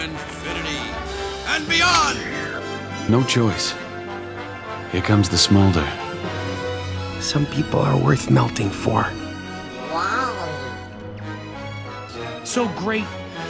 infinity 0.00 0.80
and 1.48 1.68
beyond! 1.68 2.18
No 3.08 3.22
choice. 3.24 3.74
Here 4.92 5.02
comes 5.02 5.28
the 5.28 5.38
smolder. 5.38 5.86
Some 7.20 7.46
people 7.46 7.80
are 7.80 7.96
worth 7.96 8.30
melting 8.30 8.70
for. 8.70 9.02
Wow. 9.92 10.34
So 12.44 12.68
great, 12.78 13.04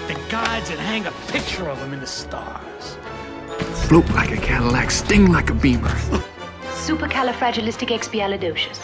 the 0.09 0.15
gods 0.29 0.71
would 0.71 0.79
hang 0.79 1.07
a 1.07 1.13
picture 1.29 1.69
of 1.69 1.79
him 1.79 1.93
in 1.93 2.01
the 2.01 2.07
stars. 2.07 2.99
Float 3.87 4.09
like 4.11 4.33
a 4.33 4.37
Cadillac, 4.37 4.91
sting 4.91 5.31
like 5.33 5.51
a 5.51 5.55
beamer. 5.55 5.97
Supercalifragilisticexpialidocious. 6.87 8.81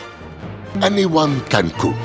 Anyone 0.83 1.41
can 1.47 1.71
cook. 1.71 1.97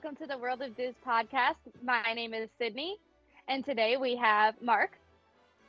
Welcome 0.00 0.14
to 0.14 0.28
the 0.28 0.38
World 0.38 0.62
of 0.62 0.76
Diz 0.76 0.94
podcast. 1.04 1.56
My 1.82 2.12
name 2.14 2.32
is 2.32 2.48
Sydney, 2.56 2.98
and 3.48 3.64
today 3.64 3.96
we 3.96 4.14
have 4.14 4.54
Mark, 4.62 4.92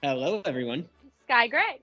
Hello, 0.04 0.44
everyone. 0.46 0.88
Sky 1.26 1.48
Gray. 1.48 1.80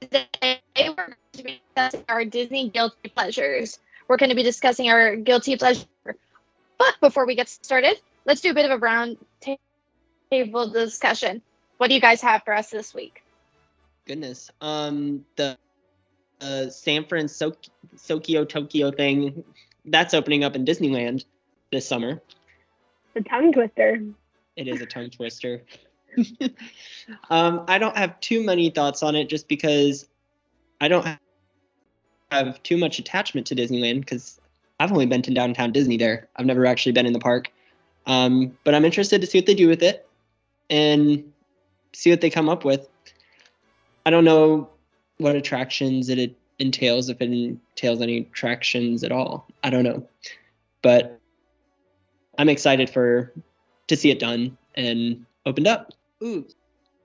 Today 0.00 0.58
we're 0.76 0.94
going 0.96 1.14
to 1.34 1.42
be 1.44 1.60
discussing 1.76 2.04
our 2.08 2.24
Disney 2.24 2.70
guilty 2.70 3.08
pleasures. 3.14 3.78
We're 4.08 4.16
going 4.16 4.30
to 4.30 4.34
be 4.34 4.42
discussing 4.42 4.90
our 4.90 5.14
guilty 5.14 5.56
pleasure. 5.56 5.86
But 6.04 6.96
before 7.00 7.24
we 7.24 7.36
get 7.36 7.48
started, 7.48 8.00
let's 8.24 8.40
do 8.40 8.50
a 8.50 8.54
bit 8.54 8.64
of 8.64 8.72
a 8.72 8.78
round 8.78 9.18
table 10.28 10.70
discussion. 10.70 11.40
What 11.76 11.86
do 11.86 11.94
you 11.94 12.00
guys 12.00 12.20
have 12.22 12.42
for 12.44 12.52
us 12.52 12.70
this 12.70 12.92
week? 12.92 13.22
Goodness. 14.08 14.50
Um, 14.60 15.24
the 15.36 15.56
uh, 16.40 16.70
San 16.70 17.04
Francisco 17.04 17.56
Sokio 17.94 18.48
Tokyo 18.48 18.90
thing 18.90 19.44
that's 19.84 20.14
opening 20.14 20.42
up 20.42 20.56
in 20.56 20.64
Disneyland 20.64 21.24
this 21.72 21.86
summer. 21.86 22.20
The 23.14 23.22
tongue 23.22 23.52
twister. 23.52 24.02
It 24.56 24.68
is 24.68 24.80
a 24.80 24.86
tongue 24.86 25.10
twister. 25.10 25.62
um, 27.30 27.64
I 27.68 27.78
don't 27.78 27.96
have 27.96 28.18
too 28.20 28.44
many 28.44 28.70
thoughts 28.70 29.02
on 29.02 29.14
it 29.14 29.28
just 29.28 29.48
because 29.48 30.08
I 30.80 30.88
don't 30.88 31.06
have 32.30 32.62
too 32.62 32.76
much 32.76 32.98
attachment 32.98 33.46
to 33.48 33.54
Disneyland 33.54 34.00
because 34.00 34.40
I've 34.78 34.92
only 34.92 35.06
been 35.06 35.22
to 35.22 35.34
downtown 35.34 35.72
Disney 35.72 35.96
there. 35.96 36.28
I've 36.36 36.46
never 36.46 36.66
actually 36.66 36.92
been 36.92 37.06
in 37.06 37.12
the 37.12 37.18
park. 37.18 37.52
Um, 38.06 38.56
but 38.64 38.74
I'm 38.74 38.84
interested 38.84 39.20
to 39.20 39.26
see 39.26 39.38
what 39.38 39.46
they 39.46 39.54
do 39.54 39.68
with 39.68 39.82
it 39.82 40.08
and 40.68 41.32
see 41.92 42.10
what 42.10 42.20
they 42.20 42.30
come 42.30 42.48
up 42.48 42.64
with. 42.64 42.88
I 44.06 44.10
don't 44.10 44.24
know 44.24 44.70
what 45.18 45.36
attractions 45.36 46.08
it 46.08 46.34
entails, 46.58 47.08
if 47.08 47.20
it 47.20 47.30
entails 47.30 48.00
any 48.00 48.18
attractions 48.18 49.04
at 49.04 49.12
all. 49.12 49.46
I 49.62 49.70
don't 49.70 49.84
know. 49.84 50.06
But 50.82 51.19
I'm 52.40 52.48
excited 52.48 52.88
for 52.88 53.34
to 53.88 53.96
see 53.96 54.10
it 54.10 54.18
done 54.18 54.56
and 54.74 55.26
opened 55.44 55.66
up. 55.66 55.92
Ooh, 56.24 56.46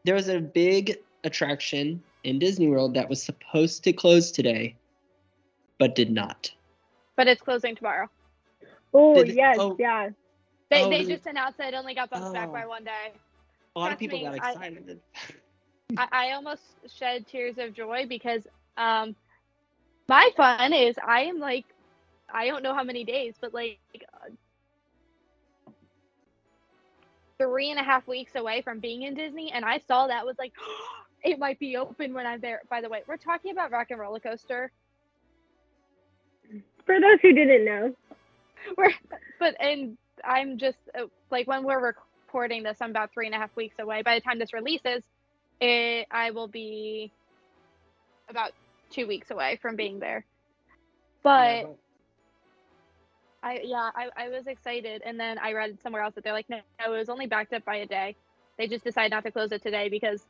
there 0.05 0.15
was 0.15 0.29
a 0.29 0.39
big 0.39 0.97
attraction 1.25 2.01
in 2.23 2.39
Disney 2.39 2.69
World 2.69 2.93
that 2.93 3.09
was 3.09 3.21
supposed 3.21 3.83
to 3.83 3.91
close 3.91 4.31
today, 4.31 4.77
but 5.77 5.93
did 5.93 6.09
not. 6.09 6.49
But 7.17 7.27
it's 7.27 7.41
closing 7.41 7.75
tomorrow. 7.75 8.09
Oh, 8.93 9.21
Did- 9.25 9.35
yes, 9.35 9.57
oh. 9.59 9.75
yeah. 9.77 10.11
They, 10.71 10.83
Oh, 10.83 10.89
they 10.89 11.03
just 11.03 11.25
announced 11.25 11.57
that 11.57 11.73
it 11.73 11.77
only 11.77 11.93
got 11.95 12.09
bumped 12.09 12.31
back 12.31 12.47
Oh. 12.47 12.53
by 12.53 12.65
one 12.65 12.85
day. 12.85 13.11
A 13.75 13.79
lot 13.79 13.87
Trust 13.87 13.93
of 13.95 13.99
people 13.99 14.19
me, 14.19 14.23
got 14.23 14.41
I- 14.41 14.51
excited. 14.51 14.99
I, 15.97 16.07
I 16.13 16.31
almost 16.31 16.61
shed 16.97 17.27
tears 17.27 17.57
of 17.57 17.73
joy 17.73 18.05
because 18.07 18.47
um 18.77 19.17
my 20.07 20.29
fun 20.37 20.71
is 20.71 20.95
I 21.05 21.23
am 21.23 21.39
like 21.39 21.65
I 22.33 22.47
don't 22.47 22.63
know 22.63 22.73
how 22.73 22.83
many 22.85 23.03
days, 23.03 23.35
but 23.41 23.53
like 23.53 23.77
three 27.37 27.71
and 27.71 27.79
a 27.79 27.83
half 27.83 28.07
weeks 28.07 28.35
away 28.35 28.61
from 28.61 28.79
being 28.79 29.03
in 29.03 29.13
Disney, 29.13 29.51
and 29.51 29.65
I 29.65 29.79
saw 29.87 30.07
that 30.07 30.25
was 30.25 30.35
like 30.37 30.53
it 31.23 31.39
might 31.39 31.59
be 31.59 31.77
open 31.77 32.13
when 32.13 32.25
I'm 32.25 32.41
there. 32.41 32.61
By 32.69 32.81
the 32.81 32.89
way, 32.89 33.03
we're 33.07 33.17
talking 33.17 33.51
about 33.51 33.71
Rock 33.71 33.87
and 33.91 33.99
Roller 33.99 34.19
Coaster. 34.19 34.71
For 36.85 36.99
those 36.99 37.19
who 37.21 37.33
didn't 37.33 37.65
know, 37.65 37.95
We're 38.77 38.91
but 39.39 39.55
and 39.59 39.97
I'm 40.23 40.57
just 40.57 40.77
uh, 40.97 41.05
like 41.31 41.47
when 41.47 41.63
we're 41.63 41.93
recording 42.27 42.63
this, 42.63 42.77
I'm 42.81 42.89
about 42.89 43.13
three 43.13 43.25
and 43.25 43.35
a 43.35 43.37
half 43.37 43.55
weeks 43.55 43.75
away. 43.79 44.01
By 44.01 44.15
the 44.15 44.21
time 44.21 44.39
this 44.39 44.53
releases, 44.53 45.03
it 45.61 46.07
I 46.11 46.31
will 46.31 46.47
be 46.47 47.11
about 48.29 48.51
two 48.89 49.07
weeks 49.07 49.31
away 49.31 49.59
from 49.61 49.75
being 49.75 49.99
there. 49.99 50.25
But 51.23 51.75
I 53.45 53.61
yeah, 53.63 53.91
I, 53.95 54.09
I 54.17 54.29
was 54.29 54.47
excited 54.47 55.03
and 55.05 55.19
then 55.19 55.37
I 55.37 55.53
read 55.53 55.77
somewhere 55.83 56.01
else 56.01 56.15
that 56.15 56.23
they're 56.23 56.33
like, 56.33 56.49
no, 56.49 56.59
no, 56.83 56.93
it 56.93 56.97
was 56.97 57.09
only 57.09 57.27
backed 57.27 57.53
up 57.53 57.63
by 57.63 57.75
a 57.77 57.85
day. 57.85 58.15
They 58.57 58.67
just 58.67 58.83
decided 58.83 59.11
not 59.11 59.23
to 59.23 59.31
close 59.31 59.51
it 59.51 59.61
today 59.61 59.87
because 59.87 60.25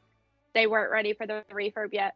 they 0.54 0.68
weren't 0.68 0.92
ready 0.92 1.14
for 1.14 1.26
the 1.26 1.44
refurb 1.50 1.94
yet. 1.94 2.14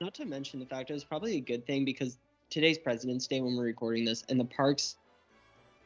Not 0.00 0.14
to 0.14 0.24
mention 0.24 0.58
the 0.58 0.66
fact 0.66 0.88
it 0.88 0.94
was 0.94 1.04
probably 1.04 1.36
a 1.36 1.40
good 1.40 1.66
thing 1.66 1.84
because 1.84 2.16
today's 2.48 2.78
President's 2.78 3.26
Day 3.26 3.42
when 3.42 3.56
we're 3.56 3.64
recording 3.64 4.06
this, 4.06 4.24
and 4.28 4.40
the 4.40 4.44
parks 4.46 4.96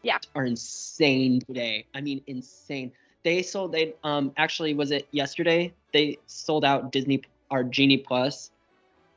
Yeah. 0.03 0.19
are 0.37 0.45
insane 0.45 1.41
today. 1.41 1.85
I 1.93 2.01
mean, 2.01 2.23
insane. 2.29 2.93
They 3.25 3.43
sold. 3.43 3.73
They 3.73 3.95
um 4.05 4.33
actually 4.37 4.75
was 4.75 4.93
it 4.93 5.09
yesterday? 5.11 5.75
They 5.93 6.19
sold 6.27 6.65
out 6.65 6.93
Disney 6.93 7.23
our 7.51 7.65
Genie 7.65 7.99
Plus 7.99 8.51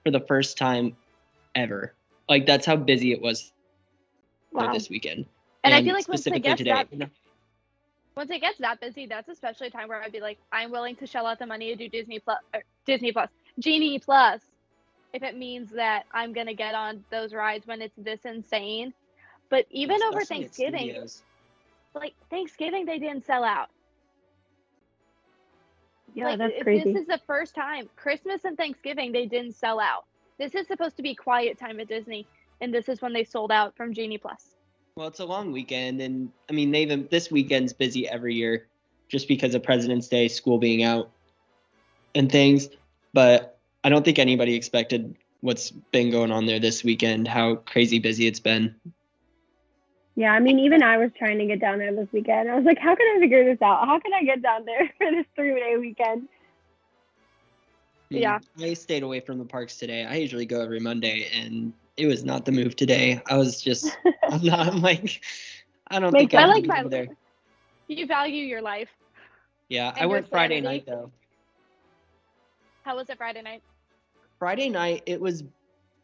for 0.03 0.11
the 0.11 0.21
first 0.21 0.57
time 0.57 0.95
ever. 1.53 1.93
Like 2.27 2.47
that's 2.47 2.65
how 2.65 2.77
busy 2.77 3.11
it 3.11 3.21
was 3.21 3.51
Wow. 4.51 4.73
this 4.73 4.89
weekend. 4.89 5.25
And 5.63 5.73
I 5.73 5.83
feel 5.83 5.93
like 5.93 6.07
once 6.07 6.27
it 6.27 6.43
gets 6.43 6.57
today. 6.57 6.71
that 6.71 7.09
once 8.15 8.29
it 8.29 8.41
gets 8.41 8.57
that 8.59 8.81
busy, 8.81 9.05
that's 9.05 9.29
especially 9.29 9.67
a 9.67 9.71
time 9.71 9.87
where 9.87 10.01
I'd 10.01 10.11
be 10.11 10.19
like, 10.19 10.37
I'm 10.51 10.71
willing 10.71 10.95
to 10.97 11.07
shell 11.07 11.25
out 11.25 11.39
the 11.39 11.45
money 11.45 11.67
to 11.67 11.75
do 11.75 11.87
Disney 11.87 12.19
Plus, 12.19 12.39
Disney 12.85 13.11
Plus, 13.11 13.29
Genie 13.59 13.99
Plus, 13.99 14.41
if 15.13 15.23
it 15.23 15.37
means 15.37 15.71
that 15.71 16.05
I'm 16.13 16.33
gonna 16.33 16.53
get 16.53 16.75
on 16.75 17.03
those 17.09 17.33
rides 17.33 17.67
when 17.67 17.81
it's 17.81 17.95
this 17.97 18.19
insane. 18.25 18.93
But 19.49 19.65
even 19.69 20.01
over 20.03 20.19
Especially 20.19 20.45
at 20.45 20.53
Thanksgiving, 20.53 21.07
like 21.93 22.13
Thanksgiving, 22.29 22.85
they 22.85 22.99
didn't 22.99 23.25
sell 23.25 23.43
out. 23.43 23.69
yeah, 26.13 26.25
like, 26.25 26.39
that's 26.39 26.63
crazy. 26.63 26.93
This 26.93 27.01
is 27.01 27.07
the 27.07 27.19
first 27.27 27.55
time 27.55 27.89
Christmas 27.95 28.45
and 28.45 28.57
Thanksgiving 28.57 29.11
they 29.11 29.25
didn't 29.25 29.53
sell 29.53 29.79
out. 29.79 30.05
This 30.37 30.55
is 30.55 30.67
supposed 30.67 30.97
to 30.97 31.03
be 31.03 31.15
quiet 31.15 31.59
time 31.59 31.79
at 31.79 31.87
Disney, 31.87 32.25
and 32.61 32.73
this 32.73 32.87
is 32.87 33.01
when 33.01 33.11
they 33.11 33.23
sold 33.23 33.51
out 33.51 33.75
from 33.75 33.93
Genie 33.93 34.17
Plus. 34.17 34.55
Well, 34.95 35.07
it's 35.07 35.19
a 35.19 35.25
long 35.25 35.51
weekend, 35.51 36.01
and 36.01 36.31
I 36.49 36.53
mean, 36.53 36.71
they 36.71 36.83
even 36.83 37.07
this 37.09 37.31
weekend's 37.31 37.73
busy 37.73 38.07
every 38.07 38.35
year, 38.35 38.67
just 39.09 39.27
because 39.27 39.55
of 39.55 39.63
President's 39.63 40.07
Day, 40.07 40.27
school 40.27 40.57
being 40.57 40.83
out, 40.83 41.09
and 42.13 42.31
things. 42.31 42.69
But 43.13 43.57
I 43.83 43.89
don't 43.89 44.05
think 44.05 44.19
anybody 44.19 44.53
expected 44.53 45.15
what's 45.41 45.71
been 45.71 46.11
going 46.11 46.31
on 46.31 46.45
there 46.45 46.59
this 46.59 46.83
weekend. 46.83 47.27
How 47.27 47.55
crazy 47.55 47.99
busy 47.99 48.27
it's 48.27 48.39
been. 48.39 48.75
Yeah, 50.15 50.33
I 50.33 50.39
mean, 50.39 50.59
even 50.59 50.83
I 50.83 50.97
was 50.97 51.09
trying 51.17 51.39
to 51.39 51.45
get 51.45 51.59
down 51.59 51.79
there 51.79 51.95
this 51.95 52.09
weekend. 52.11 52.51
I 52.51 52.55
was 52.55 52.65
like, 52.65 52.77
how 52.77 52.93
can 52.95 53.07
I 53.15 53.19
figure 53.19 53.45
this 53.45 53.61
out? 53.61 53.87
How 53.87 53.97
can 53.99 54.13
I 54.13 54.23
get 54.23 54.41
down 54.41 54.65
there 54.65 54.91
for 54.97 55.09
this 55.09 55.25
three 55.35 55.55
day 55.55 55.77
weekend? 55.77 56.27
Yeah. 58.09 58.39
I 58.59 58.73
stayed 58.73 59.03
away 59.03 59.21
from 59.21 59.39
the 59.39 59.45
parks 59.45 59.77
today. 59.77 60.03
I 60.03 60.15
usually 60.15 60.45
go 60.45 60.61
every 60.61 60.81
Monday, 60.81 61.29
and 61.33 61.71
it 62.01 62.07
was 62.07 62.25
not 62.25 62.45
the 62.45 62.51
move 62.51 62.75
today. 62.75 63.21
I 63.29 63.37
was 63.37 63.61
just, 63.61 63.99
I'm 64.27 64.43
not. 64.43 64.67
I'm 64.67 64.81
like, 64.81 65.23
I 65.89 65.99
don't 65.99 66.17
Like, 66.17 66.17
think 66.17 66.33
I 66.35 66.45
I'll 66.45 66.47
like 66.47 66.65
my 66.67 66.83
there. 66.83 67.09
You 67.87 68.07
value 68.07 68.43
your 68.45 68.61
life. 68.61 68.89
Yeah, 69.69 69.93
I 69.95 70.07
went 70.07 70.29
Friday 70.29 70.61
night 70.61 70.85
though. 70.87 71.11
How 72.83 72.95
was 72.97 73.09
it 73.09 73.17
Friday 73.17 73.41
night? 73.41 73.63
Friday 74.39 74.69
night 74.69 75.03
it 75.07 75.21
was 75.21 75.43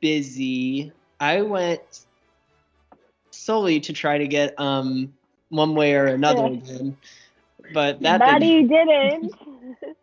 busy. 0.02 0.92
I 1.20 1.42
went 1.42 1.82
solely 3.32 3.82
to 3.82 3.94
try 3.94 4.20
to 4.20 4.28
get 4.28 4.60
um 4.60 5.14
one 5.50 5.76
way 5.76 5.96
or 5.96 6.08
another 6.08 6.46
Yeah. 6.46 6.48
again. 6.48 6.98
But 7.72 8.04
that 8.04 8.26
but 8.26 8.26
didn't, 8.26 8.68
didn't. 8.68 9.32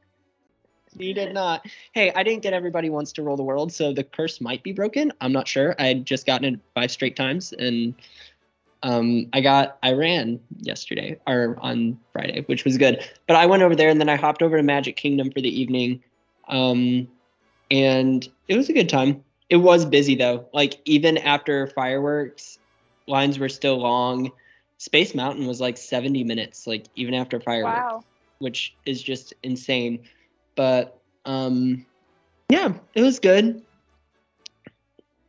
he 0.98 1.12
did 1.12 1.32
not. 1.34 1.66
Hey, 1.92 2.12
I 2.14 2.22
didn't 2.22 2.42
get 2.42 2.52
everybody 2.52 2.90
wants 2.90 3.12
to 3.12 3.22
rule 3.22 3.36
the 3.36 3.42
world, 3.42 3.72
so 3.72 3.92
the 3.92 4.04
curse 4.04 4.40
might 4.40 4.62
be 4.62 4.72
broken. 4.72 5.12
I'm 5.20 5.32
not 5.32 5.48
sure. 5.48 5.74
I 5.78 5.86
had 5.86 6.06
just 6.06 6.26
gotten 6.26 6.54
it 6.54 6.60
five 6.74 6.90
straight 6.90 7.16
times 7.16 7.52
and 7.52 7.94
um 8.82 9.26
I 9.32 9.40
got 9.40 9.78
I 9.82 9.92
ran 9.92 10.40
yesterday 10.60 11.18
or 11.26 11.56
on 11.60 11.98
Friday, 12.12 12.42
which 12.46 12.64
was 12.64 12.76
good. 12.78 13.02
But 13.26 13.36
I 13.36 13.46
went 13.46 13.62
over 13.62 13.74
there 13.74 13.88
and 13.88 14.00
then 14.00 14.08
I 14.08 14.16
hopped 14.16 14.42
over 14.42 14.56
to 14.56 14.62
Magic 14.62 14.96
Kingdom 14.96 15.30
for 15.30 15.40
the 15.40 15.60
evening. 15.60 16.02
Um 16.48 17.08
and 17.70 18.28
it 18.48 18.56
was 18.56 18.68
a 18.68 18.72
good 18.74 18.88
time. 18.88 19.24
It 19.48 19.56
was 19.56 19.84
busy 19.84 20.14
though. 20.14 20.46
Like 20.52 20.80
even 20.84 21.18
after 21.18 21.66
fireworks, 21.68 22.58
lines 23.06 23.38
were 23.38 23.48
still 23.48 23.78
long. 23.78 24.30
Space 24.78 25.14
Mountain 25.14 25.46
was 25.46 25.60
like 25.60 25.78
70 25.78 26.24
minutes, 26.24 26.66
like 26.66 26.86
even 26.94 27.14
after 27.14 27.40
fireworks, 27.40 27.76
Wow. 27.76 28.04
which 28.38 28.74
is 28.84 29.02
just 29.02 29.32
insane. 29.42 30.04
But 30.54 31.00
um, 31.24 31.84
yeah, 32.48 32.74
it 32.94 33.02
was 33.02 33.18
good. 33.18 33.62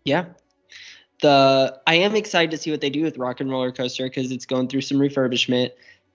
Yeah, 0.04 0.25
the 1.22 1.81
I 1.88 1.95
am 1.95 2.16
excited 2.16 2.51
to 2.51 2.57
see 2.57 2.72
what 2.72 2.81
they 2.81 2.89
do 2.89 3.04
with 3.04 3.18
Rock 3.18 3.39
and 3.39 3.50
Roller 3.50 3.72
Coaster 3.72 4.04
because 4.06 4.31
it's 4.31 4.45
going 4.45 4.68
through 4.68 4.81
some 4.81 4.98
refurbishment, 4.98 5.72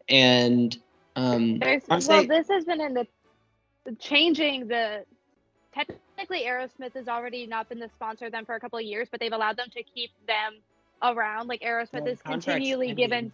and 0.09 0.77
um, 1.17 1.59
There's, 1.59 1.83
honestly, 1.89 2.15
well, 2.15 2.27
this 2.27 2.49
has 2.49 2.65
been 2.65 2.81
in 2.81 2.95
the, 2.95 3.07
the 3.85 3.95
changing 3.97 4.69
the. 4.69 5.05
Technically, 5.73 6.43
Aerosmith 6.45 6.95
has 6.95 7.07
already 7.09 7.47
not 7.47 7.69
been 7.69 7.79
the 7.79 7.91
sponsor 7.95 8.27
of 8.27 8.33
them 8.33 8.45
for 8.45 8.57
a 8.57 8.61
couple 8.61 8.79
of 8.79 8.85
years, 8.85 9.09
but 9.11 9.21
they've 9.21 9.33
allowed 9.33 9.57
them 9.57 9.69
to 9.71 9.83
keep 9.83 10.11
them 10.27 10.55
around. 11.03 11.49
Like 11.49 11.63
Aerosmith 11.63 12.07
is 12.07 12.21
continually 12.23 12.93
given. 12.93 13.33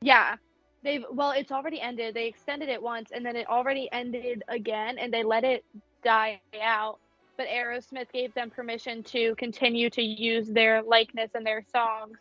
Yeah, 0.00 0.36
they've 0.86 1.04
well, 1.10 1.32
it's 1.32 1.52
already 1.52 1.80
ended. 1.80 2.14
They 2.14 2.26
extended 2.26 2.68
it 2.68 2.82
once, 2.82 3.10
and 3.12 3.26
then 3.26 3.36
it 3.36 3.48
already 3.48 3.88
ended 3.92 4.42
again, 4.48 4.98
and 4.98 5.12
they 5.12 5.24
let 5.24 5.44
it 5.44 5.64
die 6.04 6.40
out. 6.62 6.98
But 7.38 7.48
Aerosmith 7.48 8.12
gave 8.12 8.32
them 8.34 8.50
permission 8.50 9.02
to 9.04 9.34
continue 9.36 9.90
to 9.90 10.02
use 10.02 10.48
their 10.48 10.82
likeness 10.82 11.30
and 11.34 11.46
their 11.46 11.64
songs 11.72 12.20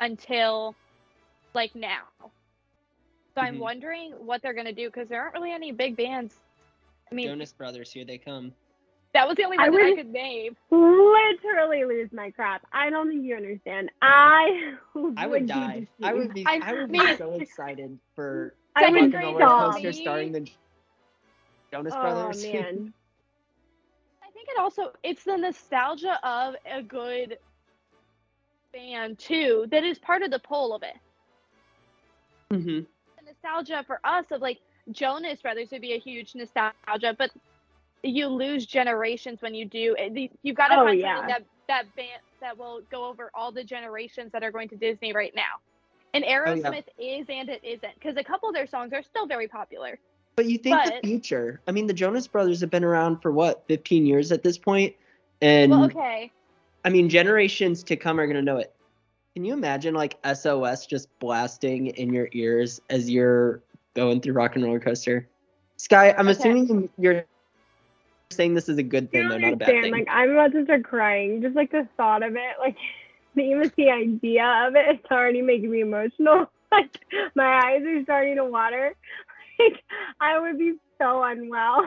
until 0.00 0.76
like 1.54 1.74
now. 1.74 2.04
So 3.34 3.42
I'm 3.42 3.56
Mhm. 3.56 3.60
wondering 3.60 4.12
what 4.12 4.42
they're 4.42 4.54
gonna 4.54 4.72
do 4.72 4.88
because 4.88 5.08
there 5.08 5.22
aren't 5.22 5.34
really 5.34 5.52
any 5.52 5.72
big 5.72 5.96
bands. 5.96 6.34
I 7.10 7.14
mean, 7.14 7.28
Jonas 7.28 7.52
Brothers, 7.52 7.92
here 7.92 8.04
they 8.04 8.18
come. 8.18 8.54
That 9.14 9.26
was 9.28 9.36
the 9.36 9.44
only 9.44 9.58
I 9.58 9.68
one 9.68 9.72
that 9.72 9.82
I 9.82 9.92
could 9.92 10.08
name. 10.08 10.56
Literally 10.70 11.84
lose 11.84 12.10
my 12.12 12.30
crap. 12.30 12.62
I 12.72 12.90
don't 12.90 13.08
think 13.08 13.24
you 13.24 13.36
understand. 13.36 13.90
I 14.02 14.74
I 15.16 15.26
would 15.26 15.46
be 15.46 15.46
die. 15.46 15.86
I 16.02 16.14
would 16.14 16.32
be. 16.32 16.52
I 16.60 16.60
I, 16.60 16.74
would 16.74 16.90
be 16.90 17.08
so 17.08 17.34
excited 17.34 17.98
for 18.14 18.54
I 18.76 18.86
would 18.88 19.10
Rock 19.10 19.14
and 19.14 19.22
grade 19.22 19.34
Roller. 19.34 19.48
Coaster 19.56 19.92
for 19.92 19.92
starring 19.92 20.32
the 20.32 20.48
Jonas 21.72 21.96
Oh 21.96 21.96
Brothers. 21.96 22.42
man. 22.42 22.94
I 24.22 24.30
think 24.32 24.48
it 24.48 24.58
also 24.58 24.92
it's 25.02 25.24
the 25.24 25.36
nostalgia 25.36 26.18
of 26.26 26.54
a 26.66 26.82
good 26.82 27.38
band 28.72 29.18
too 29.18 29.66
that 29.70 29.84
is 29.84 29.98
part 29.98 30.22
of 30.22 30.30
the 30.30 30.38
pull 30.38 30.74
of 30.74 30.82
it. 30.82 30.96
hmm 32.50 32.80
The 33.18 33.24
nostalgia 33.24 33.84
for 33.86 34.00
us 34.04 34.30
of 34.30 34.40
like 34.40 34.58
Jonas 34.90 35.40
Brothers 35.42 35.70
would 35.72 35.82
be 35.82 35.92
a 35.94 35.98
huge 36.00 36.34
nostalgia, 36.34 37.14
but 37.18 37.30
you 38.02 38.26
lose 38.28 38.66
generations 38.66 39.40
when 39.42 39.54
you 39.54 39.64
do. 39.64 39.94
Eh, 39.98 40.28
you've 40.42 40.56
got 40.56 40.68
to 40.68 40.80
Oh, 40.80 40.84
find 40.84 41.00
yeah. 41.00 41.16
something 41.16 41.28
that 41.28 41.44
that 41.68 41.96
band 41.96 42.20
that 42.40 42.58
will 42.58 42.80
go 42.90 43.04
over 43.04 43.30
all 43.34 43.52
the 43.52 43.62
generations 43.64 44.32
that 44.32 44.42
are 44.42 44.50
going 44.50 44.68
to 44.68 44.76
Disney 44.76 45.12
right 45.12 45.32
now. 45.34 45.60
And 46.14 46.24
oh, 46.24 46.28
Aerosmith 46.28 46.84
is 46.98 47.26
and 47.28 47.48
it 47.48 47.60
isn't 47.62 47.94
because 47.94 48.16
a 48.16 48.24
couple 48.24 48.48
of 48.48 48.54
their 48.54 48.66
songs 48.66 48.92
are 48.92 49.02
still 49.02 49.26
very 49.26 49.48
popular. 49.48 49.98
But 50.34 50.46
you 50.46 50.58
think 50.58 50.76
But- 50.82 51.00
the 51.02 51.08
future? 51.08 51.60
I 51.68 51.72
mean, 51.72 51.86
the 51.86 51.92
Jonas 51.94 52.26
Brothers 52.26 52.60
have 52.60 52.70
been 52.70 52.84
around 52.84 53.20
for 53.22 53.30
what, 53.32 53.64
15 53.68 54.04
years 54.04 54.32
at 54.32 54.42
this 54.42 54.58
point, 54.58 54.94
and 55.40 55.70
Well, 55.70 55.84
okay. 55.84 56.30
I 56.84 56.90
mean, 56.90 57.08
generations 57.08 57.82
to 57.84 57.96
come 57.96 58.18
are 58.18 58.26
gonna 58.26 58.42
know 58.42 58.56
it. 58.58 58.74
Can 59.34 59.44
you 59.44 59.52
imagine 59.52 59.94
like 59.94 60.18
SOS 60.24 60.84
just 60.86 61.08
blasting 61.20 61.86
in 61.88 62.12
your 62.12 62.28
ears 62.32 62.80
as 62.90 63.08
you're 63.08 63.62
going 63.94 64.20
through 64.20 64.34
Rock 64.34 64.56
and 64.56 64.64
Roller 64.64 64.80
Coaster? 64.80 65.28
Sky, 65.76 66.10
I'm 66.18 66.28
Okay. 66.28 66.32
assuming 66.32 66.90
you're 66.98 67.24
saying 68.32 68.54
this 68.54 68.68
is 68.68 68.78
a 68.78 68.82
good 68.82 69.10
thing, 69.10 69.28
though, 69.28 69.38
not 69.38 69.52
a 69.54 69.56
bad 69.56 69.68
thing. 69.68 69.92
Like 69.92 70.08
I'm 70.10 70.30
about 70.30 70.52
to 70.52 70.64
start 70.64 70.84
crying. 70.84 71.42
Just 71.42 71.56
like 71.56 71.70
the 71.70 71.88
thought 71.96 72.22
of 72.22 72.34
it, 72.34 72.58
like 72.58 72.76
even 73.36 73.70
the 73.76 73.90
idea 73.90 74.66
of 74.66 74.74
it, 74.74 74.84
it's 74.88 75.10
already 75.10 75.42
making 75.42 75.70
me 75.70 75.80
emotional. 75.80 76.50
Like 76.72 77.00
my 77.34 77.60
eyes 77.66 77.82
are 77.86 78.02
starting 78.04 78.36
to 78.36 78.46
water. 78.46 78.94
Like 79.58 79.84
I 80.20 80.40
would 80.40 80.58
be 80.58 80.72
so 80.96 81.22
unwell. 81.22 81.86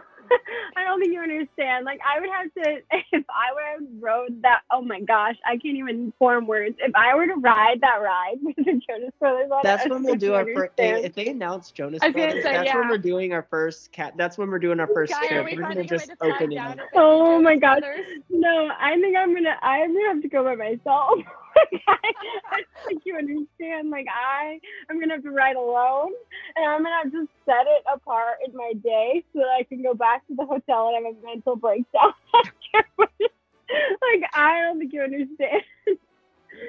I 0.78 0.84
don't 0.84 1.00
think 1.00 1.14
you 1.14 1.20
understand. 1.22 1.86
Like 1.86 2.00
I 2.06 2.20
would 2.20 2.30
have 2.30 2.54
to 2.54 2.82
if 3.12 3.26
I 3.30 3.54
would 3.54 3.64
have 3.74 4.02
rode 4.02 4.42
that. 4.42 4.62
Oh 4.72 4.82
my 4.82 5.00
gosh, 5.02 5.36
I 5.46 5.58
can't 5.58 5.78
even 5.78 6.14
form 6.20 6.48
words. 6.48 6.76
If 6.80 6.94
I 6.96 7.16
were 7.16 7.28
to 7.28 7.36
ride 7.36 7.82
that 7.82 7.98
ride 8.02 8.38
with 8.42 8.56
the 8.58 8.82
Jonas 8.88 9.14
Brothers 9.20 9.52
on 9.52 9.62
That's 9.64 9.86
I 9.86 9.90
when 9.90 10.04
we'll 10.04 10.16
don't 10.16 10.34
our 10.34 10.46
first. 10.54 10.74
If 10.78 11.16
they 11.16 11.28
announce 11.28 11.72
Jonas 11.72 12.02
I 12.04 12.08
was 12.08 12.16
gonna 12.16 12.28
Brothers, 12.28 12.44
say, 12.44 12.54
that's 12.54 12.74
when 12.74 12.90
we're 12.90 12.98
doing 12.98 13.34
our 13.34 13.44
first 13.50 13.92
cat. 13.92 14.14
That's 14.18 14.38
when 14.38 14.50
we're 14.50 14.60
doing 14.60 14.80
our 14.80 14.88
first 14.88 15.14
Guy, 15.14 15.28
trip. 15.28 15.46
we 15.46 15.56
We're 15.56 15.62
gonna 15.64 15.76
finding 15.76 15.90
a 15.90 15.94
way 15.94 15.98
just 15.98 16.10
to 16.10 16.16
track 16.16 16.42
open 16.42 16.52
it 16.52 16.56
down 16.56 16.72
up. 16.72 16.78
if 16.80 16.84
it's 16.86 16.94
Oh 16.96 17.38
the 17.38 17.44
my 17.44 17.56
Jonas 17.56 17.62
gosh. 17.62 17.80
Brothers? 17.80 18.06
No, 18.30 18.70
I 18.80 18.96
think 19.00 19.16
I'm 19.18 19.34
gonna. 19.34 19.56
I'm 19.62 19.94
gonna 19.94 20.14
have 20.14 20.22
to 20.22 20.28
go 20.28 20.44
by 20.44 20.56
myself. 20.56 21.20
I, 21.88 22.12
I 22.52 22.58
don't 22.58 22.88
think 22.88 23.02
you 23.06 23.18
understand. 23.18 23.90
Like 23.90 24.08
I, 24.14 24.60
I'm 24.90 25.00
gonna 25.00 25.14
have 25.14 25.24
to 25.24 25.32
ride 25.32 25.56
alone, 25.56 26.12
and 26.56 26.66
I'm 26.66 26.84
gonna 26.84 26.96
have 27.04 27.12
to 27.12 27.28
set 27.46 27.66
it 27.68 27.84
apart 27.94 28.38
in 28.46 28.56
my 28.56 28.74
day 28.84 29.24
so 29.34 29.40
that 29.40 29.50
I 29.60 29.64
can 29.64 29.82
go 29.84 29.94
back 29.94 30.26
to 30.28 30.36
the 30.36 30.46
hotel 30.46 30.94
and 30.96 31.06
have 31.06 31.16
a 31.16 31.26
mental 31.26 31.56
breakdown 31.56 32.14
like 32.74 34.30
I 34.34 34.62
don't 34.62 34.80
think 34.80 34.94
you 34.94 35.02
understand. 35.02 35.62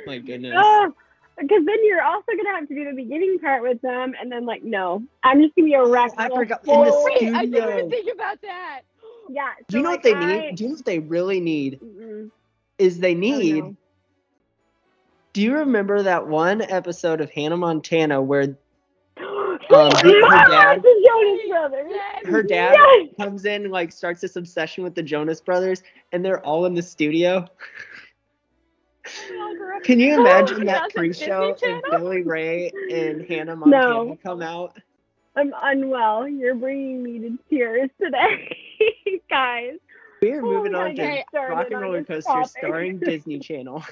My 0.07 0.19
goodness. 0.19 0.55
Ah, 0.57 0.87
oh, 0.89 0.95
because 1.39 1.65
then 1.67 1.77
you're 1.85 2.03
also 2.03 2.27
gonna 2.37 2.57
have 2.57 2.69
to 2.69 2.75
do 2.75 2.85
the 2.85 2.95
beginning 2.95 3.39
part 3.39 3.63
with 3.63 3.81
them, 3.83 4.15
and 4.21 4.31
then 4.31 4.47
like 4.47 4.63
no, 4.65 5.03
I'm 5.23 5.43
just 5.43 5.55
gonna 5.55 5.67
be 5.67 5.75
a 5.75 5.87
wreck. 5.87 6.13
I 6.17 6.29
the 6.29 6.35
forgot- 6.35 6.67
in 6.67 6.73
the 6.73 6.91
whole- 6.91 7.05
Wait, 7.05 7.35
I 7.35 7.47
didn't 7.47 7.79
even 7.79 7.91
think 7.91 8.13
about 8.15 8.41
that. 8.43 8.81
Yeah. 9.29 9.51
Do 9.69 9.77
you 9.79 9.83
know 9.83 9.91
like, 9.91 9.99
what 9.99 10.03
they 10.05 10.15
I- 10.15 10.41
need? 10.51 10.57
Do 10.57 10.65
you 10.65 10.69
know 10.71 10.77
what 10.77 10.85
they 10.85 10.99
really 10.99 11.41
need? 11.41 11.81
Mm-mm. 11.81 12.31
Is 12.79 12.99
they 12.99 13.11
I 13.11 13.15
don't 13.15 13.39
need. 13.41 13.77
Do 15.37 15.43
you 15.43 15.53
remember 15.55 16.03
that 16.03 16.27
one 16.27 16.63
episode 16.63 17.21
of 17.21 17.31
Hannah 17.31 17.59
Montana 17.59 18.23
where 18.23 18.57
um, 19.19 19.59
her 19.69 19.91
dad- 20.49 20.83
Jonas 20.83 21.41
Brothers. 21.51 21.93
Her 22.25 22.43
dad 22.43 22.75
Yes. 22.75 23.09
comes 23.21 23.45
in 23.45 23.65
and 23.65 23.71
like 23.71 23.93
starts 23.93 24.23
this 24.23 24.37
obsession 24.37 24.83
with 24.83 24.95
the 24.95 25.03
Jonas 25.03 25.43
Brothers 25.43 25.83
and 26.13 26.25
they're 26.25 26.41
all 26.43 26.65
in 26.65 26.73
the 26.73 26.81
studio? 26.81 27.45
We 29.31 29.39
up- 29.77 29.83
Can 29.85 30.01
you 30.01 30.15
Oh, 30.15 30.21
imagine 30.23 30.65
yeah, 30.65 30.73
that 30.73 30.85
Disney 30.95 31.01
pre-show 31.13 31.55
and 31.63 31.83
Billy 31.91 32.23
Ray 32.23 32.73
and 32.91 33.21
Hannah 33.29 33.57
Montana 33.57 33.87
No. 34.07 34.19
come 34.23 34.41
out? 34.41 34.79
I'm 35.37 35.53
unwell. 35.63 36.27
You're 36.27 36.55
bringing 36.55 37.03
me 37.03 37.19
to 37.19 37.39
tears 37.51 37.91
today, 38.03 38.57
guys. 39.29 39.75
We're 40.23 40.39
Oh, 40.41 40.51
moving 40.51 40.73
we 40.73 40.79
on 40.79 40.95
get 40.95 41.27
Rock 41.35 41.67
and 41.71 41.83
Roller 41.83 42.05
Coaster 42.05 42.33
topic. 42.33 42.49
starring 42.57 42.99
Disney 43.01 43.39
Channel. 43.49 43.85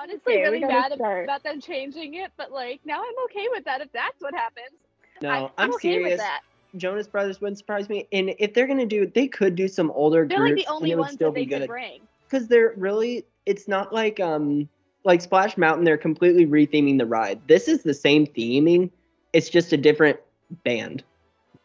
Honestly 0.00 0.34
Okay, 0.34 0.42
really 0.42 0.60
gotta 0.60 0.72
mad 0.72 0.92
start. 0.94 1.24
about 1.24 1.42
them 1.42 1.60
changing 1.60 2.14
it, 2.14 2.32
but 2.36 2.52
like 2.52 2.80
now 2.84 3.00
I'm 3.00 3.24
okay 3.24 3.46
with 3.50 3.64
that 3.64 3.80
if 3.80 3.92
that's 3.92 4.20
what 4.20 4.34
happens. 4.34 4.76
No, 5.22 5.30
I'm, 5.30 5.50
I'm, 5.58 5.74
okay 5.74 5.92
serious. 5.92 6.10
with 6.12 6.18
that. 6.20 6.40
Jonas 6.76 7.06
Brothers 7.06 7.40
wouldn't 7.40 7.58
surprise 7.58 7.88
me. 7.88 8.08
And 8.12 8.34
if 8.38 8.54
they're 8.54 8.66
gonna 8.66 8.86
do, 8.86 9.06
they 9.06 9.28
could 9.28 9.54
do 9.54 9.68
some 9.68 9.90
older 9.92 10.26
They're 10.26 10.40
like 10.40 10.56
the 10.56 10.66
only 10.66 10.92
and 10.92 11.00
ones 11.00 11.14
still 11.14 11.30
that 11.30 11.34
they 11.34 11.46
could 11.46 11.66
bring. 11.68 12.00
Because 12.28 12.48
they're 12.48 12.74
really, 12.76 13.24
it's 13.46 13.68
not 13.68 13.92
like 13.92 14.20
um 14.20 14.68
like 15.04 15.20
Splash 15.20 15.56
Mountain. 15.56 15.84
They're 15.84 15.98
completely 15.98 16.46
retheming 16.46 16.98
the 16.98 17.06
ride. 17.06 17.40
This 17.46 17.68
is 17.68 17.82
the 17.82 17.94
same 17.94 18.26
theming. 18.26 18.90
It's 19.32 19.48
just 19.48 19.72
a 19.72 19.76
different 19.76 20.18
band. 20.64 21.04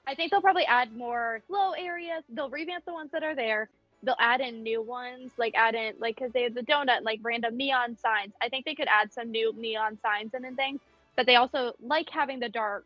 I 0.08 0.16
think 0.16 0.32
they'll 0.32 0.42
probably 0.42 0.66
add 0.66 0.96
more 0.96 1.42
slow 1.48 1.72
areas. 1.72 2.24
They'll 2.30 2.50
revamp 2.50 2.86
the 2.86 2.94
ones 2.94 3.12
that 3.12 3.24
are 3.24 3.36
there. 3.36 3.70
They'll 4.04 4.16
add 4.20 4.42
in 4.42 4.64
new 4.64 4.82
ones, 4.82 5.34
like 5.38 5.54
add 5.56 5.76
in 5.76 5.96
like 6.00 6.16
because 6.18 6.32
they 6.34 6.44
have 6.44 6.54
the 6.56 6.62
donut, 6.64 7.04
like 7.04 7.20
random 7.24 7.58
neon 7.58 7.98
signs. 7.98 8.34
I 8.42 8.50
think 8.50 8.66
they 8.66 8.76
could 8.76 8.88
add 8.88 9.12
some 9.14 9.32
new 9.32 9.54
neon 9.58 9.98
signs 10.02 10.34
in 10.34 10.46
and 10.46 10.56
things. 10.58 10.82
But 11.18 11.26
they 11.26 11.36
also 11.36 11.74
like 11.82 12.10
having 12.10 12.40
the 12.40 12.50
dark, 12.50 12.86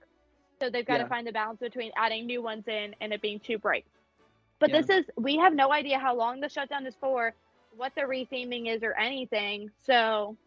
so 0.60 0.70
they've 0.70 0.86
got 0.86 0.98
Yeah. 0.98 1.03
to 1.03 1.05
find 1.05 1.27
the 1.27 1.32
balance 1.32 1.60
between 1.60 1.91
adding 1.98 2.25
new 2.25 2.41
ones 2.41 2.67
in 2.67 2.96
and 3.01 3.13
it 3.13 3.22
being 3.22 3.39
too 3.39 3.58
bright. 3.60 3.86
But 4.60 4.72
Yeah. 4.72 4.74
this 4.74 4.89
is 4.89 5.05
we 5.17 5.38
have 5.38 5.53
no 5.53 5.72
idea 5.72 6.00
how 6.00 6.15
long 6.15 6.39
the 6.41 6.50
shutdown 6.50 6.86
is 6.88 6.96
for, 7.00 7.34
what 7.75 7.93
the 7.96 8.01
retheming 8.03 8.74
is 8.74 8.84
or 8.84 8.93
anything. 8.98 9.70
So 9.86 10.38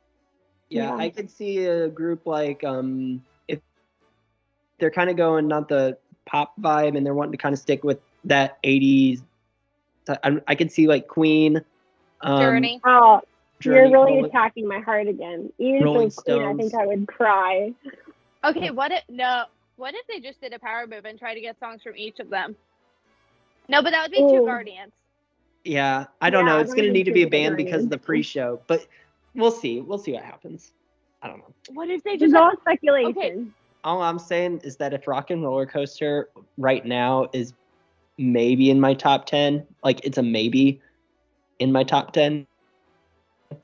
Yeah, 0.70 0.92
Yeah. 0.92 0.96
I 0.96 1.08
could 1.10 1.30
see 1.30 1.64
a 1.66 1.88
group 1.88 2.26
like 2.26 2.64
um 2.64 3.22
if 3.48 3.60
they're 4.78 4.90
kind 4.90 5.10
of 5.10 5.16
going 5.16 5.48
not 5.48 5.68
the 5.68 5.96
pop 6.26 6.54
vibe 6.60 6.96
and 6.96 7.06
they're 7.06 7.14
wanting 7.14 7.32
to 7.32 7.38
kind 7.38 7.52
of 7.52 7.58
stick 7.58 7.84
with 7.84 7.98
that 8.24 8.58
80s. 8.64 9.22
I, 10.08 10.38
I 10.48 10.54
could 10.54 10.70
see 10.70 10.86
like 10.86 11.08
Queen, 11.08 11.60
um, 12.20 12.40
Journey. 12.40 12.80
Oh, 12.84 13.20
Journey, 13.60 13.76
you're 13.76 13.84
really 14.04 14.12
Rolling- 14.16 14.24
attacking 14.26 14.68
my 14.68 14.80
heart 14.80 15.08
again. 15.08 15.52
Even 15.58 15.84
Rolling 15.84 16.08
if 16.08 16.12
it 16.12 16.24
Queen, 16.24 16.42
I 16.42 16.54
think 16.54 16.74
I 16.74 16.86
would 16.86 17.08
cry. 17.08 17.72
Okay, 18.44 18.70
what 18.70 18.92
if 18.92 19.02
no? 19.08 19.44
What 19.76 19.94
if 19.94 20.06
they 20.06 20.20
just 20.20 20.40
did 20.40 20.52
a 20.52 20.58
power 20.58 20.86
move 20.86 21.04
and 21.04 21.18
try 21.18 21.34
to 21.34 21.40
get 21.40 21.58
songs 21.58 21.82
from 21.82 21.96
each 21.96 22.18
of 22.20 22.30
them? 22.30 22.56
No, 23.68 23.82
but 23.82 23.90
that 23.90 24.02
would 24.02 24.12
be 24.12 24.18
two 24.18 24.42
Ooh. 24.42 24.46
Guardians. 24.46 24.92
Yeah, 25.64 26.06
I 26.20 26.30
don't 26.30 26.46
Yeah, 26.46 26.52
know. 26.54 26.60
It's 26.60 26.72
gonna 26.74 26.90
need 26.92 27.04
to 27.04 27.12
be 27.12 27.22
a 27.22 27.24
think 27.24 27.32
they're 27.32 27.50
band 27.50 27.56
because 27.56 27.84
of 27.84 27.90
the 27.90 27.98
pre-show, 27.98 28.60
but 28.68 28.86
we'll 29.34 29.50
see. 29.50 29.80
We'll 29.80 29.98
see 29.98 30.12
what 30.12 30.22
happens. 30.22 30.72
I 31.22 31.28
don't 31.28 31.38
know. 31.38 31.52
What 31.74 31.90
if 31.90 32.04
they 32.04 32.12
It's 32.12 32.22
just 32.22 32.34
all 32.36 32.52
speculation. 32.60 33.52
All 33.82 34.02
I'm 34.02 34.18
saying 34.18 34.60
is 34.64 34.76
that 34.76 34.92
if 34.94 35.06
Rock 35.08 35.30
and 35.30 35.42
Roller 35.42 35.66
Coaster 35.66 36.28
right 36.56 36.84
now 36.84 37.28
is 37.32 37.52
maybe 38.18 38.70
in 38.70 38.80
my 38.80 38.94
top 38.94 39.26
10, 39.26 39.66
like 39.84 40.04
it's 40.04 40.18
a 40.18 40.22
maybe 40.22 40.80
in 41.58 41.72
my 41.72 41.84
top 41.84 42.12
10. 42.12 42.46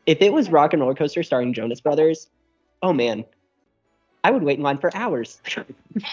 If 0.06 0.20
it 0.22 0.32
was 0.32 0.50
Rock 0.50 0.72
and 0.72 0.82
Roller 0.82 0.94
Coaster 0.94 1.22
starring 1.22 1.52
Jonas 1.54 1.80
Brothers, 1.80 2.28
oh 2.82 2.92
man. 2.92 3.24
I 4.24 4.30
would 4.30 4.44
wait 4.44 4.56
in 4.56 4.62
line 4.62 4.78
for 4.78 4.94
hours. 4.96 5.40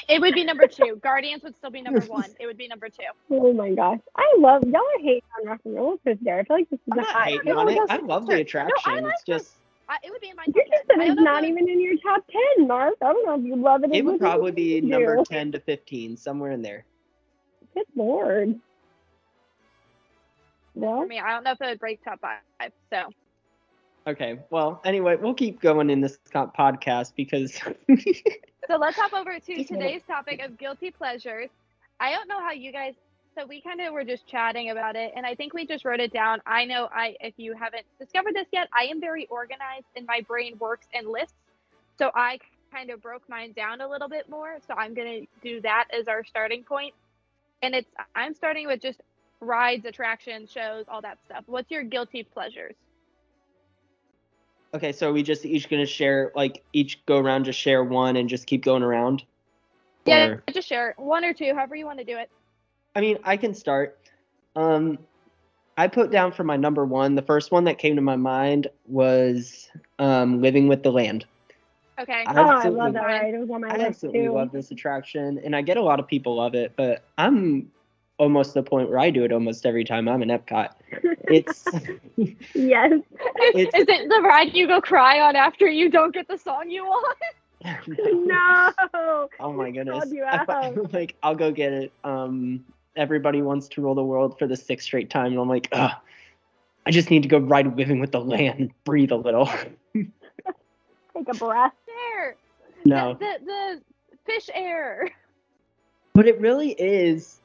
It 0.10 0.20
would 0.20 0.34
be 0.34 0.44
number 0.44 0.68
two. 0.68 1.00
Guardians 1.02 1.42
would 1.44 1.56
still 1.56 1.70
be 1.70 1.82
number 1.82 2.02
one. 2.08 2.26
It 2.40 2.48
would 2.48 2.58
be 2.58 2.68
number 2.68 2.90
two. 2.90 3.04
Oh 3.30 3.54
my 3.54 3.70
gosh. 3.72 4.00
I 4.18 4.36
love 4.40 4.64
y'all 4.64 4.78
are 4.82 5.00
hating 5.02 5.22
on 5.40 5.48
Rock 5.48 5.62
and 5.64 5.76
Roller 5.76 5.98
Coaster. 6.04 6.38
I 6.40 6.44
feel 6.44 6.58
like 6.58 6.70
this 6.70 6.80
is 6.80 6.84
I'm 6.92 6.98
a 6.98 7.02
not 7.04 7.12
high. 7.12 7.30
hating 7.30 7.52
on 7.54 7.70
it. 7.70 7.80
I 7.88 7.98
love 7.98 8.26
the 8.28 8.42
attraction. 8.42 8.74
like 9.04 9.14
it's 9.14 9.24
just 9.24 9.54
I, 9.88 9.98
it 10.04 10.12
would 10.12 10.20
be 10.22 10.30
in 10.30 10.36
my 10.36 10.44
You're 10.54 10.66
top 10.66 10.74
just 10.74 10.90
10. 10.90 11.02
it's 11.02 11.08
don't 11.16 11.24
know 11.24 11.24
not 11.32 11.44
if- 11.44 11.50
even 11.52 11.70
in 11.70 11.80
your 11.80 11.96
top 11.98 12.24
ten, 12.58 12.68
Mark. 12.68 12.96
I 13.02 13.14
don't 13.14 13.26
know 13.26 13.36
if 13.40 13.46
you 13.46 13.56
love 13.56 13.84
it. 13.84 13.94
it 13.96 14.04
would 14.04 14.20
probably 14.20 14.52
be 14.52 14.82
number 14.82 15.24
10 15.24 15.52
to 15.54 15.60
15, 15.60 16.18
somewhere 16.18 16.52
in 16.52 16.62
there. 16.64 16.84
Good 17.74 17.86
lord. 17.96 18.60
For 20.74 20.80
Well, 20.80 21.06
me, 21.06 21.20
I 21.20 21.32
don't 21.34 21.44
know 21.44 21.52
if 21.52 21.62
it 21.62 21.66
would 21.66 21.80
break 21.80 22.04
top 22.04 22.22
five. 22.22 22.72
So 22.90 23.10
Okay. 24.08 24.40
Well, 24.50 24.82
anyway, 24.86 25.18
we'll 25.18 25.34
keep 25.34 25.62
going 25.62 25.90
in 25.90 26.02
this 26.02 26.18
podcast 26.34 27.14
because 27.16 27.54
So 28.68 28.78
let's 28.78 28.98
hop 28.98 29.14
over 29.14 29.40
to 29.40 29.52
wanna- 29.54 29.64
today's 29.66 30.02
topic 30.08 30.42
of 30.42 30.58
guilty 30.58 30.92
pleasures. 30.92 31.50
I 32.00 32.12
don't 32.14 32.28
know 32.28 32.40
how 32.40 32.52
you 32.52 32.72
guys. 32.72 32.94
So 33.38 33.46
we 33.46 33.62
kind 33.62 33.80
of 33.82 33.94
were 33.94 34.04
just 34.04 34.26
chatting 34.28 34.70
about 34.70 34.96
it, 34.96 35.14
and 35.16 35.26
I 35.26 35.36
think 35.36 35.54
we 35.54 35.66
just 35.66 35.86
wrote 35.86 36.00
it 36.00 36.12
down. 36.12 36.42
I 36.46 36.66
know 36.66 36.90
I, 36.92 37.16
if 37.22 37.34
you 37.38 37.54
haven't 37.54 37.86
discovered 38.00 38.34
this 38.34 38.48
yet, 38.52 38.68
I 38.74 38.86
am 38.86 39.00
very 39.00 39.28
organized, 39.28 39.86
and 39.96 40.06
my 40.08 40.22
brain 40.28 40.58
works 40.60 40.88
in 40.94 41.10
lists. 41.10 41.36
So 42.00 42.12
I 42.16 42.40
kind 42.74 42.90
of 42.90 43.02
broke 43.02 43.22
mine 43.30 43.54
down 43.54 43.82
a 43.82 43.88
little 43.88 44.10
bit 44.10 44.30
more. 44.30 44.58
So 44.68 44.74
I'm 44.76 44.94
gonna 44.94 45.22
do 45.44 45.62
that 45.62 45.86
as 45.98 46.08
our 46.08 46.24
starting 46.26 46.64
point, 46.64 46.94
and 47.62 47.76
it's 47.76 47.90
I'm 48.16 48.34
starting 48.34 48.68
with 48.68 48.82
just 48.82 49.02
rides, 49.42 49.86
attractions, 49.86 50.52
shows, 50.52 50.86
all 50.88 51.02
that 51.02 51.18
stuff. 51.26 51.44
What's 51.48 51.72
your 51.72 51.84
guilty 51.84 52.24
pleasures? 52.24 52.76
Okay, 54.74 54.92
so 54.92 55.10
are 55.10 55.14
we 55.14 55.24
just 55.24 55.46
each 55.46 55.70
gonna 55.70 55.86
share 55.86 56.32
like 56.36 56.64
each 56.74 57.04
go 57.06 57.18
around 57.18 57.46
just 57.46 57.60
share 57.60 57.84
one 57.84 58.16
and 58.16 58.30
just 58.30 58.46
keep 58.46 58.64
going 58.64 58.84
around? 58.84 59.24
Yeah, 60.06 60.28
Or- 60.28 60.44
just 60.52 60.68
share 60.68 60.94
one 60.98 61.26
or 61.26 61.34
two, 61.34 61.54
however 61.54 61.76
you 61.76 61.86
want 61.86 62.00
to 62.00 62.06
do 62.06 62.18
it. 62.18 62.30
I 62.96 63.02
mean, 63.02 63.18
I 63.24 63.38
can 63.38 63.54
start. 63.54 63.98
Um, 64.56 64.98
I 65.78 65.88
put 65.88 66.12
down 66.12 66.32
for 66.32 66.44
my 66.44 66.58
number 66.58 66.86
one. 66.86 67.16
The 67.16 67.22
first 67.22 67.52
one 67.52 67.64
that 67.66 67.78
came 67.78 67.96
to 67.96 68.02
my 68.02 68.16
mind 68.16 68.68
was 68.86 69.70
um, 69.98 70.42
living 70.42 70.68
with 70.68 70.84
the 70.84 70.92
land. 70.92 71.26
Okay. 72.00 72.24
I 72.28 72.34
oh, 72.34 72.44
I 72.46 72.56
absolutely- 72.56 72.80
love 72.80 72.94
that 72.94 73.06
ride. 73.06 73.34
It 73.34 73.40
was 73.40 73.50
on 73.50 73.62
my 73.62 73.68
I 73.70 73.72
list 73.78 73.88
absolutely 73.88 74.22
too. 74.22 74.34
love 74.34 74.52
this 74.52 74.72
attraction, 74.72 75.40
and 75.44 75.56
I 75.56 75.62
get 75.62 75.78
a 75.78 75.82
lot 75.82 76.00
of 76.00 76.08
people 76.08 76.36
love 76.36 76.56
it, 76.56 76.74
but 76.76 77.04
I'm 77.18 77.72
almost 78.18 78.54
the 78.54 78.64
point 78.64 78.90
where 78.90 79.00
I 79.00 79.10
do 79.10 79.24
it 79.24 79.32
almost 79.32 79.66
every 79.66 79.84
time 79.86 80.08
I'm 80.10 80.22
in 80.22 80.30
Epcot. 80.30 80.70
It's 81.30 81.66
yes. 82.54 82.92
It's- 83.56 83.74
Is 83.82 83.86
it 83.88 84.10
the 84.10 84.22
ride 84.24 84.54
you 84.54 84.68
go 84.68 84.82
cry 84.82 85.20
on 85.22 85.36
after 85.36 85.68
you 85.68 85.90
don't 85.90 86.14
get 86.14 86.28
the 86.28 86.38
song 86.38 86.70
you 86.70 86.84
want? 86.86 87.18
no. 87.88 89.30
Oh 89.40 89.54
my 89.54 89.72
goodness. 89.72 90.12
You 90.12 90.24
I 90.26 90.46
fi- 90.46 90.68
out. 90.68 90.94
like 90.94 91.16
I'll 91.24 91.36
go 91.36 91.52
get 91.52 91.74
it. 91.74 91.92
Um 92.04 92.66
everybody 92.96 93.42
wants 93.42 93.68
to 93.70 93.82
rule 93.82 93.96
the 93.96 94.04
world 94.04 94.38
for 94.40 94.48
the 94.48 94.56
sixth 94.58 94.86
straight 94.86 95.10
time 95.10 95.28
and 95.28 95.40
I'm 95.40 95.50
like, 95.50 95.68
ugh. 95.72 95.92
I 96.86 96.92
just 96.92 97.10
need 97.12 97.24
to 97.24 97.30
go 97.30 97.38
ride 97.38 97.78
living 97.78 98.00
with 98.00 98.12
the 98.12 98.20
land 98.22 98.60
and 98.60 98.72
breathe 98.84 99.12
a 99.12 99.16
little. 99.18 99.50
Take 99.94 101.28
a 101.28 101.34
breath. 101.34 101.74
No. 102.86 103.14
The, 103.14 103.40
the 103.46 103.82
the 104.12 104.18
fish 104.26 104.50
air. 104.54 105.10
But 106.14 106.28
it 106.28 106.40
really 106.40 106.72
is 106.72 107.40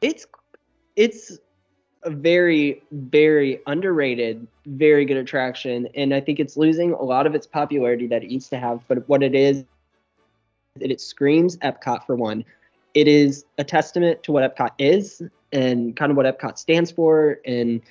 it's 0.00 0.26
it's 0.96 1.38
a 2.02 2.10
very, 2.10 2.82
very 2.92 3.60
underrated, 3.66 4.46
very 4.66 5.04
good 5.04 5.16
attraction. 5.16 5.88
And 5.94 6.14
I 6.14 6.20
think 6.20 6.38
it's 6.38 6.56
losing 6.56 6.92
a 6.92 7.02
lot 7.02 7.26
of 7.26 7.34
its 7.34 7.46
popularity 7.46 8.06
that 8.06 8.22
it 8.22 8.30
used 8.30 8.48
to 8.50 8.58
have. 8.58 8.80
But 8.86 9.08
what 9.08 9.22
it 9.22 9.34
is, 9.34 9.64
it, 10.80 10.90
it 10.92 11.00
screams 11.00 11.56
Epcot 11.58 12.06
for 12.06 12.14
one. 12.14 12.44
It 12.94 13.08
is 13.08 13.44
a 13.58 13.64
testament 13.64 14.22
to 14.22 14.32
what 14.32 14.56
Epcot 14.56 14.70
is 14.78 15.20
and 15.52 15.96
kind 15.96 16.10
of 16.10 16.16
what 16.16 16.26
Epcot 16.26 16.58
stands 16.58 16.90
for 16.90 17.40
and 17.44 17.82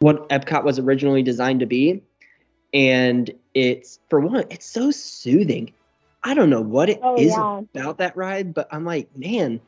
what 0.00 0.28
Epcot 0.28 0.64
was 0.64 0.78
originally 0.78 1.22
designed 1.22 1.60
to 1.60 1.66
be. 1.66 2.02
And 2.72 3.30
it's, 3.54 3.98
for 4.08 4.20
one, 4.20 4.44
it's 4.50 4.66
so 4.66 4.90
soothing. 4.90 5.72
I 6.22 6.34
don't 6.34 6.50
know 6.50 6.62
what 6.62 6.88
it 6.88 7.00
is 7.16 7.36
Oh, 7.36 7.66
yeah. 7.74 7.80
about 7.80 7.98
that 7.98 8.16
ride, 8.16 8.54
but 8.54 8.68
I'm 8.70 8.84
like, 8.84 9.16
man, 9.16 9.60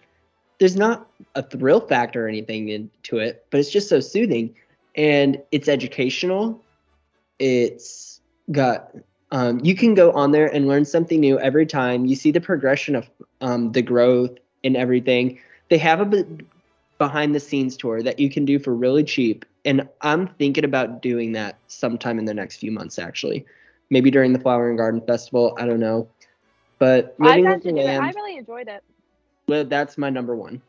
there's 0.59 0.77
not 0.77 1.09
a 1.35 1.43
thrill 1.43 1.81
factor 1.81 2.25
or 2.25 2.29
anything 2.29 2.69
into 2.69 3.19
it, 3.19 3.45
but 3.51 3.61
it's 3.61 3.71
just 3.71 3.89
so 3.89 4.01
soothing. 4.01 4.55
And 4.95 5.43
it's 5.51 5.69
educational. 5.69 6.63
It's 7.39 8.21
got 8.51 8.95
um, 9.33 9.61
you 9.65 9.75
can 9.75 9.95
go 9.95 10.13
on 10.13 10.31
there 10.31 10.47
and 10.47 10.69
learn 10.69 10.85
something 10.85 11.19
new 11.19 11.41
every 11.41 11.67
time. 11.67 12.07
You 12.07 12.15
see 12.15 12.31
the 12.31 12.41
progression 12.41 12.95
of 12.95 13.11
um, 13.41 13.73
the 13.73 13.83
growth 13.83 14.39
and 14.63 14.77
everything. 14.77 15.41
They 15.71 15.79
have 15.79 16.01
a 16.01 16.25
behind 16.99 17.35
the 17.35 17.41
scenes 17.41 17.77
tour 17.77 18.01
that 18.03 18.21
you 18.21 18.31
can 18.31 18.45
do 18.45 18.61
for 18.61 18.73
really 18.73 19.03
cheap. 19.03 19.45
And 19.65 19.89
I'm 20.03 20.29
thinking 20.29 20.65
about 20.65 21.01
doing 21.01 21.33
that 21.33 21.59
sometime 21.69 22.19
in 22.19 22.25
the 22.25 22.35
next 22.35 22.57
few 22.57 22.71
months, 22.71 22.99
actually. 22.99 23.47
Maybe 23.91 24.11
during 24.11 24.33
the 24.33 24.39
Flower 24.39 24.69
and 24.69 24.79
Garden 24.79 25.01
Festival. 25.07 25.57
I 25.59 25.67
don't 25.67 25.81
know. 25.81 26.09
But 26.79 27.15
I 27.21 27.37
living 27.37 27.45
with 27.45 27.63
the 27.63 27.79
it. 27.79 28.01
I 28.01 28.11
really 28.11 28.37
enjoyed 28.37 28.69
it. 28.69 28.83
well, 29.49 29.65
that's 29.65 29.97
my 29.97 30.11
number 30.11 30.35
one. 30.37 30.61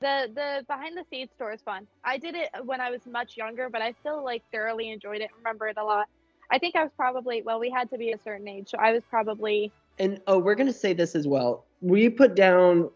The 0.00 0.30
the 0.34 0.64
behind 0.66 0.96
the 0.96 1.04
scenes 1.10 1.30
tour 1.38 1.52
is 1.52 1.62
fun. 1.62 1.86
I 2.04 2.18
did 2.18 2.34
it 2.34 2.50
when 2.64 2.80
I 2.80 2.90
was 2.90 3.00
much 3.06 3.36
younger, 3.36 3.70
but 3.70 3.80
I 3.82 3.94
still 4.00 4.24
like 4.24 4.42
thoroughly 4.52 4.90
enjoyed 4.90 5.20
it. 5.20 5.30
Remember 5.38 5.68
it 5.68 5.76
a 5.78 5.84
lot. 5.84 6.08
I 6.50 6.58
think 6.58 6.76
I 6.76 6.82
was 6.82 6.92
probably 6.96 7.42
well, 7.42 7.58
we 7.58 7.70
had 7.70 7.90
to 7.90 7.98
be 7.98 8.12
a 8.12 8.18
certain 8.18 8.46
age, 8.48 8.70
so 8.70 8.78
I 8.78 8.92
was 8.92 9.02
probably 9.08 9.72
And 9.98 10.20
oh, 10.26 10.38
we're 10.38 10.54
gonna 10.54 10.72
say 10.72 10.92
this 10.92 11.14
as 11.14 11.26
well. 11.26 11.64
We 11.80 12.08
put 12.08 12.34
down, 12.34 12.90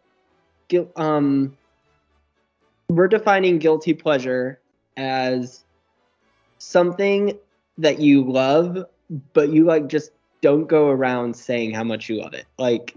um, 0.96 1.56
we're 2.90 3.08
defining 3.08 3.58
guilty 3.58 3.94
pleasure 3.94 4.60
as 4.96 5.64
something 6.58 7.38
that 7.78 8.00
you 8.00 8.22
love, 8.30 8.84
but 9.32 9.50
you 9.50 9.64
like 9.64 9.88
just 9.88 10.12
don't 10.42 10.66
go 10.66 10.88
around 10.88 11.36
saying 11.36 11.72
how 11.72 11.84
much 11.84 12.08
you 12.08 12.20
love 12.20 12.34
it. 12.34 12.46
Like, 12.58 12.94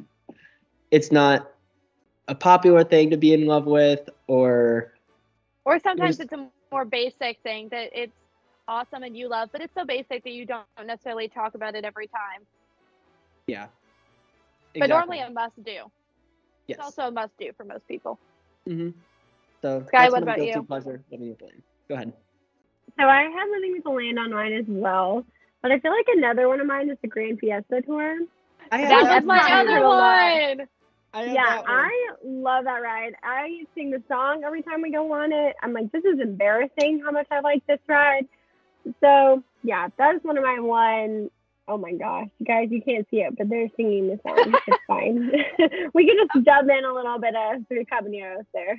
it's 0.91 1.11
not 1.11 1.51
a 2.27 2.35
popular 2.35 2.83
thing 2.83 3.11
to 3.11 3.17
be 3.17 3.33
in 3.33 3.45
love 3.45 3.65
with, 3.65 4.09
or 4.27 4.93
or 5.65 5.79
sometimes 5.79 6.19
it's 6.19 6.33
a 6.33 6.37
more 6.37 6.85
basic 6.85 7.39
thing 7.43 7.69
that 7.69 7.89
it's 7.93 8.13
awesome 8.67 9.03
and 9.03 9.15
you 9.17 9.27
love, 9.29 9.49
but 9.51 9.61
it's 9.61 9.73
so 9.73 9.85
basic 9.85 10.23
that 10.23 10.31
you 10.31 10.45
don't 10.45 10.65
necessarily 10.85 11.27
talk 11.27 11.55
about 11.55 11.75
it 11.75 11.85
every 11.85 12.07
time. 12.07 12.45
yeah. 13.47 13.67
But 14.79 14.89
normally 14.89 15.19
a 15.19 15.29
must 15.29 15.63
do. 15.63 15.91
yes. 16.67 16.77
It's 16.77 16.79
also 16.79 17.07
a 17.07 17.11
must 17.11 17.37
do 17.37 17.51
for 17.57 17.63
most 17.65 17.87
people. 17.87 18.19
hmm 18.67 18.89
So, 19.63 19.81
Sky, 19.87 20.09
what 20.09 20.23
about 20.23 20.35
guilty 20.35 20.51
you? 20.51 20.63
Pleasure 20.63 21.01
living 21.09 21.29
with 21.29 21.41
Lynn. 21.41 21.63
Go 21.87 21.95
ahead. 21.95 22.11
So 22.99 23.05
I 23.05 23.21
had 23.21 23.49
Living 23.49 23.71
with 23.71 23.83
the 23.83 23.91
Land 23.91 24.19
on 24.19 24.31
mine 24.31 24.53
as 24.53 24.65
well. 24.67 25.25
But 25.61 25.71
I 25.71 25.79
feel 25.79 25.91
like 25.91 26.05
another 26.13 26.49
one 26.49 26.59
of 26.59 26.67
mine 26.67 26.89
is 26.89 26.97
the 27.01 27.07
Grand 27.07 27.39
Fiesta 27.39 27.81
Tour. 27.81 28.19
I 28.71 28.77
have 28.79 28.89
That 28.89 29.15
was 29.15 29.23
my 29.23 29.61
other 29.61 29.77
a 29.77 29.87
lot. 29.87 30.57
one. 30.57 30.67
I 31.13 31.33
Yeah. 31.33 31.61
I 31.65 32.09
love 32.25 32.65
that 32.65 32.81
ride. 32.81 33.13
I 33.23 33.63
sing 33.73 33.91
the 33.91 34.03
song 34.09 34.43
every 34.45 34.63
time 34.63 34.81
we 34.81 34.91
go 34.91 35.11
on 35.13 35.31
it. 35.31 35.55
I'm 35.63 35.71
like, 35.71 35.91
this 35.93 36.03
is 36.03 36.19
embarrassing 36.19 37.01
how 37.05 37.11
much 37.11 37.27
I 37.31 37.39
like 37.39 37.65
this 37.65 37.79
ride. 37.87 38.27
So 38.99 39.41
yeah, 39.63 39.87
that 39.97 40.15
is 40.15 40.23
one 40.23 40.37
of 40.37 40.43
my 40.43 40.59
one 40.59 41.29
oh 41.67 41.77
my 41.77 41.93
gosh, 41.93 42.27
you 42.39 42.45
guys, 42.45 42.67
you 42.71 42.81
can't 42.81 43.07
see 43.09 43.17
it, 43.17 43.37
but 43.37 43.49
they're 43.49 43.69
singing 43.77 44.07
the 44.07 44.19
song. 44.27 44.53
it's 44.67 44.83
fine. 44.87 45.31
we 45.93 46.05
can 46.05 46.17
just 46.17 46.45
dub 46.45 46.69
in 46.69 46.83
a 46.85 46.93
little 46.93 47.19
bit 47.19 47.35
of 47.35 47.65
three 47.67 47.85
caballeros 47.85 48.45
there. 48.53 48.77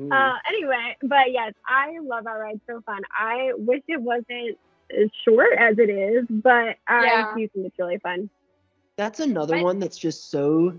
Ooh. 0.00 0.10
Uh, 0.12 0.36
anyway, 0.48 0.96
but 1.02 1.32
yes, 1.32 1.52
I 1.66 1.98
love 2.02 2.26
our 2.26 2.40
ride. 2.40 2.60
So 2.68 2.80
fun. 2.82 3.02
I 3.12 3.52
wish 3.56 3.82
it 3.88 4.00
wasn't 4.00 4.58
as 4.90 5.10
short 5.24 5.52
as 5.58 5.78
it 5.78 5.90
is, 5.90 6.26
but 6.28 6.76
I 6.88 7.04
Yeah. 7.04 7.34
do 7.34 7.48
think 7.48 7.66
it's 7.66 7.78
really 7.78 7.98
fun. 7.98 8.30
That's 8.96 9.20
another 9.20 9.56
I- 9.56 9.62
one 9.62 9.78
that's 9.78 9.98
just 9.98 10.30
so 10.30 10.74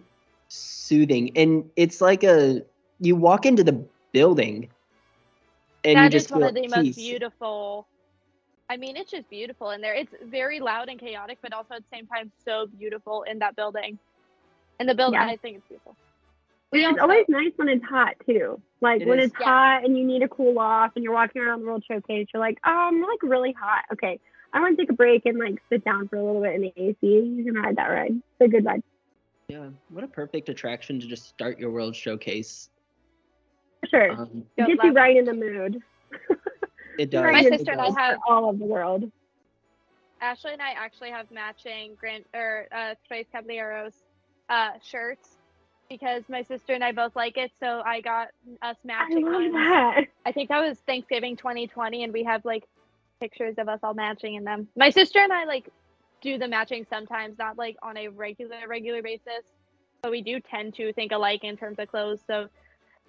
soothing. 0.47 1.35
And 1.37 1.69
it's 1.75 2.01
like 2.01 2.23
a 2.23 2.63
you 2.99 3.15
walk 3.15 3.45
into 3.45 3.63
the 3.63 3.85
building 4.13 4.69
and 5.83 5.99
you 5.99 6.09
just 6.09 6.27
is 6.27 6.31
one 6.31 6.43
of 6.43 6.53
the 6.53 6.63
at 6.63 6.69
most 6.69 6.95
beautiful. 6.95 7.87
I 8.69 8.77
mean, 8.77 8.97
it's 8.97 9.11
just 9.11 9.29
beautiful 9.29 9.71
in 9.71 9.81
there. 9.81 9.93
It's 9.93 10.13
very 10.23 10.59
loud 10.59 10.89
and 10.89 10.99
chaotic, 10.99 11.37
but 11.41 11.53
also 11.53 11.75
at 11.75 11.81
the 11.81 11.97
same 11.97 12.07
time 12.07 12.31
so 12.43 12.67
beautiful 12.79 13.23
in 13.23 13.39
that 13.39 13.55
building. 13.55 13.99
And 14.79 14.89
the 14.89 14.95
building, 14.95 15.19
Yeah. 15.19 15.27
I 15.27 15.37
think 15.37 15.57
it's 15.57 15.67
beautiful. 15.67 15.95
And 16.83 16.93
it's 16.95 17.01
always 17.01 17.25
nice 17.29 17.51
when 17.55 17.69
it's 17.69 17.83
hot 17.85 18.15
too. 18.25 18.61
Like 18.81 19.01
It 19.01 19.07
when 19.07 19.19
is. 19.19 19.27
it's 19.31 19.35
Yeah. 19.39 19.45
hot 19.45 19.85
and 19.85 19.97
you 19.97 20.05
need 20.05 20.19
to 20.19 20.27
cool 20.27 20.59
off 20.59 20.91
and 20.95 21.03
you're 21.03 21.13
walking 21.13 21.41
around 21.41 21.61
the 21.61 21.65
World 21.67 21.83
Showcase, 21.89 22.27
you're 22.33 22.41
like, 22.41 22.57
oh, 22.65 22.71
I'm 22.71 23.01
like 23.01 23.23
really 23.23 23.53
hot. 23.53 23.85
Okay, 23.93 24.19
I 24.53 24.59
want 24.59 24.77
to 24.77 24.81
take 24.83 24.89
a 24.91 24.95
break 24.95 25.25
and 25.25 25.37
like 25.39 25.61
sit 25.69 25.83
down 25.85 26.07
for 26.07 26.17
a 26.17 26.23
little 26.23 26.41
bit 26.41 26.55
in 26.55 26.61
the 26.61 26.73
AC. 26.75 26.97
You 27.01 27.43
can 27.45 27.55
ride 27.55 27.75
that 27.77 27.87
ride. 27.87 28.11
It's 28.11 28.41
a 28.41 28.47
good 28.47 28.65
ride. 28.65 28.83
Yeah, 29.47 29.69
what 29.89 30.03
a 30.03 30.07
perfect 30.07 30.49
attraction 30.49 30.99
to 30.99 31.07
just 31.07 31.27
start 31.27 31.59
your 31.59 31.69
world 31.71 31.95
showcase. 31.95 32.69
Sure, 33.89 34.11
Um, 34.11 34.45
Go 34.57 34.65
gets 34.65 34.83
you 34.83 34.89
left. 34.91 34.95
right 34.95 35.15
in 35.17 35.25
the 35.25 35.33
mood. 35.33 35.81
it 36.99 37.11
does. 37.11 37.23
Right 37.23 37.43
My 37.43 37.49
sister 37.57 37.71
and 37.73 37.81
I 37.81 37.91
have- 38.01 38.19
all 38.27 38.49
of 38.49 38.57
the 38.59 38.65
world. 38.65 39.11
Ashley 40.21 40.53
and 40.53 40.61
I 40.61 40.71
actually 40.71 41.11
have 41.11 41.29
matching 41.29 41.93
Grand 41.99 42.23
or 42.33 42.67
uh, 42.71 42.95
Tres 43.07 43.25
Caballeros 43.31 43.93
uh, 44.49 44.71
shirts 44.83 45.34
because 45.89 46.23
my 46.29 46.43
sister 46.43 46.73
and 46.73 46.83
I 46.83 46.91
both 46.91 47.15
like 47.15 47.37
it. 47.37 47.51
So 47.59 47.81
I 47.85 48.01
got 48.01 48.29
us 48.61 48.75
matching. 48.83 49.17
I 49.17 49.19
matching 49.19 49.25
love 49.25 49.33
ones. 49.33 49.53
that. 49.53 50.05
I 50.25 50.31
think 50.31 50.49
that 50.49 50.67
was 50.67 50.77
Thanksgiving 50.79 51.35
2020, 51.35 52.03
and 52.03 52.13
we 52.13 52.23
have 52.23 52.43
like 52.45 52.63
pictures 53.19 53.55
of 53.57 53.69
us 53.69 53.79
all 53.83 53.93
matching 53.93 54.35
in 54.35 54.43
them. 54.43 54.67
My 54.75 54.89
sister 54.89 55.19
and 55.19 55.31
I 55.31 55.45
like 55.45 55.69
do 56.21 56.37
the 56.37 56.47
matching 56.47 56.85
sometimes, 56.89 57.37
not 57.37 57.57
like 57.57 57.77
on 57.81 57.97
a 57.97 58.07
regular 58.07 58.67
regular 58.67 59.01
basis, 59.01 59.43
but 60.01 60.11
we 60.11 60.21
do 60.21 60.39
tend 60.39 60.75
to 60.75 60.93
think 60.93 61.11
alike 61.11 61.43
in 61.43 61.57
terms 61.57 61.77
of 61.79 61.87
clothes. 61.89 62.21
So 62.27 62.47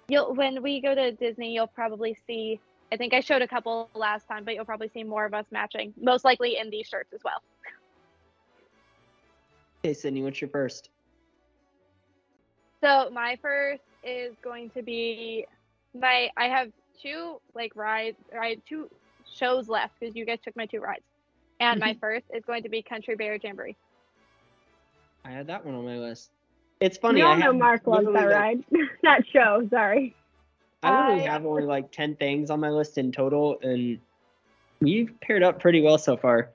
you'll 0.07 0.33
when 0.33 0.61
we 0.61 0.81
go 0.81 0.93
to 0.95 1.11
Disney, 1.11 1.53
you'll 1.53 1.67
probably 1.67 2.17
see. 2.27 2.59
I 2.89 2.95
think 2.95 3.13
I 3.13 3.19
showed 3.19 3.41
a 3.41 3.47
couple 3.47 3.89
last 3.93 4.29
time, 4.29 4.45
but 4.45 4.55
you'll 4.55 4.63
probably 4.63 4.89
see 4.93 5.03
more 5.03 5.25
of 5.25 5.33
us 5.33 5.45
matching, 5.51 5.93
most 6.01 6.23
likely 6.23 6.57
in 6.57 6.69
these 6.69 6.87
shirts 6.87 7.11
as 7.13 7.19
well. 7.23 7.41
Okay, 9.83 9.93
Sydney, 9.93 10.23
what's 10.23 10.39
your 10.39 10.49
first? 10.49 10.89
So 12.81 13.09
my 13.11 13.37
first 13.41 13.81
is 14.03 14.33
going 14.43 14.69
to 14.71 14.81
be 14.81 15.45
my. 15.99 16.29
I 16.37 16.45
have 16.45 16.71
two 17.01 17.39
like 17.55 17.75
rides. 17.75 18.17
I 18.39 18.47
had 18.47 18.61
two 18.67 18.89
shows 19.33 19.67
left 19.67 19.93
because 19.99 20.15
you 20.15 20.25
guys 20.25 20.39
took 20.43 20.55
my 20.55 20.65
two 20.65 20.79
rides, 20.79 21.03
and 21.59 21.79
my 21.79 21.95
first 22.01 22.25
is 22.33 22.43
going 22.45 22.63
to 22.63 22.69
be 22.69 22.81
Country 22.81 23.15
Bear 23.15 23.37
Jamboree. 23.41 23.75
I 25.25 25.31
had 25.31 25.47
that 25.47 25.65
one 25.65 25.75
on 25.75 25.85
my 25.85 25.97
list. 25.97 26.29
It's 26.79 26.97
funny. 26.97 27.19
you 27.19 27.25
all 27.25 27.33
I 27.33 27.37
know 27.37 27.53
Mark 27.53 27.87
loves 27.87 28.05
that 28.05 28.11
literally, 28.13 28.33
like- 28.35 28.65
ride. 28.71 28.87
that 29.03 29.21
show, 29.31 29.67
sorry. 29.69 30.15
I 30.83 30.91
literally 31.09 31.27
I- 31.27 31.31
have 31.31 31.45
only 31.45 31.63
like 31.63 31.91
ten 31.91 32.15
things 32.15 32.49
on 32.49 32.59
my 32.59 32.69
list 32.69 32.97
in 32.97 33.11
total, 33.11 33.57
and 33.63 33.99
we've 34.79 35.11
paired 35.21 35.41
up 35.43 35.59
pretty 35.59 35.81
well 35.81 35.97
so 35.97 36.15
far. 36.15 36.51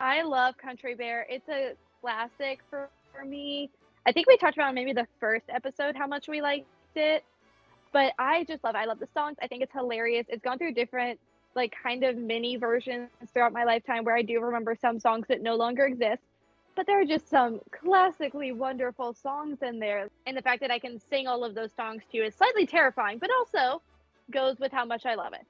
I 0.00 0.22
love 0.22 0.56
Country 0.56 0.94
Bear. 0.94 1.26
It's 1.28 1.48
a 1.48 1.74
classic 2.00 2.60
for, 2.68 2.88
for 3.14 3.24
me. 3.24 3.70
I 4.06 4.12
think 4.12 4.26
we 4.26 4.36
talked 4.36 4.56
about 4.56 4.74
maybe 4.74 4.92
the 4.92 5.06
first 5.20 5.44
episode 5.48 5.96
how 5.96 6.06
much 6.06 6.28
we 6.28 6.42
liked 6.42 6.66
it. 6.94 7.24
But 7.92 8.12
I 8.18 8.44
just 8.44 8.64
love 8.64 8.74
I 8.74 8.84
love 8.86 8.98
the 8.98 9.08
songs. 9.14 9.36
I 9.42 9.46
think 9.46 9.62
it's 9.62 9.72
hilarious. 9.72 10.26
It's 10.28 10.42
gone 10.42 10.58
through 10.58 10.74
different 10.74 11.18
like 11.54 11.72
kind 11.82 12.02
of 12.04 12.16
mini 12.16 12.56
versions 12.56 13.08
throughout 13.32 13.52
my 13.52 13.64
lifetime 13.64 14.04
where 14.04 14.16
I 14.16 14.22
do 14.22 14.40
remember 14.40 14.74
some 14.74 14.98
songs 14.98 15.26
that 15.28 15.40
no 15.42 15.54
longer 15.54 15.84
exist. 15.84 16.22
But 16.76 16.86
there 16.86 17.00
are 17.00 17.04
just 17.04 17.30
some 17.30 17.60
classically 17.70 18.50
wonderful 18.50 19.14
songs 19.14 19.58
in 19.62 19.78
there. 19.78 20.08
And 20.26 20.36
the 20.36 20.42
fact 20.42 20.60
that 20.62 20.72
I 20.72 20.80
can 20.80 20.98
sing 20.98 21.28
all 21.28 21.44
of 21.44 21.54
those 21.54 21.72
songs 21.74 22.02
to 22.10 22.18
you 22.18 22.24
is 22.24 22.34
slightly 22.34 22.66
terrifying, 22.66 23.18
but 23.20 23.30
also 23.38 23.80
goes 24.32 24.58
with 24.58 24.72
how 24.72 24.84
much 24.84 25.06
I 25.06 25.14
love 25.14 25.34
it. 25.34 25.46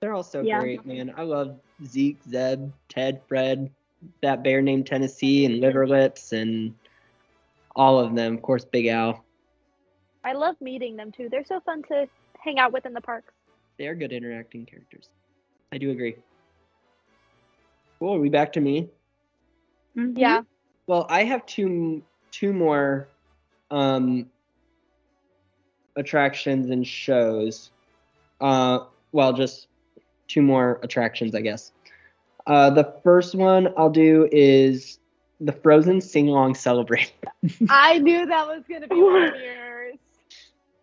They're 0.00 0.14
all 0.14 0.22
so 0.22 0.44
Yeah. 0.44 0.60
great, 0.60 0.86
man. 0.86 1.12
I 1.16 1.22
love 1.22 1.58
Zeke, 1.84 2.22
Zeb, 2.22 2.70
Ted, 2.88 3.20
Fred, 3.26 3.68
that 4.22 4.42
bear 4.42 4.62
named 4.62 4.86
Tennessee, 4.86 5.44
and 5.44 5.60
Liver 5.60 5.86
Lips, 5.86 6.32
and 6.32 6.74
all 7.74 7.98
of 7.98 8.14
them. 8.14 8.34
Of 8.34 8.42
course, 8.42 8.64
Big 8.64 8.86
Al. 8.86 9.24
I 10.24 10.32
love 10.32 10.56
meeting 10.60 10.96
them 10.96 11.12
too. 11.12 11.28
They're 11.30 11.44
so 11.44 11.60
fun 11.60 11.82
to 11.84 12.06
hang 12.38 12.58
out 12.58 12.72
with 12.72 12.86
in 12.86 12.92
the 12.92 13.00
parks. 13.00 13.32
They 13.78 13.86
are 13.86 13.94
good 13.94 14.12
interacting 14.12 14.66
characters. 14.66 15.08
I 15.72 15.78
do 15.78 15.90
agree. 15.90 16.16
Cool. 17.98 18.14
Are 18.14 18.20
we 18.20 18.28
back 18.28 18.52
to 18.54 18.60
me? 18.60 18.88
Mhm. 19.96 20.14
Yeah. 20.16 20.42
Well, 20.86 21.06
I 21.08 21.24
have 21.24 21.44
two 21.46 22.02
two 22.30 22.52
more 22.52 23.08
um 23.70 24.30
attractions 25.96 26.70
and 26.70 26.86
shows. 26.86 27.70
Uh 28.40 28.80
well, 29.12 29.32
just 29.32 29.68
two 30.26 30.42
more 30.42 30.78
attractions, 30.82 31.34
I 31.34 31.40
guess. 31.40 31.72
Uh 32.48 32.70
the 32.70 32.92
first 33.04 33.36
one 33.36 33.72
I'll 33.76 33.90
do 33.90 34.28
is 34.32 34.98
the 35.40 35.52
Frozen 35.52 36.00
Sing 36.00 36.28
Along 36.28 36.54
Celebrate. 36.54 37.12
I 37.70 37.98
knew 37.98 38.26
that 38.26 38.46
was 38.48 38.64
gonna 38.68 38.88
be 38.88 39.00
one 39.00 39.22
of 39.22 39.40
yours. 39.40 39.98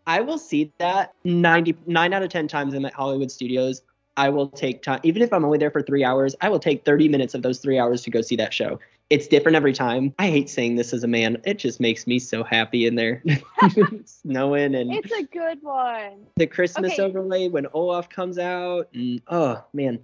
I 0.08 0.22
will 0.22 0.38
see 0.38 0.72
that 0.78 1.14
99 1.24 2.14
out 2.14 2.22
of 2.24 2.30
10 2.30 2.48
times 2.48 2.74
in 2.74 2.86
at 2.86 2.94
Hollywood 2.94 3.32
Studios. 3.32 3.82
I 4.18 4.30
will 4.30 4.48
take 4.48 4.82
time, 4.82 5.00
even 5.04 5.22
if 5.22 5.34
I'm 5.34 5.44
only 5.44 5.58
there 5.58 5.72
for 5.72 5.82
three 5.82 6.04
hours, 6.04 6.36
I 6.40 6.48
will 6.48 6.60
take 6.60 6.86
30 6.86 7.10
minutes 7.10 7.34
of 7.34 7.42
those 7.42 7.60
three 7.60 7.78
hours 7.78 8.02
to 8.04 8.12
go 8.12 8.22
see 8.22 8.36
that 8.38 8.54
show. 8.54 8.80
It's 9.10 9.28
different 9.28 9.56
every 9.56 9.74
time. 9.74 10.14
I 10.18 10.30
hate 10.30 10.50
saying 10.50 10.76
this 10.76 10.94
as 10.94 11.04
a 11.04 11.08
man. 11.08 11.38
It 11.44 11.60
just 11.60 11.80
makes 11.80 12.08
me 12.08 12.18
so 12.18 12.44
happy 12.44 12.88
in 12.88 12.96
there. 12.96 13.24
Snowing 14.06 14.74
and 14.74 14.94
It's 14.94 15.12
a 15.12 15.24
good 15.24 15.62
one. 15.62 16.26
the 16.38 16.48
Christmas 16.48 16.94
okay. 16.94 17.02
overlay 17.04 17.50
when 17.50 17.68
Olaf 17.74 18.10
comes 18.10 18.40
out. 18.40 18.88
And 18.94 19.22
oh 19.28 19.64
man. 19.74 20.00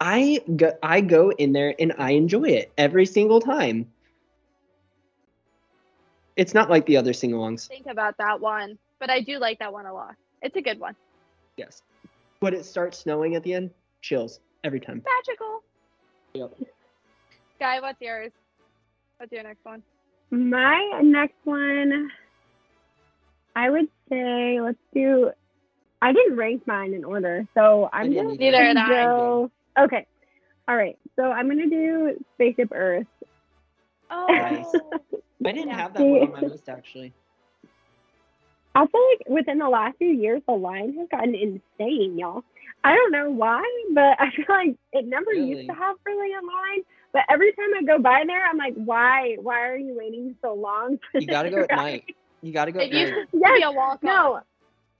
But 0.00 0.06
I 0.06 0.40
go 0.56 0.72
I 0.82 1.00
go 1.02 1.30
in 1.30 1.52
there 1.52 1.74
and 1.78 1.92
I 1.98 2.12
enjoy 2.12 2.44
it 2.44 2.72
every 2.76 3.06
single 3.06 3.40
time. 3.40 3.90
It's 6.36 6.54
not 6.54 6.70
like 6.70 6.86
the 6.86 6.96
other 6.96 7.12
sing-alongs. 7.12 7.68
Think 7.68 7.86
about 7.86 8.16
that 8.16 8.40
one, 8.40 8.78
but 8.98 9.10
I 9.10 9.20
do 9.20 9.38
like 9.38 9.58
that 9.58 9.72
one 9.72 9.84
a 9.84 9.92
lot. 9.92 10.14
It's 10.40 10.56
a 10.56 10.62
good 10.62 10.80
one. 10.80 10.96
Yes. 11.58 11.82
When 12.38 12.54
it 12.54 12.64
starts 12.64 12.98
snowing 12.98 13.34
at 13.34 13.42
the 13.42 13.52
end, 13.52 13.70
chills 14.00 14.40
every 14.64 14.80
time. 14.80 15.02
Magical. 15.04 15.62
Yep. 16.32 16.54
Guy, 17.58 17.80
what's 17.80 18.00
yours? 18.00 18.30
What's 19.18 19.32
your 19.32 19.42
next 19.42 19.62
one? 19.64 19.82
My 20.30 21.00
next 21.02 21.36
one, 21.44 22.08
I 23.54 23.68
would 23.68 23.88
say, 24.08 24.60
let's 24.62 24.78
do. 24.94 25.30
I 26.00 26.14
didn't 26.14 26.36
rank 26.38 26.66
mine 26.66 26.94
in 26.94 27.04
order, 27.04 27.46
so 27.52 27.90
I'm 27.92 28.10
didn't 28.10 28.30
just 28.30 28.40
either. 28.40 28.52
Neither 28.52 28.64
did 28.64 28.76
gonna 28.76 28.86
I. 28.86 29.04
go. 29.04 29.50
Okay, 29.78 30.06
all 30.68 30.76
right. 30.76 30.96
So 31.16 31.22
I'm 31.24 31.48
gonna 31.48 31.68
do 31.68 32.16
Spaceship 32.34 32.70
Earth. 32.72 33.06
Oh, 34.10 34.28
Nice. 34.34 34.74
I 35.44 35.52
didn't 35.52 35.70
have 35.70 35.94
that 35.94 36.08
one 36.08 36.22
on 36.22 36.30
my 36.30 36.42
list 36.42 36.68
actually. 36.68 37.12
I 38.74 38.86
feel 38.86 39.00
like 39.10 39.28
within 39.28 39.58
the 39.58 39.68
last 39.68 39.96
few 39.98 40.08
years, 40.08 40.42
the 40.46 40.54
line 40.54 40.94
has 40.98 41.08
gotten 41.10 41.34
insane, 41.34 42.18
y'all. 42.18 42.44
I 42.84 42.94
don't 42.94 43.12
know 43.12 43.30
why, 43.30 43.62
but 43.92 44.16
I 44.20 44.30
feel 44.34 44.44
like 44.48 44.76
it 44.92 45.06
never 45.06 45.32
Really? 45.32 45.48
used 45.48 45.66
to 45.68 45.74
have 45.74 45.96
really 46.06 46.32
a 46.32 46.36
line. 46.44 46.82
But 47.12 47.22
every 47.30 47.52
time 47.52 47.70
I 47.76 47.82
go 47.82 47.98
by 48.00 48.22
there, 48.26 48.44
I'm 48.46 48.56
like, 48.58 48.74
why? 48.74 49.36
Why 49.40 49.60
are 49.68 49.76
you 49.76 49.94
waiting 49.96 50.36
so 50.42 50.54
long? 50.54 50.98
for 51.12 51.20
You 51.20 51.26
gotta 51.28 51.50
this 51.50 51.50
go 51.50 51.62
at 51.62 51.72
night. 51.72 52.04
You 52.42 52.52
gotta 52.52 52.72
go 52.72 52.80
at 52.80 52.86
it 52.86 52.92
used 52.92 53.12
night. 53.12 53.14
to 53.14 53.26
Yes, 53.32 53.52
be 53.52 53.62
a 53.62 53.70
walk. 53.72 54.00
No. 54.02 54.40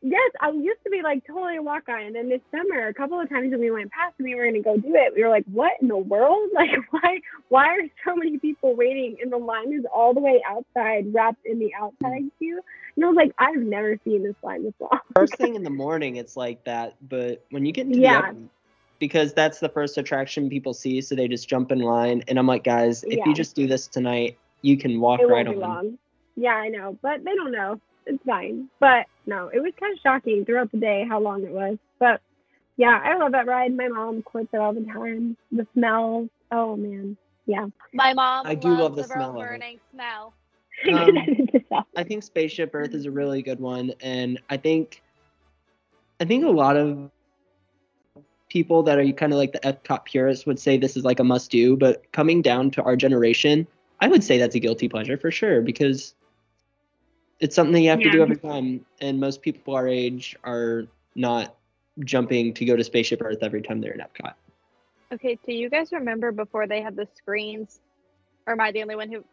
Yes, 0.03 0.31
I 0.41 0.51
used 0.51 0.83
to 0.85 0.91
be 0.91 1.03
like 1.03 1.27
totally 1.27 1.57
a 1.57 1.63
walk 1.63 1.89
on. 1.89 2.01
And 2.01 2.15
then 2.15 2.29
this 2.31 2.41
summer, 2.51 2.89
a 2.89 2.95
couple 2.95 3.21
of 3.21 3.29
times 3.29 3.51
when 3.51 3.61
we 3.61 3.71
went 3.71 3.91
past 3.93 4.15
and 4.19 4.25
we 4.25 4.35
were 4.35 4.47
gonna 4.47 4.63
go 4.63 4.77
do 4.77 4.95
it, 4.95 5.15
we 5.15 5.23
were 5.23 5.29
like, 5.29 5.45
What 5.53 5.73
in 5.83 5.89
the 5.89 5.97
world? 5.97 6.51
Like 6.55 6.71
why 6.91 7.21
why 7.49 7.67
are 7.69 7.83
so 8.05 8.17
many 8.17 8.39
people 8.39 8.75
waiting 8.75 9.17
and 9.23 9.31
the 9.31 9.37
line 9.39 9.73
is 9.73 9.85
all 9.95 10.15
the 10.15 10.21
way 10.21 10.43
outside, 10.47 11.13
wrapped 11.13 11.45
in 11.45 11.59
the 11.59 11.75
outside 11.75 12.23
mm-hmm. 12.23 12.39
queue? 12.39 12.61
And 12.97 13.05
I 13.05 13.09
was 13.09 13.17
like, 13.17 13.33
I've 13.39 13.61
never 13.61 13.99
seen 14.05 14.23
this 14.23 14.35
line 14.43 14.65
this 14.65 14.75
long. 14.81 15.01
First 15.15 15.35
thing 15.39 15.55
in 15.55 15.65
the 15.65 15.71
morning, 15.71 16.17
it's 16.17 16.37
like 16.37 16.65
that. 16.65 16.97
But 17.07 17.45
when 17.51 17.67
you 17.67 17.73
get 17.73 17.87
into 17.87 17.99
Yeah. 17.99 18.33
the 18.33 18.49
because 19.01 19.33
that's 19.33 19.61
the 19.61 19.69
first 19.69 19.97
attraction 19.97 20.51
people 20.51 20.75
see, 20.75 21.01
so 21.01 21.15
they 21.15 21.27
just 21.27 21.49
jump 21.49 21.73
in 21.73 21.79
line. 21.81 22.23
And 22.29 22.39
I'm 22.39 22.47
like, 22.47 22.65
guys, 22.65 23.03
if 23.05 23.19
Yeah. 23.19 23.25
you 23.27 23.35
just 23.35 23.57
do 23.57 23.67
this 23.67 23.87
tonight, 23.87 24.37
you 24.63 24.77
can 24.77 25.01
walk 25.01 25.21
it 25.21 25.27
right 25.27 25.47
on. 25.47 25.59
long. 25.59 25.99
Yeah, 26.37 26.55
I 26.55 26.69
know. 26.69 26.99
But 27.01 27.25
they 27.25 27.35
don't 27.35 27.51
know. 27.51 27.81
It's 28.07 28.23
fine. 28.25 28.69
But 28.79 29.07
no, 29.27 29.49
it 29.49 29.61
was 29.61 29.73
kind 29.79 29.93
of 29.93 30.01
shocking 30.01 30.45
throughout 30.45 30.73
the 30.73 30.79
day 30.79 31.07
how 31.09 31.21
long 31.21 31.45
it 31.45 31.51
was. 31.51 31.79
But 31.99 32.21
yeah, 32.77 32.99
I 33.03 33.17
love 33.17 33.33
that 33.33 33.47
ride. 33.47 33.77
My 33.77 33.89
mom 33.89 34.23
quotes 34.23 34.49
it 34.53 34.59
all 34.59 34.73
the 34.73 34.85
time. 34.85 35.37
The 35.53 35.67
smell. 35.75 36.29
Oh 36.51 36.77
man. 36.77 37.17
Yeah. 37.47 37.67
My 37.93 38.15
mom 38.15 38.47
I 38.47 38.55
do 38.55 38.69
love 38.69 38.97
the 38.97 39.03
the 39.03 39.09
smell 39.09 39.33
road 39.33 39.41
of 39.41 39.45
it. 39.45 39.49
burning 39.49 39.81
smell. 39.93 40.33
Um, 40.91 41.85
I 41.95 42.05
think 42.05 42.23
Spaceship 42.23 42.71
Earth 42.73 42.95
is 42.95 43.05
a 43.05 43.11
really 43.11 43.43
good 43.43 43.61
one, 43.61 43.93
and 44.01 44.41
I 44.49 44.57
think, 44.57 45.03
I 46.21 46.25
think 46.25 46.43
a 46.43 46.49
lot 46.49 46.79
of 46.79 47.11
people 48.49 48.83
that 48.85 48.99
are 48.99 49.13
kind 49.13 49.33
of 49.33 49.39
like 49.39 49.53
the 49.53 49.61
Epcot 49.61 50.07
purists 50.07 50.47
would 50.47 50.59
say 50.59 50.79
this 50.79 50.97
is 50.97 51.05
like 51.05 51.21
a 51.21 51.25
must 51.25 51.51
do, 51.51 51.77
but 51.77 52.11
coming 52.13 52.41
down 52.41 52.71
to 52.73 52.83
our 52.83 52.97
generation, 52.97 53.67
I 54.01 54.09
would 54.09 54.25
say 54.25 54.39
that's 54.39 54.55
a 54.55 54.59
guilty 54.59 54.89
pleasure 54.89 55.19
for 55.19 55.31
sure 55.31 55.61
because 55.61 56.15
it's 57.41 57.55
something 57.57 57.83
you 57.83 57.91
have 57.91 58.03
to 58.03 58.11
do 58.11 58.23
every 58.23 58.37
time, 58.37 58.85
and 59.01 59.21
most 59.21 59.43
people 59.43 59.75
our 59.75 59.89
age 59.89 60.37
are 60.45 60.85
not 61.15 61.57
jumping 62.05 62.55
to 62.55 62.65
go 62.65 62.77
to 62.77 62.85
Spaceship 62.85 63.23
Earth 63.23 63.39
every 63.43 63.63
time 63.63 63.81
they're 63.81 63.93
in 63.93 64.01
Epcot. 64.01 64.35
Okay, 65.13 65.39
do 65.47 65.53
you 65.53 65.71
guys 65.71 65.93
remember 65.93 66.33
before 66.33 66.67
they 66.67 66.81
had 66.83 66.97
the 66.97 67.07
screens? 67.17 67.81
Or 68.47 68.53
am 68.55 68.61
I 68.61 68.73
the 68.73 68.83
only 68.83 68.97
one 68.97 69.11
who? 69.11 69.25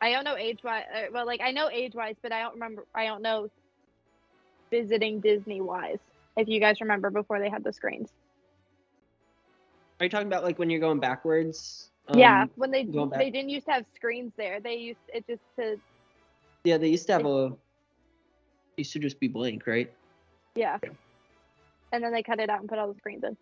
I 0.00 0.12
don't 0.12 0.24
know 0.24 0.36
age 0.36 0.60
wise. 0.64 0.84
Uh, 0.94 1.06
well, 1.12 1.26
like 1.26 1.40
I 1.42 1.52
know 1.52 1.68
age 1.70 1.94
wise, 1.94 2.16
but 2.22 2.32
I 2.32 2.42
don't 2.42 2.54
remember. 2.54 2.86
I 2.94 3.06
don't 3.06 3.22
know 3.22 3.48
visiting 4.70 5.20
Disney 5.20 5.60
wise. 5.60 6.00
If 6.36 6.48
you 6.48 6.60
guys 6.60 6.80
remember 6.80 7.10
before 7.10 7.38
they 7.40 7.50
had 7.50 7.64
the 7.64 7.72
screens. 7.72 8.10
Are 10.00 10.04
you 10.04 10.10
talking 10.10 10.26
about 10.28 10.44
like 10.44 10.58
when 10.58 10.70
you're 10.70 10.80
going 10.80 11.00
backwards? 11.00 11.90
yeah, 12.12 12.44
Um, 12.44 12.50
when 12.56 12.70
they 12.70 12.88
they 13.16 13.30
didn't 13.30 13.50
used 13.50 13.66
to 13.66 13.72
have 13.72 13.86
screens 13.94 14.32
there. 14.36 14.60
They 14.60 14.74
used 14.76 15.00
it 15.12 15.26
just 15.26 15.42
to 15.58 15.78
Yeah, 16.64 16.78
they 16.78 16.88
used 16.88 17.06
to 17.06 17.14
have 17.14 17.26
a. 17.26 17.52
Used 18.76 18.92
to 18.92 18.98
just 18.98 19.20
be 19.20 19.28
blank, 19.28 19.66
right? 19.66 19.92
yeah. 20.54 20.78
And 21.92 22.04
then 22.04 22.12
they 22.12 22.22
cut 22.22 22.38
it 22.38 22.48
out 22.48 22.60
and 22.60 22.68
put 22.68 22.78
all 22.78 22.88
the 22.92 22.98
screens 22.98 23.24
in. 23.24 23.36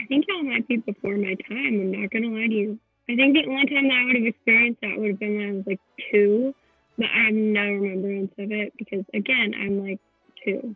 I 0.00 0.06
think 0.06 0.26
y'all 0.28 0.42
might 0.42 0.66
be 0.68 0.76
before 0.78 1.16
my 1.16 1.34
time. 1.48 1.80
I'm 1.80 1.92
not 1.92 2.10
gonna 2.10 2.28
lie 2.28 2.46
to 2.46 2.54
you. 2.54 2.78
I 3.08 3.16
think 3.16 3.34
the 3.34 3.46
only 3.50 3.66
time 3.66 3.88
that 3.88 3.94
I 3.94 4.04
would 4.04 4.16
have 4.16 4.24
experienced 4.24 4.80
that 4.80 4.98
would 4.98 5.10
have 5.10 5.18
been 5.18 5.36
when 5.36 5.48
I 5.48 5.52
was 5.52 5.66
like 5.66 5.80
two, 6.10 6.54
but 6.96 7.06
I 7.06 7.24
have 7.26 7.34
no 7.34 7.62
remembrance 7.62 8.32
of 8.38 8.50
it 8.50 8.72
because 8.78 9.04
again, 9.12 9.54
I'm 9.60 9.86
like 9.86 10.00
two. 10.44 10.74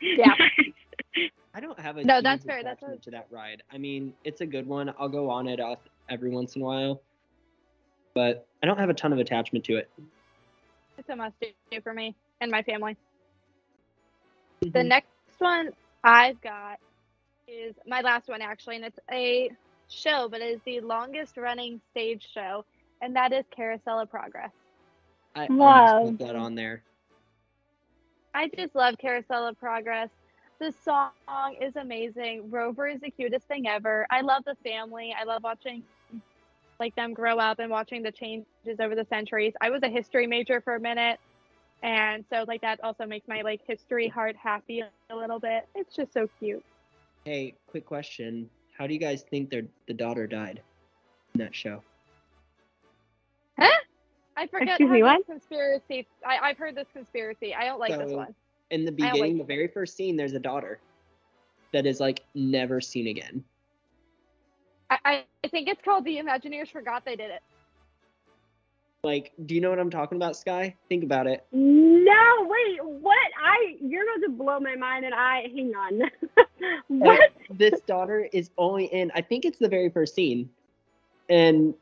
Yeah. 0.00 0.34
I 1.54 1.60
don't 1.60 1.78
have 1.80 1.96
a 1.96 2.04
No, 2.04 2.22
that's 2.22 2.44
fair, 2.44 2.62
that's 2.62 2.78
attachment 2.80 3.02
to 3.02 3.10
that 3.10 3.26
ride. 3.30 3.62
I 3.72 3.78
mean, 3.78 4.14
it's 4.24 4.40
a 4.40 4.46
good 4.46 4.66
one. 4.66 4.94
I'll 4.98 5.08
go 5.08 5.28
on 5.28 5.48
it 5.48 5.60
off 5.60 5.80
every 6.08 6.30
once 6.30 6.54
in 6.54 6.62
a 6.62 6.64
while, 6.64 7.02
but 8.14 8.46
I 8.62 8.66
don't 8.66 8.78
have 8.78 8.90
a 8.90 8.94
ton 8.94 9.12
of 9.12 9.18
attachment 9.18 9.64
to 9.66 9.76
it. 9.76 9.90
It's 10.98 11.08
a 11.08 11.16
must 11.16 11.34
do 11.40 11.80
for 11.80 11.94
me 11.94 12.14
and 12.40 12.50
my 12.50 12.62
family. 12.62 12.96
Mm-hmm. 14.62 14.72
The 14.72 14.84
next 14.84 15.08
one 15.38 15.70
I've 16.04 16.40
got 16.40 16.78
is 17.48 17.74
my 17.86 18.00
last 18.00 18.28
one 18.28 18.42
actually, 18.42 18.76
and 18.76 18.84
it's 18.84 18.98
a 19.10 19.50
show, 19.88 20.28
but 20.30 20.40
it 20.40 20.46
is 20.46 20.60
the 20.64 20.80
longest 20.80 21.36
running 21.36 21.80
stage 21.90 22.28
show, 22.32 22.64
and 23.00 23.16
that 23.16 23.32
is 23.32 23.44
Carousel 23.50 24.00
of 24.00 24.10
Progress. 24.10 24.52
I 25.34 25.46
Love. 25.48 26.18
put 26.18 26.26
that 26.26 26.36
on 26.36 26.54
there. 26.54 26.82
I 28.34 28.48
just 28.56 28.74
love 28.74 28.96
Carousel 28.98 29.48
of 29.48 29.58
Progress. 29.58 30.10
The 30.60 30.72
song 30.84 31.10
is 31.60 31.76
amazing. 31.76 32.50
Rover 32.50 32.86
is 32.86 33.00
the 33.00 33.10
cutest 33.10 33.46
thing 33.46 33.66
ever. 33.66 34.06
I 34.10 34.20
love 34.20 34.44
the 34.44 34.56
family. 34.62 35.14
I 35.18 35.24
love 35.24 35.42
watching 35.42 35.82
like 36.80 36.96
them 36.96 37.12
grow 37.12 37.36
up 37.36 37.58
and 37.58 37.70
watching 37.70 38.02
the 38.02 38.10
changes 38.10 38.80
over 38.80 38.94
the 38.96 39.06
centuries. 39.08 39.52
I 39.60 39.70
was 39.70 39.82
a 39.82 39.88
history 39.88 40.26
major 40.26 40.60
for 40.60 40.74
a 40.74 40.80
minute. 40.80 41.20
And 41.82 42.24
so 42.30 42.44
like 42.48 42.62
that 42.62 42.82
also 42.82 43.06
makes 43.06 43.28
my 43.28 43.42
like 43.42 43.60
history 43.66 44.08
heart 44.08 44.34
happy 44.36 44.82
a 45.10 45.14
little 45.14 45.38
bit. 45.38 45.68
It's 45.74 45.94
just 45.94 46.12
so 46.12 46.28
cute. 46.38 46.64
Hey, 47.24 47.54
quick 47.66 47.86
question. 47.86 48.48
How 48.76 48.86
do 48.86 48.94
you 48.94 49.00
guys 49.00 49.22
think 49.22 49.50
their 49.50 49.62
the 49.86 49.94
daughter 49.94 50.26
died 50.26 50.62
in 51.34 51.40
that 51.40 51.54
show? 51.54 51.82
Huh? 53.58 53.68
I 54.36 54.46
forget 54.46 54.80
Excuse 54.80 54.88
how 54.88 54.94
me, 54.94 55.02
this 55.02 55.06
what? 55.06 55.26
conspiracy 55.26 56.06
I, 56.26 56.38
I've 56.38 56.56
heard 56.58 56.74
this 56.74 56.88
conspiracy. 56.92 57.54
I 57.54 57.66
don't 57.66 57.78
like 57.78 57.96
this 57.96 58.12
one. 58.12 58.34
In 58.70 58.84
the 58.84 58.92
I 58.92 58.94
don't 58.94 59.00
like 59.00 59.12
beginning, 59.12 59.38
the 59.38 59.44
very 59.44 59.68
first 59.68 59.96
scene, 59.96 60.16
there's 60.16 60.32
a 60.32 60.38
daughter 60.38 60.80
that 61.72 61.86
is 61.86 62.00
like 62.00 62.22
never 62.34 62.80
seen 62.80 63.08
again. 63.08 63.44
I, 64.90 64.98
I, 65.04 65.24
I 65.44 65.48
think 65.48 65.68
it's 65.68 65.80
called 65.82 66.04
The 66.04 66.16
Imagineers 66.16 66.70
Forgot 66.70 67.04
They 67.04 67.16
Did 67.16 67.30
It. 67.30 67.42
Like, 69.02 69.32
do 69.46 69.54
you 69.54 69.62
know 69.62 69.70
what 69.70 69.78
I'm 69.78 69.88
talking 69.88 70.16
about, 70.16 70.36
Sky? 70.36 70.74
Think 70.90 71.04
about 71.04 71.26
it. 71.26 71.46
No, 71.52 72.36
wait, 72.40 72.84
what? 72.84 73.16
I 73.42 73.76
you're 73.80 74.02
about 74.02 74.26
to 74.26 74.30
blow 74.30 74.60
my 74.60 74.76
mind, 74.76 75.06
and 75.06 75.14
I 75.14 75.48
hang 75.54 75.72
on. 75.74 76.02
Uh, 76.62 76.76
what? 76.88 77.30
this 77.48 77.80
daughter 77.86 78.28
is 78.34 78.50
only 78.58 78.84
in 78.84 79.10
I 79.14 79.22
think 79.22 79.46
it's 79.46 79.58
the 79.58 79.68
very 79.68 79.88
first 79.88 80.14
scene. 80.14 80.50
And 81.30 81.72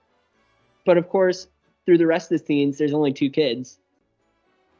but 0.86 0.98
of 0.98 1.08
course, 1.08 1.48
through 1.84 1.98
the 1.98 2.06
rest 2.06 2.30
of 2.30 2.38
the 2.38 2.46
scenes, 2.46 2.78
there's 2.78 2.92
only 2.92 3.12
two 3.12 3.28
kids. 3.28 3.80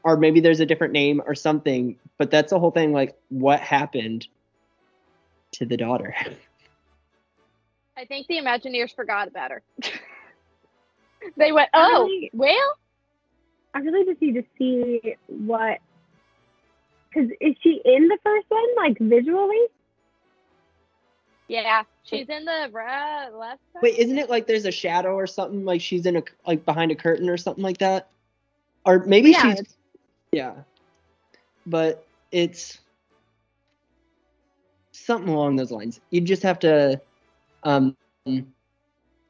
Or 0.05 0.17
maybe 0.17 0.39
there's 0.39 0.61
a 0.61 0.67
different 0.67 0.93
name 0.93 1.21
or 1.27 1.35
something. 1.35 1.97
But 2.17 2.31
that's 2.31 2.51
the 2.51 2.61
whole 2.61 2.71
thing, 2.71 2.93
like 2.93 3.19
what 3.29 3.59
happened 3.59 4.29
to 5.53 5.67
the 5.67 5.77
daughter? 5.77 6.15
I 7.99 8.05
think 8.05 8.29
the 8.29 8.37
Imagineers 8.37 8.95
forgot 8.95 9.27
about 9.27 9.51
her. 9.51 9.63
they 11.37 11.51
went, 11.51 11.69
oh, 11.75 12.05
Really? 12.05 12.31
well, 12.33 12.79
I 13.75 13.81
really 13.81 14.05
just 14.05 14.23
need 14.23 14.35
to 14.35 14.45
see 14.57 15.17
what. 15.27 15.79
Because 17.09 17.31
is 17.41 17.57
she 17.61 17.81
in 17.85 18.07
the 18.07 18.19
first 18.23 18.47
one, 18.49 18.67
like 18.77 18.99
visually? 19.01 19.67
yeah, 21.49 21.83
she's 22.05 22.29
in 22.29 22.45
the 22.45 22.69
right, 22.71 23.31
left 23.31 23.61
side. 23.73 23.83
Wait, 23.83 23.99
isn't 23.99 24.19
it 24.19 24.31
like 24.31 24.47
there's 24.47 24.67
a 24.67 24.71
shadow 24.71 25.15
or 25.15 25.27
something? 25.27 25.65
Like 25.65 25.81
she's 25.81 26.07
in 26.07 26.17
a 26.17 26.23
like 26.47 26.65
behind 26.65 26.93
a 26.93 26.95
curtain 26.95 27.29
or 27.29 27.37
something 27.37 27.65
like 27.65 27.79
that? 27.79 28.11
Or 28.85 29.01
maybe 29.01 29.31
Yeah, 29.31 29.55
she's 29.55 29.77
yeah. 30.31 30.55
But 31.67 32.07
it's 32.31 32.79
something 34.93 35.33
along 35.33 35.57
those 35.57 35.73
lines. 35.73 36.01
You 36.11 36.21
just 36.21 36.43
have 36.43 36.59
to 36.61 37.01
um 37.65 37.97
Not 38.27 38.43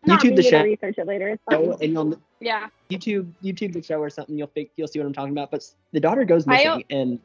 YouTube 0.06 0.36
the 0.36 0.42
show 0.42 0.62
Research 0.62 0.98
it 0.98 1.06
later. 1.06 1.28
It's 1.28 1.82
and 1.82 1.92
you'll 1.92 2.20
Yeah, 2.40 2.68
YouTube 2.90 3.32
YouTube 3.42 3.72
the 3.72 3.82
show 3.82 3.98
or 4.00 4.10
something. 4.10 4.36
You'll 4.36 4.48
think 4.48 4.70
you'll 4.76 4.88
see 4.88 4.98
what 4.98 5.06
I'm 5.06 5.12
talking 5.12 5.32
about. 5.32 5.50
But 5.50 5.64
the 5.92 6.00
daughter 6.00 6.24
goes 6.24 6.46
missing, 6.46 6.64
don't- 6.66 6.86
and 6.90 7.20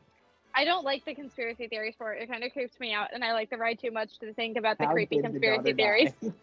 I 0.55 0.65
don't 0.65 0.85
like 0.85 1.03
the 1.05 1.15
conspiracy 1.15 1.67
theories 1.67 1.95
for 1.97 2.13
it. 2.13 2.21
It 2.21 2.29
kind 2.29 2.43
of 2.43 2.51
creeps 2.53 2.79
me 2.79 2.93
out, 2.93 3.09
and 3.11 3.23
I 3.23 3.33
like 3.33 3.49
the 3.49 3.57
ride 3.57 3.79
too 3.79 3.91
much 3.91 4.19
to 4.19 4.33
think 4.33 4.57
about 4.57 4.77
the 4.77 4.85
how 4.85 4.91
creepy 4.93 5.15
did 5.15 5.25
the 5.25 5.29
conspiracy 5.29 5.73
theories. 5.73 6.11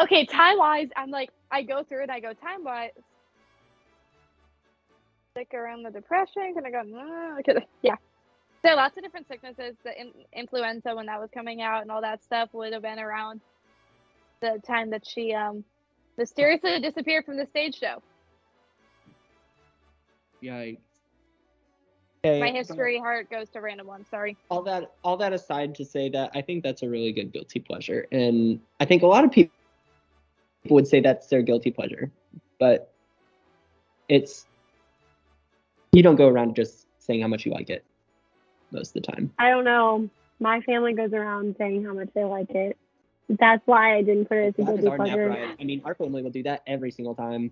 Okay, 0.00 0.24
time 0.24 0.56
wise, 0.56 0.88
I'm 0.96 1.10
like, 1.10 1.28
I 1.50 1.62
go 1.62 1.82
through 1.82 2.04
it. 2.04 2.10
I 2.10 2.18
go 2.18 2.32
time 2.32 2.64
wise. 2.64 2.92
Sick 5.36 5.52
around 5.52 5.82
the 5.82 5.90
depression. 5.90 6.54
Can 6.54 6.64
I 6.64 6.70
go? 6.70 6.82
"Mm," 6.84 7.38
okay, 7.40 7.66
Yeah. 7.82 7.96
So 8.64 8.74
lots 8.74 8.96
of 8.96 9.02
different 9.02 9.28
sicknesses. 9.28 9.76
The 9.84 10.00
in- 10.00 10.24
influenza 10.32 10.94
when 10.94 11.04
that 11.06 11.20
was 11.20 11.28
coming 11.34 11.60
out 11.60 11.82
and 11.82 11.90
all 11.90 12.00
that 12.00 12.24
stuff 12.24 12.48
would 12.54 12.72
have 12.72 12.82
been 12.82 12.98
around 12.98 13.42
the 14.44 14.60
time 14.66 14.90
that 14.90 15.06
she 15.06 15.32
um 15.32 15.64
mysteriously 16.18 16.80
disappeared 16.80 17.24
from 17.24 17.36
the 17.36 17.46
stage 17.46 17.78
show. 17.78 18.02
Yikes. 20.42 20.78
Okay, 22.24 22.40
My 22.40 22.50
but 22.50 22.56
history 22.56 22.98
heart 22.98 23.30
goes 23.30 23.50
to 23.50 23.60
random 23.60 23.86
one. 23.86 24.04
Sorry. 24.06 24.36
all 24.50 24.62
that 24.62 24.92
all 25.02 25.16
that 25.16 25.32
aside 25.32 25.74
to 25.76 25.84
say 25.84 26.08
that 26.10 26.30
I 26.34 26.40
think 26.42 26.62
that's 26.62 26.82
a 26.82 26.88
really 26.88 27.12
good 27.12 27.32
guilty 27.32 27.60
pleasure, 27.60 28.06
and 28.12 28.60
I 28.80 28.84
think 28.84 29.02
a 29.02 29.06
lot 29.06 29.24
of 29.24 29.30
people 29.30 29.52
would 30.68 30.86
say 30.86 31.00
that's 31.00 31.26
their 31.26 31.42
guilty 31.42 31.70
pleasure, 31.70 32.10
but 32.58 32.90
it's 34.08 34.46
you 35.92 36.02
don't 36.02 36.16
go 36.16 36.28
around 36.28 36.56
just 36.56 36.86
saying 36.98 37.20
how 37.20 37.28
much 37.28 37.44
you 37.46 37.52
like 37.52 37.70
it 37.70 37.84
most 38.70 38.96
of 38.96 39.02
the 39.02 39.12
time. 39.12 39.32
I 39.38 39.50
don't 39.50 39.64
know. 39.64 40.08
My 40.40 40.60
family 40.62 40.94
goes 40.94 41.12
around 41.12 41.56
saying 41.58 41.84
how 41.84 41.94
much 41.94 42.08
they 42.14 42.24
like 42.24 42.50
it. 42.50 42.76
That's 43.28 43.62
why 43.66 43.96
I 43.96 44.02
didn't 44.02 44.26
put 44.26 44.36
it 44.36 44.54
as 44.58 44.68
a 44.68 44.80
guilty 44.80 44.86
nap 44.86 44.98
pleasure. 44.98 45.54
I 45.58 45.64
mean, 45.64 45.80
our 45.84 45.94
family 45.94 46.22
will 46.22 46.30
do 46.30 46.42
that 46.42 46.62
every 46.66 46.90
single 46.90 47.14
time. 47.14 47.50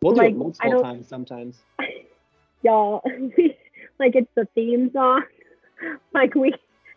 We'll 0.00 0.14
do 0.14 0.20
Like, 0.20 0.32
it 0.32 0.36
multiple 0.36 0.82
times 0.82 1.08
sometimes. 1.08 1.60
Y'all, 2.62 3.02
like 3.98 4.16
it's 4.16 4.30
the 4.34 4.46
theme 4.54 4.90
song. 4.92 5.24
like 6.14 6.34
we, 6.34 6.54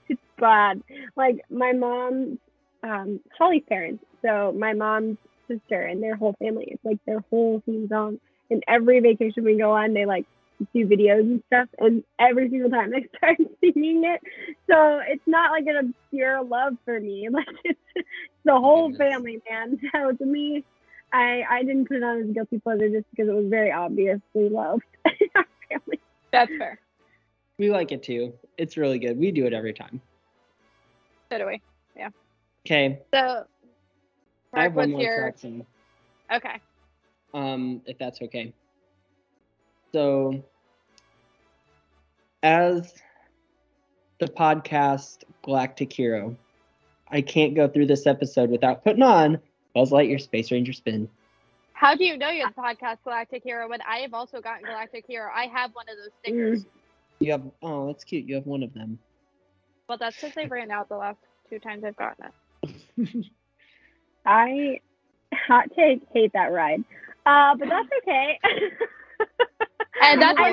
it's 0.08 0.22
bad. 0.40 0.82
Like 1.16 1.42
my 1.50 1.74
mom's, 1.74 2.38
um, 2.84 3.20
Holly's 3.38 3.64
parents. 3.68 4.04
So 4.22 4.54
my 4.58 4.74
mom's 4.74 5.18
sister 5.48 5.82
and 5.82 6.02
their 6.02 6.16
whole 6.16 6.36
family. 6.40 6.68
It's 6.70 6.86
like 6.86 7.00
their 7.06 7.24
whole 7.30 7.62
theme 7.66 7.88
song. 7.90 8.20
And 8.50 8.64
every 8.68 9.00
vacation 9.00 9.44
we 9.44 9.58
go 9.58 9.72
on, 9.72 9.94
they 9.94 10.06
like 10.06 10.26
do 10.74 10.88
videos 10.88 11.20
and 11.22 11.44
stuff. 11.48 11.68
And 11.80 12.04
every 12.20 12.50
single 12.50 12.70
time 12.70 12.92
they 12.92 13.06
start 13.18 13.38
singing 13.62 14.04
it. 14.06 14.22
So 14.70 15.00
it's 15.08 15.24
not 15.28 15.52
like 15.52 15.66
an 15.68 15.78
obscure 15.78 16.44
love 16.44 16.74
for 16.86 17.00
me. 17.00 17.28
Like 17.34 17.46
it's, 17.64 17.80
it's 17.96 18.08
the 18.46 18.54
whole 18.60 18.90
Goodness. 18.90 18.98
family, 19.10 19.42
man. 19.50 19.80
So 19.94 20.12
to 20.14 20.26
me, 20.26 20.64
I 21.14 21.44
I 21.50 21.64
didn't 21.64 21.88
put 21.88 21.98
it 21.98 22.04
on 22.04 22.22
as 22.24 22.30
a 22.30 22.34
guilty 22.34 22.60
pleasure 22.60 22.90
just 22.90 23.06
because 23.12 23.30
it 23.30 23.34
was 23.36 23.48
very 23.50 23.72
obviously 23.72 24.50
loved. 24.50 24.84
Our 25.36 25.46
family. 25.70 26.00
That's 26.32 26.52
fair. 26.58 26.80
We 27.58 27.72
like 27.72 27.92
it 27.92 28.04
too. 28.04 28.34
It's 28.58 28.76
really 28.78 29.00
good. 29.00 29.18
We 29.18 29.32
do 29.32 29.46
it 29.46 29.54
every 29.54 29.74
time. 29.74 30.02
So 31.32 31.38
do 31.38 31.46
we. 31.48 31.62
Yeah. 31.96 32.10
Okay, 32.66 33.00
So, 33.14 33.46
I 34.54 34.64
have 34.64 34.74
Mark, 34.74 34.76
one 34.76 34.76
what's 34.76 34.92
more 34.92 35.02
your 35.02 35.16
correction. 35.16 35.66
okay? 36.34 36.60
um, 37.34 37.82
if 37.86 37.98
that's 37.98 38.22
okay. 38.22 38.54
So, 39.96 40.44
as 42.44 42.96
the 44.20 44.28
podcast 44.28 45.24
Galactic 45.42 45.94
Hero, 45.94 46.36
I 47.12 47.22
can't 47.22 47.56
go 47.56 47.70
through 47.70 47.86
this 47.86 48.06
episode 48.06 48.50
without 48.50 48.84
putting 48.84 49.04
on 49.04 49.40
Buzz 49.74 49.92
Lightyear 49.92 50.20
Space 50.20 50.52
Ranger 50.52 50.74
Spin. 50.74 51.08
How 51.72 51.96
do 51.96 52.04
you 52.04 52.18
know 52.18 52.30
you're 52.30 52.50
the 52.50 52.62
podcast 52.62 52.98
Galactic 53.06 53.42
Hero 53.42 53.70
when 53.70 53.80
I 53.90 54.00
have 54.00 54.14
also 54.14 54.42
gotten 54.42 54.66
Galactic 54.66 55.06
Hero? 55.08 55.32
I 55.34 55.46
have 55.46 55.74
one 55.74 55.86
of 55.88 55.96
those 55.96 56.12
stickers. 56.22 56.66
You 57.20 57.32
have 57.32 57.44
oh, 57.64 57.88
that's 57.88 58.04
cute. 58.04 58.26
You 58.26 58.36
have 58.36 58.46
one 58.46 58.64
of 58.64 58.74
them. 58.74 59.00
Well, 59.88 59.98
that's 59.98 60.18
because 60.18 60.36
they 60.36 60.48
ran 60.48 60.72
out 60.72 60.90
the 60.90 60.98
last 60.98 61.20
two 61.50 61.60
times 61.60 61.86
I've 61.86 61.96
gotten 61.96 62.26
it. 62.64 63.26
I 64.26 64.82
hot 65.34 65.70
take 65.74 66.02
hate 66.12 66.34
that 66.34 66.52
ride. 66.52 66.84
Uh, 67.26 67.56
but 67.56 67.70
that's 67.70 67.88
okay. 68.04 68.40
And 70.02 70.22
that's 70.22 70.38
why 70.38 70.52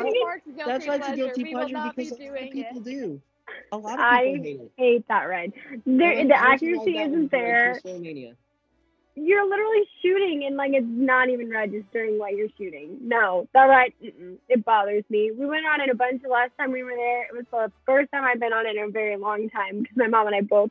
That's 0.66 0.86
why 0.86 0.96
it's 0.96 1.08
a 1.08 1.16
guilty 1.16 1.44
we 1.44 1.52
pleasure 1.52 1.74
be 1.82 1.90
because 1.96 2.10
a 2.10 2.14
lot 2.14 2.20
of 2.20 2.34
doing 2.34 2.52
people 2.52 2.80
it. 2.80 2.84
do. 2.84 3.20
A 3.72 3.76
lot 3.76 3.94
of 3.94 4.00
I 4.00 4.24
hate 4.42 4.72
hate 4.76 5.08
that 5.08 5.24
ride. 5.24 5.52
There, 5.86 6.26
the 6.26 6.34
I 6.34 6.50
wish 6.52 6.62
I 6.62 6.64
accuracy 6.64 6.92
liked 6.92 6.94
that 6.94 7.10
one 7.10 7.14
isn't 7.14 7.30
there. 7.30 7.80
You're 9.14 9.48
literally 9.48 9.82
shooting 10.00 10.44
and 10.46 10.56
like 10.56 10.72
it's 10.72 10.86
not 10.88 11.28
even 11.28 11.50
registering 11.50 12.18
what 12.18 12.34
you're 12.34 12.48
shooting. 12.56 12.96
No, 13.02 13.46
that 13.52 13.64
ride, 13.64 13.92
it 14.00 14.64
bothers 14.64 15.04
me. 15.10 15.30
We 15.36 15.44
went 15.46 15.66
on 15.66 15.82
it 15.82 15.90
a 15.90 15.94
bunch 15.94 16.22
the 16.22 16.28
last 16.30 16.52
time 16.58 16.72
we 16.72 16.82
were 16.82 16.96
there. 16.96 17.24
It 17.24 17.34
was 17.34 17.44
the 17.50 17.70
first 17.84 18.10
time 18.10 18.24
I've 18.24 18.40
been 18.40 18.52
on 18.54 18.66
it 18.66 18.76
in 18.76 18.84
a 18.84 18.90
very 18.90 19.16
long 19.16 19.50
time 19.50 19.82
because 19.82 19.96
my 19.96 20.06
mom 20.08 20.28
and 20.28 20.36
I 20.36 20.40
both 20.40 20.70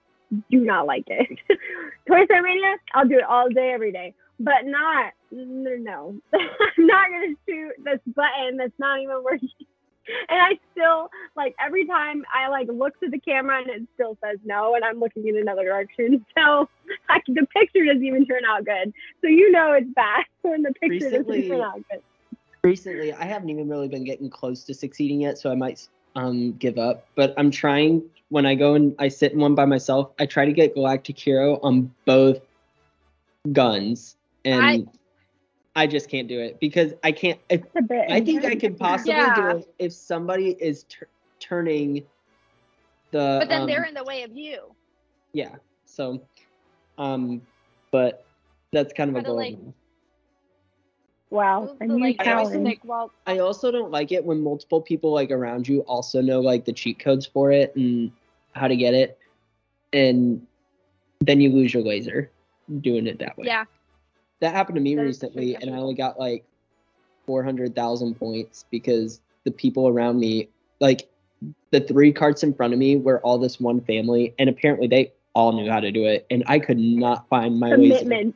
do 0.49 0.59
not 0.59 0.87
like 0.87 1.03
it. 1.07 1.37
Toy 2.07 2.25
Story 2.25 2.41
Mania, 2.41 2.77
I'll 2.93 3.07
do 3.07 3.17
it 3.17 3.23
all 3.23 3.49
day, 3.49 3.71
every 3.73 3.91
day, 3.91 4.15
but 4.43 4.65
not 4.65 5.13
no. 5.31 6.15
I'm 6.33 6.87
not 6.87 7.09
gonna 7.09 7.35
shoot 7.47 7.71
this 7.83 7.99
button 8.07 8.57
that's 8.57 8.77
not 8.79 8.99
even 8.99 9.23
working. 9.23 9.49
And 10.29 10.41
I 10.41 10.59
still 10.71 11.09
like 11.35 11.55
every 11.63 11.85
time 11.85 12.25
I 12.33 12.47
like 12.49 12.67
look 12.67 12.99
to 13.01 13.09
the 13.09 13.19
camera 13.19 13.59
and 13.61 13.69
it 13.69 13.83
still 13.93 14.17
says 14.23 14.39
no, 14.43 14.75
and 14.75 14.83
I'm 14.83 14.99
looking 14.99 15.27
in 15.27 15.37
another 15.37 15.63
direction. 15.63 16.25
So 16.37 16.67
like 17.07 17.23
the 17.27 17.45
picture 17.55 17.85
doesn't 17.85 18.03
even 18.03 18.25
turn 18.25 18.43
out 18.45 18.65
good. 18.65 18.93
So 19.21 19.27
you 19.27 19.51
know 19.51 19.73
it's 19.73 19.87
bad 19.95 20.25
when 20.41 20.63
the 20.63 20.73
picture 20.73 21.05
Recently- 21.05 21.41
doesn't 21.41 21.57
turn 21.57 21.61
out 21.61 21.81
good. 21.89 22.01
recently 22.63 23.11
i 23.13 23.23
haven't 23.25 23.49
even 23.49 23.67
really 23.69 23.87
been 23.87 24.03
getting 24.03 24.29
close 24.29 24.63
to 24.65 24.73
succeeding 24.73 25.21
yet 25.21 25.35
so 25.37 25.49
i 25.51 25.55
might 25.55 25.87
um 26.15 26.51
give 26.53 26.77
up 26.77 27.07
but 27.15 27.33
i'm 27.37 27.49
trying 27.49 28.03
when 28.29 28.45
i 28.45 28.53
go 28.53 28.75
and 28.75 28.93
i 28.99 29.07
sit 29.07 29.31
in 29.33 29.39
one 29.39 29.55
by 29.55 29.65
myself 29.65 30.11
i 30.19 30.25
try 30.27 30.45
to 30.45 30.51
get 30.53 30.75
galactic 30.75 31.17
hero 31.17 31.59
on 31.63 31.91
both 32.05 32.39
guns 33.51 34.15
and 34.45 34.89
i, 35.75 35.87
just 35.87 36.09
can't 36.09 36.27
do 36.27 36.39
it 36.39 36.59
because 36.59 36.93
i 37.03 37.11
can't 37.11 37.39
if, 37.49 37.61
a 37.75 37.81
bit. 37.81 38.09
i 38.09 38.19
think 38.21 38.43
i 38.45 38.55
could 38.55 38.77
possibly 38.77 39.13
Yeah. 39.13 39.35
do 39.35 39.57
it 39.57 39.73
if 39.79 39.93
somebody 39.93 40.51
is 40.59 40.83
tur 40.83 41.07
turning 41.39 42.03
the 43.11 43.37
But 43.41 43.49
then 43.49 43.61
um, 43.61 43.67
they're 43.67 43.83
in 43.85 43.93
the 43.93 44.03
way 44.03 44.23
of 44.23 44.35
you. 44.35 44.73
yeah 45.33 45.55
so 45.85 46.21
um 46.97 47.41
but 47.91 48.25
that's 48.71 48.93
kind 48.93 49.09
of 49.09 49.15
a 49.17 49.21
goal 49.21 49.35
like- 49.35 49.57
Wow, 51.29 51.77
Move 51.79 51.79
the, 51.79 51.85
like 51.97 52.21
challenge. 52.21 52.49
challenge. 52.49 52.53
joystick 52.65 52.79
while 52.83 53.09
I 53.25 53.39
also 53.39 53.71
don't 53.71 53.89
like 53.89 54.11
it 54.11 54.23
when 54.25 54.41
multiple 54.43 54.81
people 54.81 55.13
like 55.13 55.31
around 55.31 55.65
you 55.65 55.79
also 55.81 56.19
know 56.21 56.41
like 56.41 56.65
the 56.65 56.73
cheat 56.73 56.99
codes 56.99 57.25
for 57.25 57.53
it 57.53 57.73
and 57.77 58.11
how 58.53 58.67
to 58.67 58.75
get 58.75 58.93
it, 58.93 59.17
and 59.93 60.45
then 61.21 61.39
you 61.39 61.49
lose 61.49 61.73
your 61.73 61.83
laser 61.83 62.29
doing 62.81 63.07
it 63.07 63.17
that 63.19 63.37
way. 63.37 63.45
yeah. 63.47 63.63
That 64.41 64.53
happened 64.53 64.75
to 64.75 64.81
me 64.81 64.95
That 64.95 65.03
is 65.03 65.07
recently, 65.07 65.53
true, 65.53 65.59
and 65.61 65.75
I 65.75 65.79
only 65.79 65.95
got 65.95 66.19
like 66.19 66.45
four 67.25 67.43
hundred 67.43 67.75
thousand 67.75 68.15
points 68.15 68.65
because 68.69 69.21
the 69.45 69.51
people 69.51 69.87
around 69.87 70.19
me, 70.19 70.49
like 70.79 71.09
the 71.71 71.81
three 71.81 72.11
carts 72.11 72.43
in 72.43 72.53
front 72.53 72.73
of 72.73 72.79
me, 72.79 72.97
were 72.97 73.19
all 73.21 73.37
this 73.37 73.59
one 73.59 73.81
family, 73.81 74.33
and 74.37 74.49
apparently 74.49 74.87
they 74.87 75.13
all 75.33 75.53
knew 75.53 75.71
how 75.71 75.79
to 75.79 75.91
do 75.91 76.05
it, 76.05 76.25
and 76.29 76.43
I 76.47 76.59
could 76.59 76.77
not 76.77 77.27
find 77.29 77.59
my 77.59 77.71
laser. 77.71 77.99
Commitment. 77.99 78.35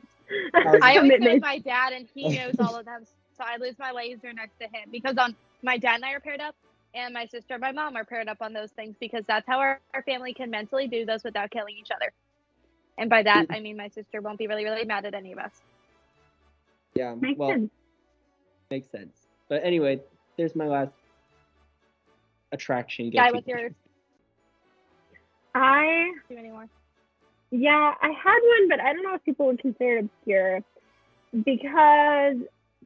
I 0.82 0.96
always 0.96 1.20
go 1.20 1.32
with 1.34 1.42
my 1.42 1.58
dad, 1.58 1.92
and 1.92 2.08
he 2.14 2.36
knows 2.36 2.54
all 2.58 2.76
of 2.76 2.84
them. 2.84 3.04
So 3.36 3.44
I 3.46 3.58
lose 3.58 3.78
my 3.78 3.92
laser 3.92 4.32
next 4.32 4.58
to 4.60 4.64
him 4.64 4.88
because 4.90 5.16
on 5.18 5.36
my 5.62 5.76
dad 5.76 5.96
and 5.96 6.04
I 6.04 6.12
are 6.12 6.20
paired 6.20 6.40
up, 6.40 6.54
and 6.94 7.12
my 7.12 7.26
sister 7.26 7.54
and 7.54 7.60
my 7.60 7.72
mom 7.72 7.96
are 7.96 8.04
paired 8.04 8.28
up 8.28 8.38
on 8.40 8.52
those 8.52 8.70
things 8.70 8.96
because 8.98 9.24
that's 9.26 9.46
how 9.46 9.58
our, 9.58 9.80
our 9.94 10.02
family 10.02 10.32
can 10.32 10.50
mentally 10.50 10.88
do 10.88 11.04
those 11.04 11.22
without 11.22 11.50
killing 11.50 11.76
each 11.78 11.90
other. 11.94 12.12
And 12.98 13.10
by 13.10 13.22
that, 13.24 13.48
mm. 13.48 13.54
I 13.54 13.60
mean 13.60 13.76
my 13.76 13.88
sister 13.88 14.20
won't 14.20 14.38
be 14.38 14.46
really, 14.46 14.64
really 14.64 14.84
mad 14.84 15.04
at 15.04 15.14
any 15.14 15.32
of 15.32 15.38
us. 15.38 15.52
Yeah, 16.96 17.14
Makes 17.14 17.38
well, 17.38 17.50
sense. 17.50 17.70
makes 18.70 18.90
sense. 18.90 19.26
But 19.48 19.62
anyway, 19.64 20.00
there's 20.36 20.54
my 20.56 20.66
last 20.66 20.92
attraction. 22.52 23.10
Guy, 23.10 23.30
guilty 23.30 23.32
what's 23.32 23.46
yours? 23.46 23.72
I 25.54 26.12
Do 26.28 26.36
anymore? 26.36 26.66
Yeah, 27.50 27.94
I 28.02 28.08
had 28.08 28.38
one, 28.58 28.68
but 28.68 28.80
I 28.80 28.92
don't 28.92 29.02
know 29.02 29.14
if 29.14 29.24
people 29.24 29.46
would 29.46 29.60
consider 29.60 29.98
it 29.98 30.04
obscure 30.04 30.60
because 31.32 32.36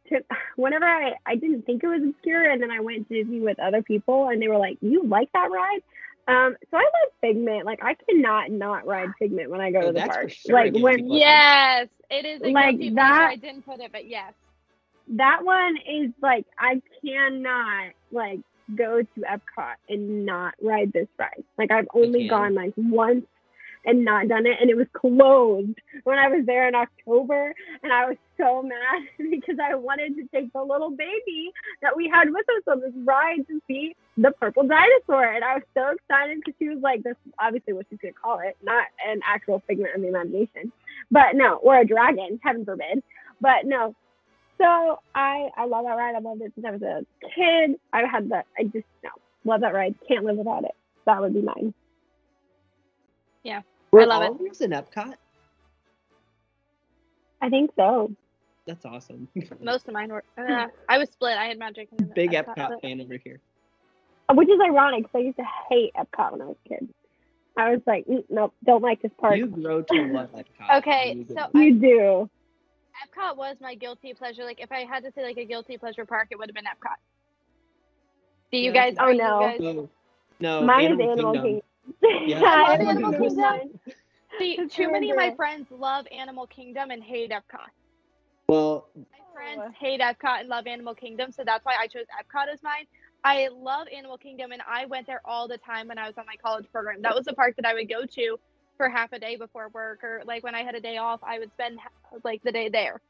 to, 0.08 0.20
whenever 0.56 0.84
I, 0.84 1.14
I 1.26 1.36
didn't 1.36 1.62
think 1.66 1.82
it 1.82 1.88
was 1.88 2.02
obscure, 2.02 2.50
and 2.50 2.62
then 2.62 2.70
I 2.70 2.80
went 2.80 3.08
to 3.08 3.14
Disney 3.22 3.40
with 3.40 3.58
other 3.58 3.82
people, 3.82 4.28
and 4.28 4.40
they 4.40 4.48
were 4.48 4.58
like, 4.58 4.78
"You 4.80 5.04
like 5.04 5.30
that 5.32 5.50
ride?" 5.50 5.80
Um, 6.28 6.56
so 6.70 6.76
I 6.76 6.82
love 6.82 7.12
Figment. 7.20 7.64
Like 7.64 7.80
I 7.82 7.94
cannot 8.08 8.50
not 8.50 8.86
ride 8.86 9.08
Figment 9.18 9.50
when 9.50 9.60
I 9.60 9.72
go 9.72 9.80
Oh, 9.80 9.86
to 9.88 9.92
the 9.92 9.98
that's 9.98 10.14
for 10.14 10.22
park. 10.22 10.30
sure 10.30 10.54
like 10.54 10.74
when. 10.74 11.08
Yes, 11.10 11.88
it 12.10 12.24
is 12.24 12.40
a 12.42 12.50
Like 12.50 12.78
that- 12.94 13.30
I 13.32 13.36
didn't 13.36 13.64
put 13.64 13.80
it, 13.80 13.92
but 13.92 14.06
yes. 14.06 14.32
that 15.08 15.44
one 15.44 15.76
is 15.88 16.10
like 16.22 16.46
I 16.58 16.80
cannot 17.04 17.92
like 18.12 18.40
go 18.76 19.02
to 19.02 19.20
Epcot 19.20 19.74
and 19.88 20.24
not 20.24 20.54
ride 20.62 20.92
this 20.92 21.08
ride. 21.18 21.42
Like 21.58 21.70
I've 21.70 21.88
only 21.94 22.28
gone 22.28 22.54
like 22.54 22.72
once 22.76 23.26
and 23.84 24.04
not 24.04 24.28
done 24.28 24.46
it 24.46 24.58
and 24.60 24.68
it 24.70 24.76
was 24.76 24.86
closed 24.92 25.78
when 26.04 26.18
I 26.18 26.28
was 26.28 26.44
there 26.44 26.68
in 26.68 26.74
October 26.74 27.54
and 27.82 27.92
I 27.92 28.06
was 28.08 28.16
so 28.36 28.62
mad 28.62 29.02
because 29.30 29.56
I 29.62 29.74
wanted 29.74 30.16
to 30.16 30.26
take 30.34 30.52
the 30.52 30.62
little 30.62 30.90
baby 30.90 31.50
that 31.82 31.96
we 31.96 32.08
had 32.08 32.30
with 32.30 32.46
us 32.56 32.62
on 32.70 32.80
this 32.80 32.92
ride 33.04 33.46
to 33.48 33.60
see 33.66 33.96
the 34.18 34.32
purple 34.32 34.64
dinosaur 34.64 35.24
and 35.32 35.42
I 35.42 35.54
was 35.54 35.62
so 35.74 35.92
excited 35.92 36.38
because 36.44 36.54
she 36.58 36.68
was 36.68 36.78
like 36.82 37.02
this 37.02 37.16
obviously 37.38 37.72
what 37.72 37.86
she's 37.88 37.98
gonna 38.00 38.12
call 38.12 38.40
it 38.40 38.56
not 38.62 38.86
an 39.06 39.20
actual 39.26 39.62
figment 39.66 39.94
of 39.94 40.02
the 40.02 40.08
imagination 40.08 40.72
but 41.10 41.34
no 41.34 41.56
or 41.56 41.78
a 41.78 41.86
dragon 41.86 42.38
heaven 42.42 42.64
forbid 42.64 43.02
but 43.40 43.64
no 43.64 43.94
so 44.58 45.00
I 45.14 45.48
I 45.56 45.64
love 45.64 45.86
that 45.86 45.94
ride. 45.94 46.14
I 46.14 46.18
loved 46.18 46.42
it 46.42 46.52
since 46.54 46.66
I 46.66 46.70
was 46.70 46.82
a 46.82 47.02
kid. 47.34 47.80
I've 47.94 48.10
had 48.10 48.28
that. 48.28 48.44
I 48.58 48.64
just 48.64 48.84
no 49.02 49.08
love 49.46 49.62
that 49.62 49.72
ride. 49.72 49.94
Can't 50.06 50.22
live 50.22 50.36
without 50.36 50.64
it. 50.64 50.74
That 51.06 51.18
would 51.22 51.32
be 51.32 51.40
mine. 51.40 51.72
Were 53.90 54.02
I 54.02 54.04
love 54.04 54.22
all 54.22 54.28
it. 54.28 54.34
of 54.34 54.40
yours 54.40 54.60
in 54.60 54.70
Epcot? 54.70 55.14
I 57.42 57.48
think 57.48 57.70
so. 57.74 58.12
That's 58.66 58.84
awesome. 58.84 59.28
Most 59.62 59.88
of 59.88 59.94
mine 59.94 60.12
were. 60.12 60.24
Uh, 60.36 60.66
I 60.88 60.98
was 60.98 61.08
split. 61.10 61.36
I 61.36 61.46
had 61.46 61.58
Magic 61.58 61.88
and 61.98 62.12
Big 62.14 62.32
Epcot, 62.32 62.56
Epcot 62.56 62.80
fan 62.82 63.00
over 63.00 63.16
here. 63.16 63.40
Which 64.32 64.48
is 64.48 64.60
ironic 64.60 65.04
because 65.04 65.14
I 65.14 65.18
used 65.20 65.38
to 65.38 65.46
hate 65.70 65.92
Epcot 65.94 66.32
when 66.32 66.42
I 66.42 66.44
was 66.44 66.56
a 66.66 66.68
kid. 66.68 66.88
I 67.56 67.70
was 67.72 67.80
like, 67.86 68.06
"Mm, 68.06 68.24
nope, 68.30 68.54
don't 68.64 68.82
like 68.82 69.02
this 69.02 69.12
part. 69.18 69.36
You 69.36 69.46
You, 69.46 69.50
grow 69.50 69.82
to 69.82 70.02
love 70.12 70.30
Epcot. 70.32 70.78
Okay, 70.78 71.14
You 71.16 71.24
so 71.28 71.34
do. 71.52 71.58
I- 71.58 71.70
do. 71.70 72.30
Epcot 73.06 73.36
was 73.36 73.56
my 73.60 73.74
guilty 73.74 74.12
pleasure. 74.14 74.44
Like 74.44 74.60
if 74.60 74.70
I 74.70 74.80
had 74.84 75.02
to 75.04 75.12
say 75.12 75.22
like 75.22 75.36
a 75.38 75.44
guilty 75.44 75.78
pleasure 75.78 76.04
park, 76.04 76.28
it 76.30 76.38
would 76.38 76.48
have 76.48 76.54
been 76.54 76.64
Epcot. 76.64 76.96
Do 78.52 78.58
you 78.58 78.72
Yeah. 78.72 78.90
guys? 78.90 78.96
Oh, 78.98 79.04
are 79.04 79.12
you 79.12 79.18
no. 79.18 79.40
guys- 79.40 79.60
No, 79.60 79.88
no 80.40 80.62
Mine 80.66 80.84
Animal 80.86 81.04
is 81.12 81.18
Animal 81.18 81.32
Kingdom. 81.32 81.62
Kingdom. 82.00 82.28
Yeah. 82.28 82.42
I 82.44 82.74
Animal 82.74 82.90
Animal 82.90 83.12
Kingdom. 83.28 83.80
See, 84.38 84.52
It's 84.58 84.74
too 84.74 84.90
many 84.92 85.10
of 85.10 85.16
my 85.16 85.34
friends 85.34 85.66
love 85.70 86.06
Animal 86.12 86.46
Kingdom 86.46 86.90
and 86.90 87.02
hate 87.02 87.30
Epcot. 87.30 87.68
Well, 88.48 88.86
My 88.96 89.18
friends 89.32 89.74
hate 89.78 90.00
Epcot 90.00 90.40
and 90.40 90.48
love 90.48 90.66
Animal 90.66 90.94
Kingdom, 90.94 91.32
so 91.32 91.42
that's 91.44 91.64
why 91.64 91.74
I 91.80 91.86
chose 91.86 92.04
Epcot 92.20 92.52
as 92.52 92.62
mine. 92.62 92.86
I 93.24 93.48
love 93.48 93.86
Animal 93.94 94.16
Kingdom, 94.16 94.52
and 94.52 94.62
I 94.66 94.86
went 94.86 95.06
there 95.06 95.20
all 95.24 95.46
the 95.46 95.58
time 95.58 95.88
when 95.88 95.98
I 95.98 96.06
was 96.06 96.16
on 96.16 96.24
my 96.26 96.36
college 96.42 96.66
program. 96.72 97.02
That 97.02 97.14
was 97.14 97.26
the 97.26 97.34
park 97.34 97.54
that 97.56 97.66
I 97.66 97.74
would 97.74 97.88
go 97.88 98.06
to 98.06 98.38
for 98.76 98.88
half 98.88 99.12
a 99.12 99.18
day 99.18 99.36
before 99.36 99.68
work, 99.74 100.02
or 100.02 100.22
like 100.24 100.42
when 100.42 100.54
I 100.54 100.62
had 100.62 100.74
a 100.74 100.80
day 100.80 100.96
off, 100.96 101.20
I 101.22 101.38
would 101.38 101.52
spend 101.52 101.78
like 102.24 102.42
the 102.42 102.52
day 102.52 102.68
there. 102.70 103.00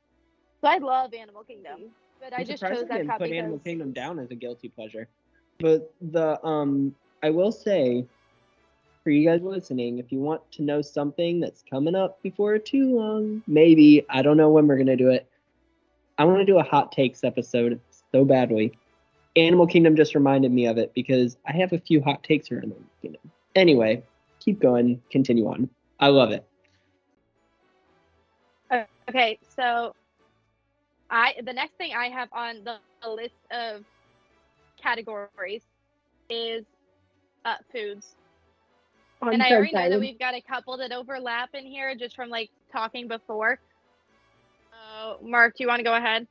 So 0.61 0.69
I 0.69 0.79
love 0.79 1.15
Animal 1.15 1.45
Kingdom, 1.45 1.91
but 2.21 2.33
I 2.33 2.41
I'm 2.41 2.47
just 2.47 2.59
surprised 2.59 2.83
chose 2.83 2.91
I 2.91 2.99
didn't 2.99 3.11
Epcot 3.11 3.19
put 3.19 3.31
Animal 3.31 3.57
because 3.59 3.65
Kingdom 3.65 3.93
down 3.93 4.19
as 4.19 4.31
a 4.31 4.35
guilty 4.35 4.69
pleasure. 4.69 5.09
But 5.61 5.93
the 6.01 6.45
um, 6.45 6.95
I 7.23 7.31
will 7.31 7.53
say, 7.53 8.05
for 9.05 9.11
you 9.11 9.29
guys 9.29 9.43
listening, 9.43 9.99
if 9.99 10.11
you 10.11 10.19
want 10.19 10.43
to 10.53 10.63
know 10.63 10.83
something 10.83 11.39
that's 11.39 11.63
coming 11.71 11.95
up 11.95 12.21
before 12.23 12.59
too 12.59 12.97
long, 12.97 13.43
maybe 13.47 14.05
I 14.11 14.23
don't 14.23 14.37
know 14.37 14.51
when 14.51 14.67
we're 14.67 14.79
gonna 14.79 14.97
do 14.97 15.11
it. 15.11 15.29
I 16.19 16.25
want 16.25 16.41
to 16.41 16.45
do 16.45 16.59
a 16.59 16.65
hot 16.65 16.91
takes 16.91 17.23
episode 17.23 17.81
so 18.13 18.25
badly. 18.25 18.77
Animal 19.37 19.67
Kingdom 19.67 19.97
just 19.97 20.15
reminded 20.15 20.51
me 20.53 20.67
of 20.67 20.79
it 20.79 20.93
because 20.95 21.37
I 21.47 21.53
have 21.53 21.73
a 21.73 21.79
few 21.79 22.03
hot 22.03 22.23
takes 22.23 22.51
around 22.51 22.65
Animal 22.65 22.83
Kingdom. 23.01 23.21
Anyway, 23.55 24.03
keep 24.41 24.61
going, 24.61 25.01
continue 25.11 25.47
on. 25.49 25.69
I 25.99 26.09
love 26.09 26.33
it. 26.33 26.47
Okay, 29.09 29.39
so 29.57 29.93
I 31.11 31.35
the 31.45 31.53
next 31.53 31.75
thing 31.75 31.93
I 31.97 32.07
have 32.07 32.29
on 32.33 32.63
the, 32.65 32.77
the 33.03 33.11
list 33.11 33.35
of 33.51 33.85
categories 34.81 35.63
is 36.29 36.65
uh, 37.45 37.57
foods. 37.73 38.15
I'm 39.21 39.35
and 39.35 39.43
I 39.43 39.49
so 39.49 39.57
already 39.57 39.73
know 39.73 39.91
that 39.91 40.01
we've 40.01 40.19
got 40.19 40.35
a 40.35 40.41
couple 40.41 40.77
that 40.79 40.93
overlap 40.93 41.51
in 41.55 41.67
here 41.67 41.95
just 41.95 42.15
from 42.15 42.29
like 42.29 42.51
talking 42.73 43.09
before. 43.09 43.59
So, 44.73 45.19
Mark, 45.23 45.57
do 45.57 45.65
you 45.65 45.69
want 45.69 45.81
to 45.81 45.85
go 45.85 45.95
ahead? 45.95 46.27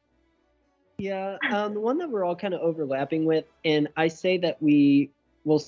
Yeah, 1.00 1.38
um, 1.50 1.76
the 1.76 1.80
one 1.80 1.98
that 2.00 2.10
we're 2.10 2.26
all 2.26 2.36
kind 2.36 2.54
of 2.54 2.60
overlapping 2.60 3.24
with, 3.24 3.46
and 3.64 3.88
I 3.96 4.10
say 4.10 4.38
that 4.40 4.62
we 4.62 5.10
will 5.46 5.64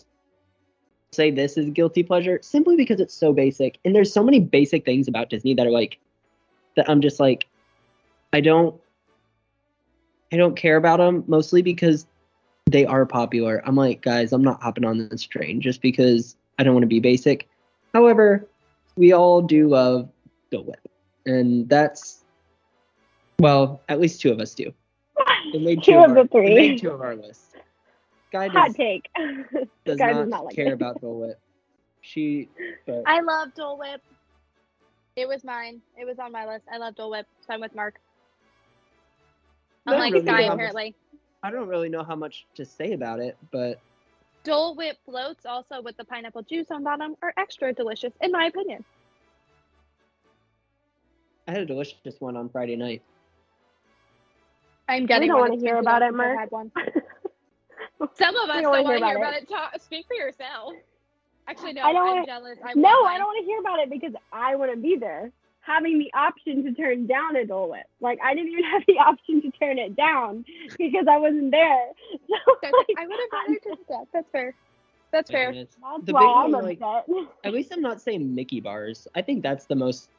say 1.13 1.31
this 1.31 1.57
is 1.57 1.69
guilty 1.69 2.03
pleasure 2.03 2.39
simply 2.41 2.75
because 2.75 2.99
it's 2.99 3.13
so 3.13 3.31
basic, 3.31 3.79
and 3.85 3.95
there's 3.95 4.11
so 4.11 4.23
many 4.23 4.41
basic 4.41 4.83
things 4.83 5.07
about 5.07 5.29
Disney 5.29 5.53
that 5.53 5.65
are 5.65 5.71
like 5.71 5.99
that 6.75 6.89
I'm 6.89 6.99
just 6.99 7.17
like 7.17 7.47
I 8.33 8.41
don't 8.41 8.75
I 10.33 10.37
don't 10.37 10.57
care 10.57 10.75
about 10.75 10.97
them 10.97 11.23
mostly 11.27 11.61
because 11.61 12.07
they 12.65 12.85
are 12.85 13.05
popular. 13.05 13.61
I'm 13.65 13.75
like, 13.77 14.01
guys, 14.01 14.33
I'm 14.33 14.43
not 14.43 14.61
hopping 14.61 14.83
on 14.83 15.07
this 15.07 15.23
train 15.23 15.61
just 15.61 15.81
because 15.81 16.35
I 16.59 16.63
don't 16.63 16.73
want 16.73 16.83
to 16.83 16.87
be 16.87 16.99
basic. 16.99 17.47
However, 17.93 18.45
we 18.97 19.13
all 19.13 19.41
do 19.41 19.69
love 19.69 20.09
the 20.49 20.59
Whip, 20.59 20.89
and 21.25 21.69
that's 21.69 22.25
well, 23.39 23.81
at 23.87 24.01
least 24.01 24.19
two 24.19 24.33
of 24.33 24.41
us 24.41 24.53
do. 24.53 24.73
It 25.53 25.61
made 25.61 25.83
Two 25.83 25.93
two 25.93 25.97
of 25.99 26.09
our, 26.09 26.13
the 26.15 26.21
It 26.21 26.31
three. 26.31 26.55
made 26.55 26.79
two 26.79 26.89
of 26.91 27.01
our 27.01 27.15
lists. 27.15 27.53
Guy 28.31 28.47
Hot 28.47 28.67
does, 28.67 28.75
take. 28.75 29.09
does 29.85 29.97
Guy 29.97 30.11
not, 30.13 30.19
does 30.21 30.29
not 30.29 30.45
like 30.45 30.55
care 30.55 30.67
it. 30.67 30.73
about 30.73 31.01
Bill 31.01 31.15
Whip. 31.19 31.39
She. 32.01 32.49
But 32.85 33.03
I 33.05 33.19
love 33.21 33.53
Dole 33.53 33.77
Whip. 33.77 34.01
It 35.15 35.27
was 35.27 35.43
mine. 35.43 35.81
It 35.97 36.05
was 36.05 36.17
on 36.19 36.31
my 36.31 36.47
list. 36.47 36.65
I 36.71 36.77
love 36.77 36.95
Dole 36.95 37.11
Whip, 37.11 37.27
so 37.45 37.53
I'm 37.53 37.59
with 37.61 37.75
Mark. 37.75 37.95
Not 39.85 39.95
Unlike 39.95 40.13
really, 40.13 40.25
Sky, 40.25 40.31
how 40.31 40.41
much- 40.47 40.53
apparently. 40.53 40.95
I 41.43 41.49
don't 41.51 41.67
really 41.67 41.89
know 41.89 42.03
how 42.03 42.15
much 42.15 42.45
to 42.55 42.63
say 42.65 42.93
about 42.93 43.19
it, 43.19 43.35
but 43.51 43.79
Dole 44.43 44.75
Whip 44.75 44.97
floats, 45.05 45.45
also 45.45 45.81
with 45.81 45.97
the 45.97 46.05
pineapple 46.05 46.43
juice 46.43 46.67
on 46.71 46.83
bottom, 46.83 47.15
are 47.23 47.33
extra 47.35 47.73
delicious, 47.73 48.13
in 48.21 48.31
my 48.31 48.45
opinion. 48.45 48.85
I 51.47 51.51
had 51.51 51.61
a 51.61 51.65
delicious 51.65 51.97
one 52.19 52.37
on 52.37 52.47
Friday 52.49 52.75
night. 52.75 53.01
I'm 54.91 55.05
getting 55.05 55.29
don't 55.31 55.39
wanna 55.39 55.57
hear 55.57 55.77
about 55.77 56.01
it, 56.01 56.05
since 56.11 56.19
I've 56.21 56.27
Mark. 56.27 56.39
had 56.39 56.51
one. 56.51 56.71
Some 58.15 58.35
of 58.35 58.49
us 58.49 58.61
don't 58.61 58.63
don't 58.63 58.71
want 58.71 58.83
wanna 58.85 58.97
hear 58.97 59.07
hear 59.07 59.17
about 59.17 59.29
about 59.29 59.33
it. 59.43 59.49
Talk, 59.49 59.81
speak 59.81 60.05
for 60.07 60.15
yourself. 60.15 60.73
Actually, 61.47 61.73
no, 61.73 61.81
I 61.83 61.93
don't 61.93 62.01
I'm 62.07 62.13
wanna- 62.15 62.25
jealous. 62.25 62.57
I 62.63 62.73
no, 62.75 63.03
I 63.05 63.17
don't 63.17 63.27
want 63.27 63.39
to 63.39 63.45
hear 63.45 63.59
about 63.59 63.79
it 63.79 63.89
because 63.89 64.13
I 64.31 64.55
want 64.55 64.71
to 64.71 64.77
be 64.77 64.95
there. 64.95 65.31
Having 65.63 65.99
the 65.99 66.11
option 66.15 66.63
to 66.63 66.73
turn 66.73 67.05
down 67.05 67.35
a 67.35 67.45
Dole 67.45 67.69
Whip. 67.69 67.85
Like, 67.99 68.17
I 68.23 68.33
didn't 68.33 68.49
even 68.51 68.63
have 68.71 68.83
the 68.87 68.97
option 68.97 69.41
to 69.43 69.51
turn 69.51 69.77
it 69.77 69.95
down 69.95 70.43
because 70.77 71.05
I 71.09 71.17
wasn't 71.17 71.51
there. 71.51 71.87
So, 72.27 72.55
like, 72.63 72.73
I 72.97 73.05
would 73.07 73.19
have 73.19 73.29
rather 73.31 73.59
just 73.63 73.87
that. 73.89 74.05
That's 74.13 74.29
fair. 74.31 74.53
That's 75.11 75.29
fair. 75.29 75.49
And 75.49 75.57
that's 75.59 75.75
The 76.05 76.13
why 76.13 76.21
big 76.21 76.29
I'm 76.29 76.51
one, 76.53 76.63
like- 76.65 76.79
upset. 76.81 77.27
At 77.43 77.53
least 77.53 77.71
I'm 77.73 77.81
not 77.81 78.01
saying 78.01 78.33
Mickey 78.33 78.59
bars. 78.61 79.07
I 79.15 79.21
think 79.21 79.43
that's 79.43 79.65
the 79.65 79.75
most 79.75 80.09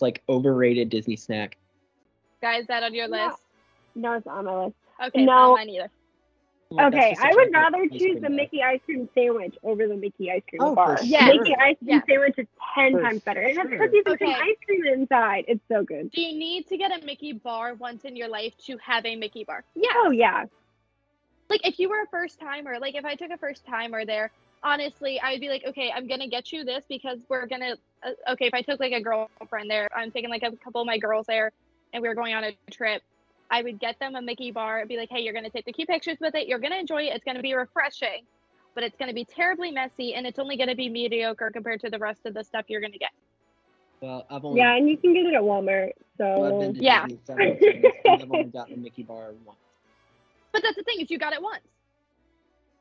like 0.00 0.22
overrated 0.28 0.88
Disney 0.88 1.14
snack. 1.16 1.56
Guys, 2.40 2.66
that 2.66 2.82
on 2.82 2.94
your 2.94 3.08
Yeah. 3.08 3.26
list? 3.28 3.42
No, 3.94 4.14
it's 4.14 4.26
on 4.26 4.44
my 4.44 4.64
list. 4.64 4.76
Okay, 5.06 5.24
No. 5.24 5.32
not 5.32 5.54
mine 5.56 5.68
either. 5.70 5.90
Like, 6.70 6.86
Okay, 6.94 7.16
I 7.20 7.34
would 7.34 7.52
rather 7.52 7.86
choose 7.88 8.14
the 8.20 8.28
bar. 8.28 8.30
Mickey 8.30 8.62
ice 8.62 8.80
cream 8.86 9.08
sandwich 9.14 9.54
over 9.62 9.86
the 9.86 9.96
Mickey 9.96 10.30
ice 10.30 10.42
cream 10.48 10.62
Oh, 10.62 10.74
bar. 10.74 10.98
Yeah. 11.02 11.28
The 11.28 11.38
Mickey 11.38 11.54
ice 11.56 11.76
cream 11.84 11.88
Yeah. 11.88 12.00
sandwich 12.08 12.34
is 12.38 12.46
ten 12.74 12.92
For 12.92 13.02
times 13.02 13.20
better, 13.22 13.40
and 13.40 13.50
it's 13.50 13.60
sure. 13.60 13.68
because 13.68 13.92
you 13.92 14.02
put 14.04 14.22
Okay. 14.22 14.32
ice 14.32 14.56
cream 14.64 14.86
inside. 14.86 15.44
It's 15.48 15.60
so 15.68 15.82
good. 15.84 16.10
Do 16.12 16.20
you 16.22 16.38
need 16.38 16.66
to 16.68 16.76
get 16.78 16.90
a 16.90 17.04
Mickey 17.04 17.32
bar 17.32 17.74
once 17.74 18.04
in 18.04 18.16
your 18.16 18.28
life 18.28 18.56
to 18.66 18.78
have 18.78 19.04
a 19.04 19.16
Mickey 19.16 19.44
bar? 19.44 19.64
Yeah. 19.74 19.90
Oh 19.96 20.10
yeah, 20.10 20.46
Like 21.50 21.66
if 21.66 21.78
you 21.78 21.90
were 21.90 22.02
a 22.02 22.06
first 22.06 22.40
timer, 22.40 22.78
like 22.78 22.94
if 22.94 23.04
I 23.04 23.14
took 23.14 23.30
a 23.30 23.36
first 23.36 23.66
timer 23.66 24.04
there, 24.06 24.30
honestly, 24.62 25.20
I'd 25.20 25.40
be 25.40 25.48
like, 25.50 25.64
okay, 25.66 25.92
I'm 25.94 26.06
gonna 26.08 26.28
get 26.28 26.52
you 26.52 26.64
this 26.64 26.84
because 26.88 27.20
we're 27.28 27.46
gonna. 27.46 27.76
Uh, 28.02 28.32
okay, 28.32 28.46
if 28.46 28.54
I 28.54 28.62
took 28.62 28.80
like 28.80 28.92
a 28.92 29.00
girlfriend 29.02 29.70
there, 29.70 29.88
I'm 29.94 30.10
taking 30.10 30.30
like 30.30 30.42
a 30.42 30.56
couple 30.56 30.80
of 30.80 30.86
my 30.86 30.98
girls 30.98 31.26
there, 31.26 31.52
and 31.92 32.02
we 32.02 32.08
were 32.08 32.14
going 32.14 32.34
on 32.34 32.44
a 32.44 32.52
trip. 32.70 33.02
I 33.52 33.62
would 33.62 33.78
get 33.78 33.98
them 34.00 34.16
a 34.16 34.22
Mickey 34.22 34.50
bar 34.50 34.80
and 34.80 34.88
be 34.88 34.96
like, 34.96 35.10
hey, 35.12 35.20
you're 35.20 35.34
gonna 35.34 35.50
take 35.50 35.66
the 35.66 35.72
cute 35.72 35.88
pictures 35.88 36.16
with 36.20 36.34
it. 36.34 36.48
You're 36.48 36.58
gonna 36.58 36.76
enjoy 36.78 37.02
it. 37.02 37.12
It's 37.14 37.24
gonna 37.24 37.42
be 37.42 37.52
refreshing, 37.52 38.24
but 38.74 38.82
it's 38.82 38.96
gonna 38.98 39.12
be 39.12 39.26
terribly 39.26 39.70
messy, 39.70 40.14
and 40.14 40.26
it's 40.26 40.38
only 40.38 40.56
gonna 40.56 40.74
be 40.74 40.88
mediocre 40.88 41.50
compared 41.52 41.80
to 41.82 41.90
the 41.90 41.98
rest 41.98 42.20
of 42.24 42.32
the 42.32 42.42
stuff 42.42 42.64
you're 42.68 42.80
gonna 42.80 42.96
get. 42.98 43.10
Well, 44.00 44.26
I've 44.30 44.44
only 44.44 44.58
yeah, 44.58 44.74
and 44.76 44.88
you 44.88 44.96
can 44.96 45.12
get 45.12 45.26
it 45.26 45.34
at 45.34 45.42
Walmart. 45.42 45.92
well, 46.18 46.44
I've 46.46 46.52
So 46.52 46.72
been 46.72 46.82
Yeah. 46.82 47.06
Several 47.26 47.56
times, 47.56 47.84
I've 48.22 48.32
only 48.32 48.44
gotten 48.46 48.74
a 48.74 48.76
Mickey 48.78 49.02
bar 49.02 49.32
once. 49.44 49.58
But 50.52 50.62
that's 50.62 50.76
the 50.76 50.82
thing 50.82 51.00
is, 51.00 51.10
you 51.10 51.18
got 51.18 51.34
it 51.34 51.42
once. 51.42 51.62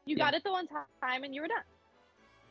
You 0.05 0.15
Yeah. 0.15 0.23
got 0.23 0.33
it 0.35 0.43
the 0.43 0.51
one 0.51 0.67
time, 0.67 1.23
and 1.23 1.35
you 1.35 1.41
were 1.41 1.47
done. 1.49 1.63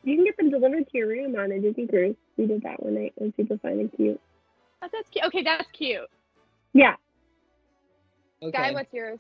you 0.03 0.17
can 0.17 0.25
get 0.25 0.37
them 0.37 0.51
delivered 0.51 0.87
to 0.89 0.99
your 0.99 1.09
room 1.09 1.37
on 1.37 1.53
a 1.53 1.59
Disney 1.59 1.87
cruise. 1.87 2.17
We 2.37 2.47
did 2.47 2.63
that 2.63 2.83
one 2.83 2.95
night. 2.95 3.15
It 3.17 3.23
was 3.23 3.33
super 3.37 3.57
fun 3.59 3.73
and 3.73 3.93
cute. 3.93 4.21
Oh, 4.83 4.89
that's 4.93 5.09
cute. 5.11 5.25
Okay, 5.27 5.43
that's 5.43 5.71
cute. 5.73 6.09
Yeah. 6.73 6.97
Okay. 8.43 8.59
Guy, 8.59 8.73
what's 8.73 8.93
yours? 8.93 9.19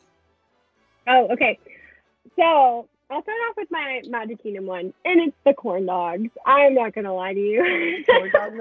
Oh, 1.06 1.28
okay. 1.32 1.58
So 2.36 2.88
I'll 3.10 3.22
start 3.22 3.38
off 3.50 3.56
with 3.56 3.70
my 3.70 4.00
Magic 4.08 4.42
Kingdom 4.42 4.66
one, 4.66 4.94
and 5.04 5.20
it's 5.20 5.36
the 5.44 5.52
corn 5.52 5.86
dogs. 5.86 6.30
I'm 6.46 6.74
not 6.74 6.94
gonna 6.94 7.14
lie 7.14 7.34
to 7.34 7.40
you. 7.40 8.04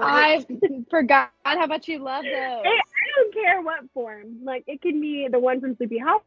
I 0.02 0.44
forgot 0.90 1.30
how 1.44 1.66
much 1.66 1.88
you 1.88 1.98
love 2.00 2.24
those. 2.24 2.32
I 2.34 2.68
I 2.68 3.22
don't 3.22 3.34
care 3.34 3.62
what 3.62 3.80
form. 3.94 4.44
Like 4.44 4.64
it 4.66 4.82
can 4.82 5.00
be 5.00 5.28
the 5.30 5.38
one 5.38 5.60
from 5.60 5.76
Sleepy 5.76 5.98
House. 5.98 6.22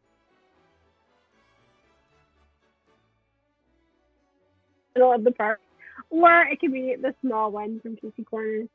Middle 4.95 5.13
of 5.13 5.23
the 5.23 5.31
park, 5.31 5.59
or 6.09 6.43
it 6.43 6.59
could 6.59 6.71
be 6.71 6.95
the 6.99 7.13
small 7.21 7.51
one 7.51 7.79
from 7.81 7.95
Casey 7.97 8.23
Corners. 8.23 8.69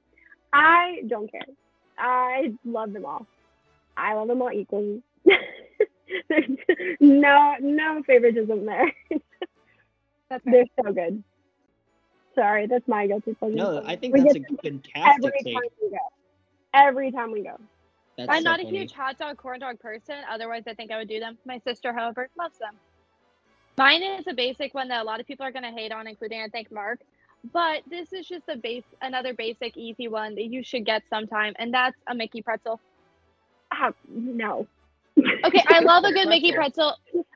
I 0.52 1.02
don't 1.06 1.30
care. 1.30 1.46
I 1.96 2.52
love 2.64 2.92
them 2.92 3.06
all. 3.06 3.26
I 3.96 4.14
love 4.14 4.28
them 4.28 4.42
all 4.42 4.52
equally. 4.52 5.02
There's 5.24 6.44
no 7.00 7.54
no 7.60 8.02
favoritism 8.06 8.66
there. 8.66 8.92
That's. 10.30 10.44
They're 10.44 10.64
so 10.84 10.92
good. 10.92 11.22
Sorry, 12.34 12.66
that's 12.66 12.86
my 12.86 13.06
guilty 13.06 13.34
pleasure. 13.34 13.56
No, 13.56 13.82
I 13.84 13.96
think 13.96 14.14
We 14.14 14.20
that's 14.22 14.36
a 14.36 14.40
fantastic 14.62 15.24
every 15.24 15.32
take. 15.42 15.54
time 15.54 15.62
we 15.82 15.90
go. 15.90 15.96
Every 16.74 17.10
time 17.10 17.32
we 17.32 17.42
go. 17.42 17.58
That's 18.16 18.30
I'm 18.30 18.42
so 18.42 18.50
not 18.50 18.60
a 18.60 18.64
huge 18.64 18.92
hot 18.92 19.18
dog, 19.18 19.36
corn 19.38 19.60
dog 19.60 19.80
person. 19.80 20.16
Otherwise, 20.30 20.64
I 20.66 20.74
think 20.74 20.90
I 20.90 20.98
would 20.98 21.08
do 21.08 21.20
them. 21.20 21.38
My 21.46 21.58
sister, 21.58 21.92
however, 21.92 22.28
loves 22.38 22.58
them. 22.58 22.74
Mine 23.76 24.02
is 24.02 24.26
a 24.28 24.34
basic 24.34 24.74
one 24.74 24.88
that 24.88 25.02
a 25.02 25.04
lot 25.04 25.20
of 25.20 25.26
people 25.26 25.46
are 25.46 25.52
going 25.52 25.62
to 25.62 25.70
hate 25.70 25.92
on, 25.92 26.06
including 26.06 26.42
I 26.42 26.48
think 26.48 26.70
Mark. 26.72 27.00
But 27.52 27.82
this 27.88 28.12
is 28.12 28.26
just 28.26 28.48
a 28.48 28.56
base, 28.56 28.84
another 29.00 29.32
basic, 29.34 29.76
easy 29.76 30.08
one 30.08 30.34
that 30.34 30.46
you 30.46 30.64
should 30.64 30.84
get 30.84 31.02
sometime, 31.08 31.54
and 31.58 31.72
that's 31.72 31.96
a 32.08 32.14
Mickey 32.14 32.42
pretzel. 32.42 32.80
Ah, 33.72 33.92
no. 34.08 34.66
Okay, 35.44 35.62
I 35.68 35.80
love 35.80 36.04
a 36.04 36.12
good 36.12 36.28
Mickey 36.28 36.52
pretzel 36.52 36.94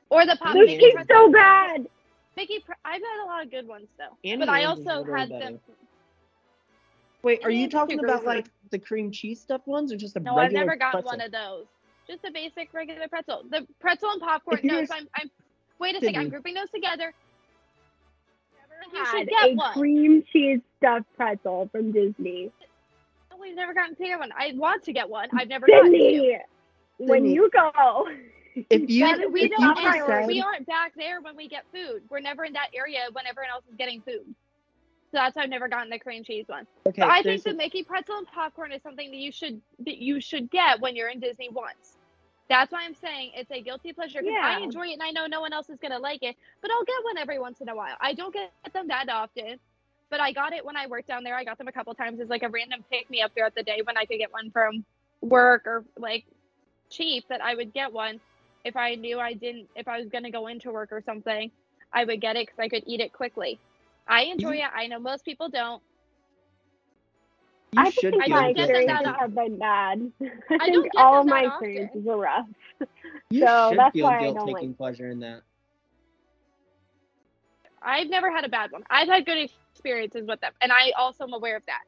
or 0.09 0.25
the 0.25 0.35
pop 0.41 0.53
Those 0.53 0.61
Mickey 0.67 0.77
Mickey 0.77 0.85
taste 0.85 0.95
pretzel. 1.07 1.15
so 1.27 1.31
bad. 1.31 1.87
Mickey, 2.35 2.59
pre- 2.65 2.75
I've 2.83 3.01
had 3.01 3.23
a 3.23 3.27
lot 3.27 3.43
of 3.43 3.51
good 3.51 3.67
ones 3.67 3.87
though, 3.97 4.15
Andy 4.23 4.45
but 4.45 4.49
I 4.49 4.63
also 4.65 5.03
had 5.03 5.29
better. 5.29 5.45
them. 5.45 5.59
Wait, 7.21 7.43
are 7.43 7.51
you 7.51 7.69
talking 7.69 7.99
about 8.03 8.23
groovy. 8.23 8.25
like 8.25 8.45
the 8.71 8.79
cream 8.79 9.11
cheese 9.11 9.39
stuffed 9.39 9.67
ones 9.67 9.91
or 9.93 9.97
just 9.97 10.15
a 10.15 10.19
regular? 10.19 10.35
No, 10.35 10.41
I've 10.41 10.51
never 10.51 10.75
gotten 10.75 11.01
pretzel? 11.03 11.17
one 11.17 11.21
of 11.21 11.31
those. 11.31 11.65
Just 12.07 12.25
a 12.25 12.31
basic 12.31 12.73
regular 12.73 13.07
pretzel. 13.07 13.43
The 13.49 13.65
pretzel 13.79 14.09
and 14.11 14.21
popcorn. 14.21 14.57
If 14.57 14.63
No, 14.65 14.83
so 14.85 14.93
I'm, 14.95 15.07
I'm. 15.15 15.31
Wait 15.79 15.95
a 15.95 16.01
second. 16.01 16.19
I'm 16.19 16.29
grouping 16.29 16.53
those 16.53 16.69
together. 16.73 17.13
You 18.91 18.99
Had 19.03 19.19
should 19.19 19.29
get 19.29 19.51
a 19.51 19.53
one. 19.55 19.73
cream 19.73 20.23
cheese 20.31 20.59
stuffed 20.77 21.05
pretzel 21.15 21.69
from 21.71 21.91
Disney. 21.93 22.51
No, 23.31 23.37
We've 23.39 23.55
never 23.55 23.73
gotten 23.73 23.95
to 23.95 24.03
get 24.03 24.19
one. 24.19 24.31
I 24.37 24.51
want 24.55 24.83
to 24.83 24.93
get 24.93 25.09
one. 25.09 25.29
I've 25.33 25.47
never 25.47 25.65
gotten 25.65 25.91
to. 25.93 26.37
Sydney, 26.97 27.11
when 27.11 27.25
you 27.25 27.49
go, 27.51 28.07
If 28.69 28.89
you, 28.89 29.05
But 29.05 29.31
we 29.31 29.43
if 29.45 29.51
don't. 29.51 29.59
you 29.61 29.67
not 29.67 29.77
enter- 29.77 30.05
decide, 30.05 30.27
we 30.27 30.41
aren't 30.41 30.65
back 30.67 30.93
there 30.95 31.21
when 31.21 31.35
we 31.35 31.47
get 31.47 31.65
food. 31.73 32.03
We're 32.09 32.19
never 32.19 32.43
in 32.45 32.53
that 32.53 32.69
area 32.73 32.99
when 33.11 33.25
everyone 33.27 33.51
else 33.51 33.63
is 33.69 33.75
getting 33.77 34.01
food. 34.01 34.23
So 35.11 35.19
that's 35.19 35.35
why 35.35 35.43
I've 35.43 35.49
never 35.49 35.67
gotten 35.67 35.89
the 35.91 35.99
cream 35.99 36.23
cheese 36.23 36.45
one. 36.47 36.65
okay, 36.87 37.01
But 37.01 37.09
I 37.11 37.21
think 37.21 37.43
the 37.43 37.53
Mickey 37.53 37.83
pretzel 37.83 38.17
and 38.17 38.27
popcorn 38.27 38.71
is 38.71 38.81
something 38.81 39.11
that 39.11 39.17
you 39.17 39.31
should 39.31 39.61
that 39.85 39.97
you 39.97 40.19
should 40.19 40.49
get 40.49 40.81
when 40.81 40.95
you're 40.95 41.09
in 41.09 41.19
Disney 41.19 41.49
once. 41.51 41.97
That's 42.49 42.71
why 42.71 42.83
I'm 42.83 42.95
saying 42.95 43.31
it's 43.35 43.51
a 43.51 43.61
guilty 43.61 43.93
pleasure 43.93 44.21
because 44.21 44.35
I 44.43 44.59
enjoy 44.61 44.87
it 44.87 44.93
and 44.93 45.03
I 45.03 45.11
know 45.11 45.27
no 45.27 45.39
one 45.41 45.53
else 45.53 45.69
is 45.69 45.77
gonna 45.79 45.99
like 45.99 46.23
it. 46.23 46.35
But 46.61 46.71
I'll 46.71 46.83
get 46.83 46.95
one 47.03 47.17
every 47.19 47.39
once 47.39 47.61
in 47.61 47.69
a 47.69 47.75
while. 47.75 47.95
I 48.01 48.13
don't 48.13 48.33
get 48.33 48.51
them 48.73 48.87
that 48.87 49.07
often, 49.09 49.59
but 50.09 50.19
I 50.19 50.31
got 50.31 50.51
it 50.53 50.65
when 50.65 50.75
I 50.75 50.87
worked 50.87 51.07
down 51.07 51.23
there. 51.23 51.35
I 51.35 51.43
got 51.43 51.57
them 51.59 51.67
a 51.67 51.71
couple 51.71 51.93
times 51.93 52.19
as 52.19 52.27
like 52.29 52.41
a 52.43 52.49
random 52.49 52.83
pick 52.91 53.07
me 53.09 53.21
up 53.21 53.33
throughout 53.33 53.53
the 53.55 53.63
day 53.63 53.81
when 53.83 53.97
I 53.97 54.05
could 54.05 54.17
get 54.17 54.31
one 54.33 54.49
from 54.51 54.83
work 55.21 55.67
or 55.67 55.85
like 55.97 56.25
cheap 56.93 57.25
that 57.29 57.41
I 57.41 57.55
would 57.55 57.73
get 57.73 57.91
one 57.91 58.19
if 58.63 58.75
I 58.75 58.95
knew 58.95 59.19
I 59.19 59.33
didn't 59.33 59.67
if 59.75 59.87
I 59.87 59.99
was 59.99 60.07
gonna 60.09 60.31
go 60.31 60.47
into 60.47 60.71
work 60.71 60.91
or 60.91 61.01
something. 61.01 61.51
I 61.91 62.05
would 62.05 62.21
get 62.21 62.35
it 62.35 62.47
because 62.47 62.59
I 62.59 62.69
could 62.69 62.83
eat 62.87 62.99
it 63.01 63.13
quickly. 63.13 63.59
I 64.07 64.23
enjoy 64.23 64.55
it. 64.57 64.69
I 64.75 64.87
know 64.87 64.99
most 64.99 65.23
people 65.25 65.47
don't. 65.49 65.81
you 67.73 67.81
I 67.81 67.89
should 67.89 68.13
think 68.13 68.27
my 68.29 68.47
able 68.49 68.53
to 68.53 68.53
get 68.53 68.67
get 68.67 68.87
them 68.87 69.05
experiences 69.05 69.15
have 69.19 69.35
been 69.35 69.57
bad. 69.59 70.11
I, 70.21 70.57
I 70.61 70.65
think 70.69 70.87
all 70.97 71.21
of 71.21 71.27
my 71.27 71.45
often. 71.45 71.51
experiences 71.69 72.07
are 72.07 72.17
rough. 72.17 72.47
You 73.29 73.39
So 73.45 73.69
should 73.69 73.79
that's 73.79 73.93
feel 73.93 74.05
why 74.05 74.17
I 74.17 74.21
guilt 74.23 74.35
don't 74.37 74.47
taking 74.47 74.69
like- 74.69 74.77
pleasure 74.77 75.09
in 75.09 75.19
that. 75.21 75.41
I've 77.81 78.09
never 78.09 78.31
had 78.31 78.45
a 78.45 78.49
bad 78.49 78.71
one. 78.71 78.83
I've 78.89 79.09
had 79.09 79.25
good 79.25 79.49
experiences 79.73 80.25
with 80.27 80.39
them, 80.41 80.53
and 80.61 80.71
I 80.71 80.91
also 80.97 81.25
am 81.25 81.33
aware 81.33 81.57
of 81.57 81.65
that. 81.65 81.81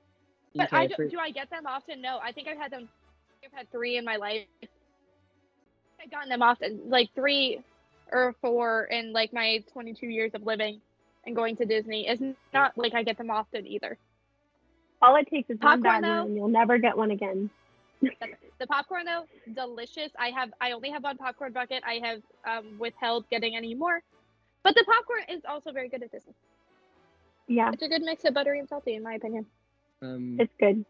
But 0.55 0.67
Okay, 0.67 0.77
I 0.77 0.87
do, 0.87 0.95
for- 0.95 1.07
do 1.07 1.19
I 1.19 1.31
get 1.31 1.49
them 1.49 1.65
often? 1.65 2.01
No. 2.01 2.19
I 2.21 2.31
think 2.31 2.47
I've 2.47 2.57
had 2.57 2.71
them. 2.71 2.89
I've 3.43 3.51
had 3.53 3.71
three 3.71 3.97
in 3.97 4.03
my 4.05 4.15
life. 4.17 4.45
I've 6.05 6.11
gotten 6.11 6.29
them 6.29 6.43
often, 6.43 6.81
like 6.87 7.09
three 7.15 7.61
or 8.11 8.35
four 8.39 8.85
in 8.85 9.11
like 9.11 9.33
my 9.33 9.63
22 9.73 10.05
years 10.05 10.31
of 10.35 10.45
living 10.45 10.79
and 11.25 11.35
going 11.35 11.55
to 11.57 11.65
Disney. 11.65 12.07
It's 12.07 12.21
not 12.53 12.77
like 12.77 12.93
I 12.93 13.01
get 13.01 13.17
them 13.17 13.31
often 13.31 13.65
either. 13.65 13.97
All 15.01 15.15
it 15.15 15.27
takes 15.27 15.49
is 15.49 15.59
one 15.59 15.81
Popcorn, 15.81 16.01
bad 16.01 16.03
though? 16.03 16.17
one, 16.19 16.27
and 16.27 16.35
you'll 16.35 16.47
never 16.47 16.77
get 16.77 16.95
one 16.95 17.11
again. 17.11 17.49
The 18.59 18.67
popcorn 18.67 19.05
though, 19.05 19.25
delicious. 19.53 20.11
I 20.17 20.29
have 20.29 20.51
I 20.61 20.71
only 20.71 20.91
have 20.91 21.03
one 21.03 21.17
popcorn 21.17 21.51
bucket. 21.53 21.81
I 21.85 21.99
have 22.03 22.21
um, 22.47 22.77
withheld 22.77 23.27
getting 23.29 23.55
any 23.55 23.73
more, 23.73 24.01
but 24.63 24.75
the 24.75 24.83
popcorn 24.85 25.23
is 25.35 25.43
also 25.47 25.71
very 25.71 25.89
good 25.89 26.03
at 26.03 26.11
Disney. 26.11 26.33
Yeah, 27.47 27.71
It's 27.73 27.83
a 27.83 27.87
good 27.89 28.01
mix 28.01 28.25
of 28.25 28.33
buttery 28.33 28.59
and 28.59 28.69
salty, 28.69 28.95
in 28.95 29.03
my 29.03 29.13
opinion. 29.15 29.45
um, 30.01 30.37
it's 30.39 30.53
good. 30.59 30.85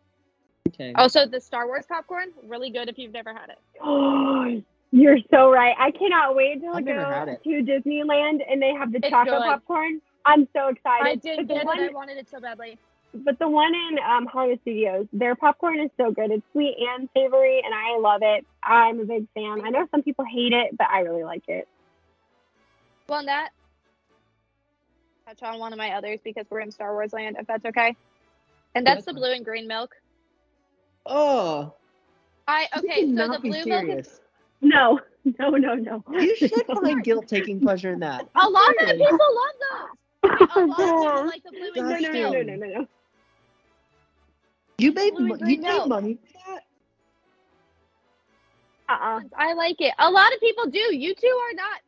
okay. 0.70 0.94
Also, 0.94 1.26
the 1.26 1.40
Star 1.40 1.68
Wars 1.68 1.86
popcorn, 1.88 2.30
really 2.48 2.70
good 2.70 2.88
if 2.90 2.98
you've 2.98 3.14
never 3.14 3.34
had 3.34 3.50
it. 3.50 3.60
You're 4.96 5.18
so 5.30 5.52
right. 5.52 5.76
I 5.78 5.92
cannot 5.92 6.38
wait 6.38 6.62
to 6.62 6.68
I've 6.68 6.86
go 6.86 6.94
to 6.94 7.50
Disneyland 7.50 8.40
and 8.50 8.62
they 8.62 8.74
have 8.80 8.94
the 8.94 9.00
It's 9.00 9.10
chocolate 9.10 9.42
good. 9.42 9.44
popcorn. 9.44 10.02
I'm 10.26 10.48
so 10.56 10.70
excited. 10.70 11.06
I 11.06 11.16
didn't 11.16 11.48
But 11.48 11.54
the 11.54 11.54
get 11.56 11.66
one- 11.66 11.80
it. 11.82 11.92
I 11.92 11.94
wanted 11.94 12.18
it 12.18 12.30
so 12.30 12.40
badly. 12.40 12.78
But 13.14 13.38
the 13.38 13.50
one 13.50 13.74
in 13.76 14.00
um, 14.00 14.26
Hollywood 14.26 14.62
Studios, 14.62 15.08
their 15.12 15.36
popcorn 15.36 15.82
is 15.82 15.90
so 15.98 16.12
good. 16.12 16.32
It's 16.32 16.44
sweet 16.54 16.78
and 16.80 17.10
savory, 17.14 17.62
and 17.64 17.74
I 17.74 17.98
love 18.00 18.22
it. 18.24 18.46
I'm 18.64 19.02
a 19.02 19.04
big 19.04 19.28
fan. 19.34 19.66
I 19.66 19.70
know 19.70 19.86
some 19.92 20.02
people 20.02 20.24
hate 20.24 20.54
it, 20.54 20.78
but 20.78 20.88
I 20.90 21.02
really 21.02 21.24
like 21.26 21.44
it. 21.50 21.68
Well, 23.10 23.20
and 23.20 23.28
that 23.28 23.50
touch 25.28 25.44
on 25.44 25.60
one 25.60 25.74
of 25.74 25.78
my 25.78 25.92
others 25.92 26.22
because 26.24 26.46
we're 26.50 26.62
in 26.62 26.72
Star 26.72 26.94
Wars 26.94 27.12
land, 27.12 27.36
if 27.38 27.48
that's 27.48 27.66
okay. 27.66 27.98
And 28.76 28.86
that's 28.88 29.04
That's 29.04 29.08
the 29.08 29.14
blue 29.14 29.32
and 29.34 29.44
green 29.44 29.68
milk. 29.68 29.94
Oh, 31.06 31.74
I 32.48 32.68
okay, 32.78 33.14
so 33.14 33.28
the 33.28 33.40
be 33.40 33.50
blue 33.50 33.66
milk 33.66 33.84
is 33.84 33.90
serious. 33.90 34.20
No, 34.62 35.00
no, 35.40 35.50
no, 35.52 35.76
no. 35.76 36.04
You 36.12 36.36
should 36.36 36.52
find 36.82 37.04
guilt 37.04 37.28
taking 37.28 37.60
pleasure 37.60 37.94
in 37.94 38.00
that. 38.00 38.28
a 38.36 38.50
lot 38.50 38.70
of 38.82 38.88
people 38.90 39.20
love 39.42 39.56
those. 39.62 40.50
A 40.56 40.66
lot 40.66 40.80
of 40.80 40.88
people 40.88 41.26
like 41.28 41.44
the 41.44 41.52
blue 41.52 41.72
no, 41.76 41.90
and 41.94 42.02
no, 42.02 42.10
green 42.10 42.24
no, 42.24 42.30
no, 42.32 42.42
no, 42.42 42.56
no, 42.56 42.80
no. 42.80 42.88
You 44.78 44.92
made 44.92 45.14
Blue 45.16 45.28
mo- 45.28 45.36
you 45.36 45.40
green 45.46 45.62
made 45.62 45.68
milk. 45.70 45.88
money 45.88 46.16
for 46.16 46.34
that. 46.50 46.64
Uh-uh. 48.90 49.22
I 49.38 49.54
like 49.54 49.78
it. 49.80 49.94
A 50.00 50.10
lot 50.12 50.34
of 50.34 50.40
people 50.40 50.66
do. 50.68 50.80
You 50.96 51.16
two 51.16 51.28
are 51.50 51.54
not. 51.56 51.80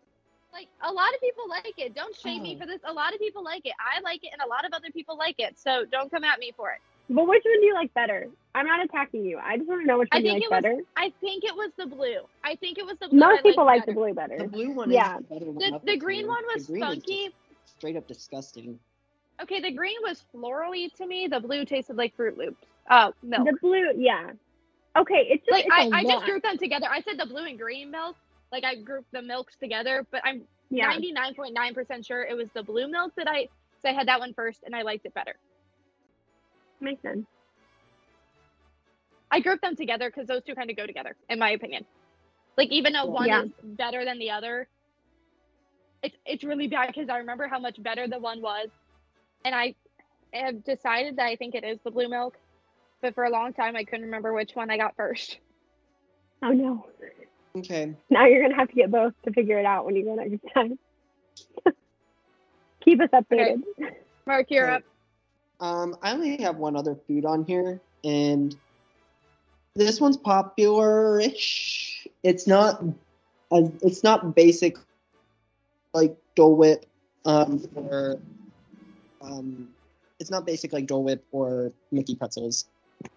Like 0.54 0.68
a 0.82 0.92
lot 0.92 1.14
of 1.14 1.22
people 1.22 1.48
like 1.50 1.74
it. 1.78 1.94
Don't 1.94 2.16
shame 2.16 2.42
me 2.44 2.56
Oh. 2.56 2.62
for 2.62 2.66
this. 2.66 2.80
A 2.86 2.94
lot 2.94 3.14
of 3.14 3.20
people 3.20 3.44
like 3.44 3.66
it. 3.66 3.74
I 3.80 4.00
like 4.02 4.24
it, 4.24 4.30
and 4.34 4.42
a 4.42 4.48
lot 4.48 4.66
of 4.66 4.72
other 4.74 4.90
people 4.94 5.18
like 5.18 5.36
it. 5.40 5.60
So 5.60 5.86
don't 5.92 6.10
come 6.10 6.24
at 6.24 6.40
me 6.40 6.52
for 6.56 6.72
it. 6.72 6.80
But 7.10 7.28
which 7.28 7.44
one 7.46 7.60
do 7.62 7.66
you 7.66 7.74
like 7.74 7.94
better? 7.94 8.28
I'm 8.56 8.66
not 8.66 8.84
attacking 8.84 9.24
you. 9.26 9.38
I 9.38 9.58
just 9.58 9.70
want 9.70 9.82
to 9.82 9.88
know 9.88 10.00
which 10.00 10.10
I 10.12 10.18
one 10.18 10.26
you 10.26 10.32
like 10.34 10.44
it 10.44 10.50
was- 10.52 10.62
better. 10.62 10.78
I 10.98 11.14
think 11.22 11.44
it 11.44 11.56
was 11.56 11.72
the 11.78 11.86
blue. 11.86 12.20
I 12.44 12.56
think 12.56 12.78
it 12.78 12.86
was 12.86 12.98
the 13.00 13.08
blue. 13.08 13.22
I 13.24 13.32
Most 13.34 13.44
people 13.44 13.66
like 13.66 13.86
the 13.86 13.94
better. 13.94 14.00
blue 14.00 14.14
better. 14.14 14.38
The 14.40 14.48
blue 14.48 14.72
one 14.72 14.92
Yeah. 14.92 15.18
is 15.20 15.26
better 15.26 15.46
than 15.46 15.56
The, 15.56 15.80
the 15.80 15.92
the 15.94 15.98
green 15.98 16.24
two. 16.24 16.28
one 16.28 16.44
The 16.48 16.54
was 16.56 16.68
green 16.68 16.82
funky. 16.82 17.34
straight 17.66 17.96
up 17.96 18.08
disgusting. 18.08 18.80
Okay, 19.42 19.62
the 19.62 19.72
green 19.72 19.98
was 20.04 20.24
florally 20.34 20.92
to 20.96 21.06
me. 21.06 21.28
The 21.28 21.40
blue 21.40 21.64
tasted 21.66 21.96
like 21.96 22.16
Froot 22.18 22.38
Loops. 22.38 22.66
Oh, 22.90 23.14
milk. 23.22 23.46
The 23.46 23.58
blue, 23.62 23.92
yeah. 23.96 24.32
Okay, 24.98 25.28
it's 25.30 25.46
just 25.46 25.52
like 25.52 25.66
it's 25.66 25.74
I, 25.74 25.86
a 25.86 25.92
I 25.92 26.04
just 26.04 26.26
grouped 26.26 26.44
them 26.44 26.58
together. 26.58 26.88
I 26.90 27.02
said 27.02 27.20
the 27.20 27.26
blue 27.28 27.46
and 27.46 27.58
green 27.60 27.92
milk. 27.92 28.16
Like 28.52 28.64
I 28.64 28.76
grouped 28.76 29.12
the 29.12 29.22
milks 29.22 29.56
together, 29.58 30.06
but 30.10 30.22
I'm 30.26 30.42
yeah. 30.72 30.92
99.9% 30.94 32.06
sure 32.06 32.24
it 32.24 32.36
was 32.36 32.50
the 32.54 32.64
blue 32.64 32.88
milk 32.88 33.14
that 33.16 33.28
I 33.28 33.48
so 33.82 33.90
I 33.90 33.94
had 33.94 34.08
that 34.08 34.20
one 34.20 34.34
first 34.34 34.64
and 34.66 34.76
I 34.76 34.82
liked 34.82 35.06
it 35.06 35.14
better. 35.14 35.36
Makes 36.80 37.02
sense. 37.02 37.26
I 39.32 39.40
group 39.40 39.62
them 39.62 39.76
together 39.76 40.10
because 40.10 40.28
those 40.28 40.44
two 40.44 40.56
kind 40.56 40.70
of 40.70 40.78
go 40.78 40.86
together, 40.86 41.16
in 41.30 41.40
my 41.40 41.52
opinion. 41.52 41.86
Like 42.58 42.70
even 42.72 42.94
though 42.94 43.06
one 43.06 43.28
Yeah. 43.28 43.44
is 43.44 43.52
better 43.64 44.06
than 44.06 44.20
the 44.20 44.32
other, 44.32 44.68
it's 46.04 46.16
it's 46.26 46.44
really 46.44 46.68
bad 46.68 46.88
because 46.88 47.10
I 47.10 47.18
remember 47.18 47.48
how 47.48 47.60
much 47.60 47.82
better 47.82 48.08
the 48.08 48.20
one 48.20 48.42
was, 48.42 48.70
and 49.44 49.54
I 49.54 49.76
have 50.34 50.64
decided 50.64 51.18
that 51.18 51.26
I 51.26 51.36
think 51.36 51.56
it 51.56 51.64
is 51.64 51.80
the 51.84 51.92
blue 51.92 52.08
milk, 52.10 52.38
but 53.02 53.16
for 53.16 53.26
a 53.26 53.30
long 53.30 53.54
time 53.54 53.76
I 53.76 53.84
couldn't 53.84 54.06
remember 54.06 54.34
which 54.34 54.52
one 54.54 54.70
I 54.70 54.78
got 54.78 54.96
first. 54.96 55.40
Oh 56.42 56.52
no. 56.52 56.86
Okay. 57.58 57.96
Now 58.10 58.28
you're 58.28 58.42
gonna 58.42 58.56
have 58.56 58.70
to 58.70 58.76
get 58.76 58.92
both 58.92 59.14
to 59.26 59.32
figure 59.34 59.60
it 59.60 59.66
out 59.66 59.86
when 59.86 59.96
you 59.96 60.06
go 60.06 60.16
next 60.16 60.42
time. 60.54 60.78
Keep 62.86 63.02
us 63.02 63.10
updated. 63.14 63.62
Mark, 64.26 64.46
you're 64.50 64.66
Okay. 64.68 64.76
up. 64.76 64.84
Um, 65.60 65.98
I 66.02 66.12
only 66.14 66.42
have 66.42 66.58
one 66.58 66.76
other 66.76 66.96
food 67.08 67.26
on 67.26 67.44
here, 67.46 67.82
and 68.04 68.56
this 69.76 70.00
one's 70.00 70.18
popular-ish. 70.18 72.08
It's 72.24 72.48
not, 72.48 72.84
as 73.52 73.72
it's 73.82 74.04
not 74.04 74.36
basic 74.36 74.78
like 75.94 76.16
Dole 76.36 76.56
Whip, 76.56 76.86
um, 77.26 77.64
or 77.76 78.20
um, 79.22 79.70
it's 80.20 80.30
not 80.30 80.46
basic 80.46 80.74
like 80.74 80.86
Dole 80.86 81.04
Whip 81.04 81.24
or 81.32 81.72
Mickey 81.92 82.16
pretzels. 82.16 82.66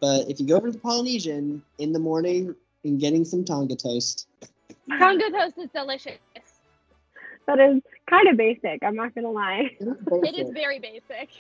But 0.01 0.29
if 0.29 0.41
you 0.41 0.47
go 0.47 0.57
over 0.57 0.67
to 0.67 0.73
the 0.73 0.79
Polynesian 0.79 1.63
in 1.79 1.93
the 1.93 1.99
morning 1.99 2.55
and 2.85 3.01
getting 3.01 3.25
some 3.25 3.45
Tonga 3.45 3.77
toast, 3.77 4.27
Tonga 4.99 5.31
toast 5.31 5.59
is 5.59 5.69
delicious. 5.75 6.19
That 7.47 7.59
is 7.59 7.83
kind 8.09 8.29
of 8.29 8.37
basic. 8.37 8.83
I'm 8.83 8.95
not 8.95 9.15
gonna 9.15 9.31
lie. 9.31 9.71
it 9.79 9.83
is 9.83 10.23
It 10.23 10.39
is 10.39 10.51
very 10.53 10.79
basic. 10.79 11.31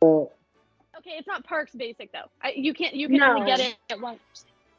But 0.00 0.26
Okay, 0.98 1.12
it's 1.16 1.26
not 1.26 1.44
Parks 1.44 1.72
basic 1.74 2.12
though. 2.12 2.30
I, 2.42 2.52
you 2.56 2.74
can't 2.74 2.94
you 2.94 3.08
can 3.08 3.18
No. 3.18 3.34
only 3.34 3.46
get 3.46 3.60
it 3.60 3.76
at 3.88 4.00
once. 4.00 4.20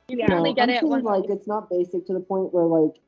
You 0.08 0.18
Yeah. 0.18 0.28
can 0.28 0.38
only 0.38 0.54
get 0.54 0.64
I'm 0.64 0.70
it 0.70 0.84
at 0.84 1.04
like 1.04 1.30
it's 1.30 1.48
not 1.48 1.70
basic 1.70 2.06
to 2.08 2.14
the 2.14 2.20
point 2.20 2.54
where 2.54 2.66
like 2.66 3.00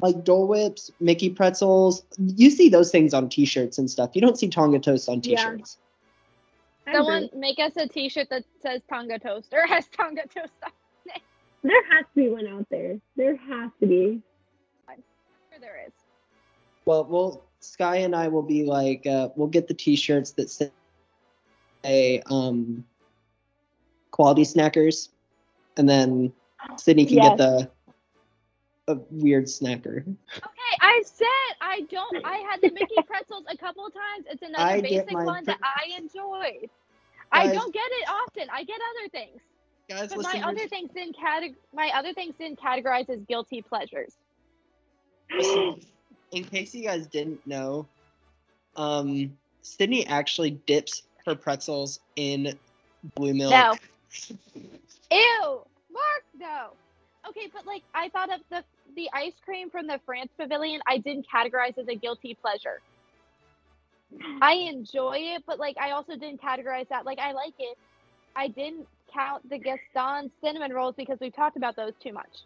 like 0.00 0.24
Dole 0.24 0.48
Whips, 0.48 0.90
Mickey 1.00 1.30
pretzels, 1.30 2.04
you 2.16 2.50
see 2.50 2.68
those 2.68 2.90
things 2.90 3.12
on 3.12 3.28
T-shirts 3.28 3.78
and 3.78 3.90
stuff. 3.90 4.10
You 4.14 4.20
don't 4.20 4.38
see 4.38 4.48
Tonga 4.48 4.78
toast 4.78 5.08
on 5.08 5.20
T-shirts. 5.20 5.78
I 6.86 6.92
Someone 6.94 7.24
agree. 7.24 7.38
make 7.38 7.58
us 7.58 7.76
a 7.76 7.86
T-shirt 7.86 8.28
that 8.30 8.44
says 8.62 8.80
Tonga 8.88 9.18
toast 9.18 9.52
or 9.52 9.66
has 9.66 9.86
Tonga 9.88 10.22
toast 10.22 10.52
on. 10.64 10.70
It. 11.06 11.22
There 11.62 11.82
has 11.92 12.04
to 12.14 12.14
be 12.14 12.28
one 12.28 12.46
out 12.46 12.66
there. 12.70 12.98
There 13.16 13.36
has 13.36 13.70
to 13.80 13.86
be. 13.86 14.22
Sure 14.88 15.60
there 15.60 15.84
is. 15.86 15.92
Well, 16.86 17.04
well, 17.04 17.44
Sky 17.60 17.96
and 17.96 18.16
I 18.16 18.28
will 18.28 18.42
be 18.42 18.64
like, 18.64 19.06
uh, 19.06 19.28
we'll 19.36 19.48
get 19.48 19.68
the 19.68 19.74
T-shirts 19.74 20.32
that 20.32 20.48
say 20.50 20.70
um, 21.84 22.84
quality 24.10 24.42
snackers, 24.42 25.08
and 25.76 25.88
then 25.88 26.32
Sydney 26.76 27.06
can 27.06 27.16
Yes. 27.16 27.28
get 27.28 27.36
the 27.38 27.70
a 28.88 28.96
weird 29.10 29.44
snacker. 29.44 29.98
Okay, 30.06 30.76
I 30.80 31.02
said 31.04 31.56
I 31.60 31.80
don't. 31.90 32.16
I 32.24 32.38
had 32.50 32.60
the 32.62 32.70
Mickey 32.70 33.02
pretzels 33.06 33.44
a 33.48 33.56
couple 33.56 33.84
of 33.86 33.92
times. 33.92 34.26
It's 34.30 34.42
another 34.42 34.64
I 34.64 34.80
basic 34.80 35.12
one 35.12 35.44
that 35.44 35.58
I 35.62 35.96
enjoyed. 35.98 36.70
I 37.30 37.48
don't 37.48 37.72
get 37.72 37.82
it 37.86 38.08
often. 38.08 38.48
I 38.50 38.64
get 38.64 38.78
other 38.90 39.08
things, 39.10 39.40
Guys, 39.88 40.08
but 40.08 40.22
my 40.22 40.40
other 40.42 40.66
things 40.68 40.90
didn't 40.94 41.16
categ- 41.16 41.56
My 41.74 41.90
other 41.94 42.12
things 42.14 42.34
didn't 42.38 42.58
categorize 42.60 43.08
as 43.10 43.20
guilty 43.28 43.62
pleasures. 43.62 44.14
in 46.32 46.44
case 46.44 46.74
you 46.74 46.84
guys 46.84 47.06
didn't 47.06 47.46
know, 47.46 47.86
um, 48.76 49.36
Sydney 49.62 50.06
actually 50.06 50.50
dips 50.50 51.02
her 51.28 51.34
pretzels 51.34 52.00
in 52.16 52.58
blue 53.14 53.34
milk. 53.34 53.52
No. 53.52 53.74
Ew, 55.10 55.60
Mark, 55.92 56.24
no. 56.36 56.70
Okay, 57.28 57.48
but 57.52 57.66
like 57.66 57.82
I 57.94 58.08
thought 58.08 58.32
of 58.32 58.40
the 58.50 58.64
the 58.96 59.08
ice 59.12 59.34
cream 59.44 59.70
from 59.70 59.86
the 59.86 60.00
France 60.06 60.30
Pavilion, 60.38 60.80
I 60.86 60.98
didn't 60.98 61.26
categorize 61.32 61.76
as 61.78 61.86
a 61.88 61.94
guilty 61.94 62.34
pleasure. 62.40 62.80
I 64.40 64.54
enjoy 64.54 65.18
it, 65.18 65.44
but 65.46 65.58
like 65.58 65.76
I 65.78 65.90
also 65.90 66.12
didn't 66.16 66.40
categorize 66.40 66.88
that. 66.88 67.04
Like 67.04 67.18
I 67.18 67.32
like 67.32 67.54
it. 67.58 67.76
I 68.34 68.48
didn't 68.48 68.86
count 69.12 69.48
the 69.48 69.58
Gaston 69.58 70.30
cinnamon 70.42 70.72
rolls 70.72 70.94
because 70.96 71.18
we 71.20 71.30
talked 71.30 71.56
about 71.56 71.76
those 71.76 71.92
too 72.02 72.12
much. 72.12 72.44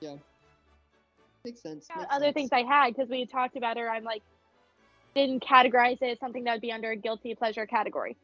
Yeah. 0.00 0.16
Makes 1.44 1.60
sense. 1.62 1.88
Makes 1.94 2.08
other 2.10 2.26
sense. 2.26 2.34
things 2.34 2.50
I 2.52 2.62
had 2.62 2.94
because 2.94 3.10
we 3.10 3.26
talked 3.26 3.56
about 3.56 3.76
her. 3.76 3.90
I'm 3.90 4.04
like 4.04 4.22
didn't 5.14 5.44
categorize 5.44 5.98
it 6.00 6.10
as 6.12 6.18
something 6.18 6.44
that 6.44 6.52
would 6.52 6.60
be 6.60 6.72
under 6.72 6.90
a 6.90 6.96
guilty 6.96 7.34
pleasure 7.34 7.66
category. 7.66 8.16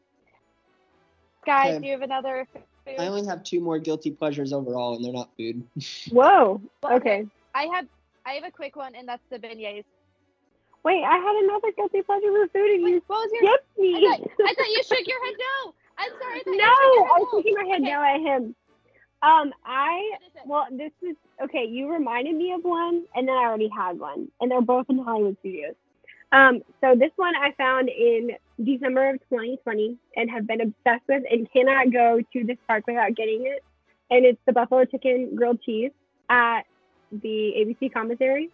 Guys, 1.45 1.71
Okay. 1.75 1.79
do 1.79 1.85
you 1.85 1.91
have 1.93 2.01
another 2.01 2.47
food? 2.85 2.95
I 2.99 3.07
only 3.07 3.25
have 3.25 3.43
two 3.43 3.59
more 3.59 3.79
guilty 3.79 4.11
pleasures 4.11 4.53
overall, 4.53 4.95
and 4.95 5.03
they're 5.05 5.13
not 5.13 5.29
food. 5.37 5.63
Whoa. 6.11 6.61
Okay. 6.83 7.25
I 7.53 7.63
have 7.73 7.85
I 8.25 8.33
have 8.33 8.43
a 8.43 8.51
quick 8.51 8.75
one, 8.75 8.95
and 8.95 9.07
that's 9.07 9.23
the 9.29 9.37
beignets. 9.37 9.85
Wait, 10.83 11.03
I 11.03 11.17
had 11.17 11.35
another 11.43 11.71
guilty 11.75 12.01
pleasure 12.01 12.27
for 12.31 12.47
food 12.53 12.69
and 12.71 12.81
you 12.81 12.93
Wait, 12.95 13.03
what 13.07 13.17
was 13.17 13.31
your? 13.33 13.43
skipped 13.51 13.77
I 13.77 13.81
me. 13.81 13.91
thought, 13.99 14.21
I 14.47 14.53
thought 14.53 14.69
you 14.69 14.83
shook 14.83 15.07
your 15.07 15.25
head 15.25 15.35
no. 15.39 15.73
I'm 15.97 16.11
sorry. 16.21 16.39
I 16.39 16.43
no, 16.45 16.53
you 16.55 16.69
shook 16.71 16.93
your 16.95 17.03
I 17.03 17.07
head 17.07 17.19
was 17.19 17.43
shaking 17.43 17.55
my 17.55 17.65
head 17.73 17.81
Okay. 17.81 17.91
no 17.91 18.03
at 18.03 18.19
him. 18.21 18.55
Um, 19.23 19.53
I 19.65 20.11
What 20.11 20.21
is 20.21 20.35
it? 20.35 20.47
well, 20.47 20.67
this 20.71 20.91
is 21.09 21.15
okay. 21.43 21.65
You 21.65 21.91
reminded 21.91 22.35
me 22.35 22.51
of 22.53 22.63
one, 22.63 23.03
and 23.15 23.27
then 23.27 23.35
I 23.35 23.43
already 23.45 23.69
had 23.75 23.99
one, 23.99 24.29
and 24.39 24.51
they're 24.51 24.61
both 24.61 24.85
in 24.89 24.97
Hollywood 24.99 25.37
Studios. 25.39 25.75
Um, 26.31 26.61
so 26.81 26.95
this 26.95 27.11
one 27.15 27.35
I 27.35 27.51
found 27.57 27.89
in 27.89 28.31
December 28.63 29.11
of 29.11 29.19
2020 29.29 29.97
and 30.15 30.29
have 30.29 30.47
been 30.47 30.61
obsessed 30.61 31.07
with, 31.07 31.23
and 31.29 31.49
cannot 31.51 31.91
go 31.91 32.19
to 32.33 32.43
this 32.43 32.57
park 32.67 32.85
without 32.87 33.15
getting 33.15 33.45
it. 33.45 33.63
And 34.09 34.25
it's 34.25 34.39
the 34.45 34.53
buffalo 34.53 34.85
chicken 34.85 35.35
grilled 35.35 35.61
cheese 35.61 35.91
at 36.29 36.63
the 37.11 37.53
ABC 37.57 37.93
commissary. 37.93 38.49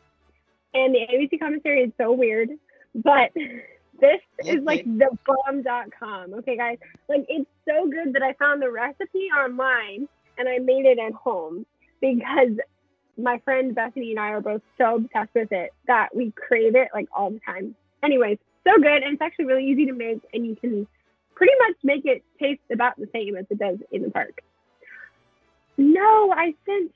And 0.74 0.94
the 0.94 1.00
ABC 1.00 1.40
commissary 1.40 1.84
is 1.84 1.92
so 2.00 2.12
weird, 2.12 2.50
but 2.96 3.32
this 4.00 4.22
is 4.46 4.64
like 4.64 4.86
the 4.86 5.10
bomb.com. 5.26 6.34
Okay, 6.36 6.58
guys, 6.58 6.78
like 7.08 7.26
it's 7.30 7.50
so 7.68 7.88
good 7.88 8.14
that 8.14 8.24
I 8.24 8.34
found 8.34 8.62
the 8.62 8.72
recipe 8.72 9.30
online 9.36 10.08
and 10.38 10.50
I 10.50 10.58
made 10.60 10.86
it 10.86 10.98
at 11.00 11.14
home 11.14 11.66
because 12.02 12.58
my 13.18 13.40
friend 13.40 13.76
Bethany 13.76 14.12
and 14.12 14.20
I 14.20 14.30
are 14.30 14.42
both 14.42 14.62
so 14.78 14.96
obsessed 14.96 15.34
with 15.36 15.52
it 15.52 15.74
that 15.88 16.16
we 16.16 16.32
crave 16.32 16.76
it 16.76 16.90
like 16.94 17.08
all 17.16 17.30
the 17.30 17.40
time. 17.40 17.76
Anyways, 18.04 18.38
so 18.64 18.76
good 18.78 19.04
and 19.04 19.14
it's 19.14 19.22
actually 19.22 19.46
really 19.46 19.66
easy 19.66 19.86
to 19.86 19.94
make 19.94 20.22
and 20.34 20.46
you 20.46 20.56
can 20.56 20.88
pretty 21.36 21.54
much 21.68 21.78
make 21.84 22.06
it 22.06 22.24
taste 22.40 22.62
about 22.72 22.98
the 22.98 23.08
same 23.14 23.36
as 23.36 23.46
it 23.50 23.60
does 23.60 23.78
in 23.92 24.04
the 24.04 24.12
park. 24.12 24.42
No, 25.78 26.32
I 26.32 26.54
sent 26.66 26.92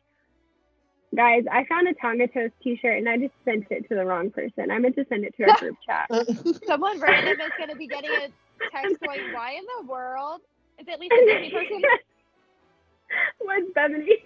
Guys, 1.16 1.46
I 1.50 1.64
found 1.66 1.88
a 1.88 1.94
Tonga 1.94 2.28
Toast 2.28 2.54
t-shirt 2.62 2.98
and 2.98 3.08
I 3.08 3.18
just 3.18 3.34
sent 3.46 3.66
it 3.72 3.88
to 3.88 3.96
the 3.96 4.06
wrong 4.06 4.30
person. 4.30 4.70
I 4.70 4.78
meant 4.78 4.96
to 4.96 5.06
send 5.08 5.24
it 5.24 5.34
to 5.38 5.50
our 5.50 5.58
group 5.58 5.78
chat. 5.86 6.10
Someone 6.68 7.00
random 7.00 7.40
is 7.40 7.52
going 7.58 7.70
to 7.70 7.76
be 7.76 7.88
getting 7.88 8.12
a 8.12 8.28
text 8.72 9.00
going, 9.00 9.34
"Why 9.34 9.54
in 9.54 9.64
the 9.80 9.88
world 9.88 10.42
is 10.78 10.88
it 10.88 10.92
at 10.92 11.00
least 11.00 11.14
a 11.14 11.26
Disney 11.26 11.50
person?" 11.50 11.82
What's 13.40 13.72
Bethany? 13.74 14.18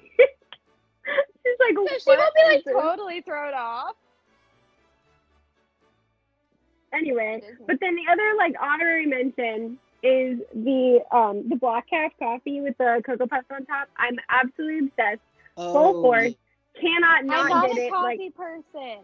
She's 1.43 1.57
like, 1.59 1.75
So 1.75 1.97
she 1.97 2.01
"What 2.05 2.19
will 2.19 2.31
be 2.35 2.55
like 2.55 2.63
totally 2.65 3.21
thrown 3.21 3.53
off. 3.53 3.95
Anyway, 6.93 7.41
but 7.67 7.77
then 7.79 7.95
the 7.95 8.11
other 8.11 8.33
like 8.37 8.53
honorary 8.61 9.05
mention 9.05 9.77
is 10.03 10.39
the 10.53 10.99
um 11.11 11.47
the 11.47 11.55
Black 11.55 11.89
Caf 11.89 12.11
coffee 12.19 12.61
with 12.61 12.77
the 12.77 13.01
cocoa 13.05 13.27
puffs 13.27 13.45
on 13.51 13.65
top. 13.65 13.87
I'm 13.97 14.17
absolutely 14.29 14.89
obsessed. 14.89 15.21
Full 15.55 16.01
force. 16.01 16.33
Cannot 16.79 17.19
I'm 17.19 17.27
not 17.27 17.49
not 17.49 17.67
get 17.69 17.77
a 17.77 17.81
it. 17.81 17.91
Like 17.91 18.19
coffee 18.19 18.31
person. 18.31 18.99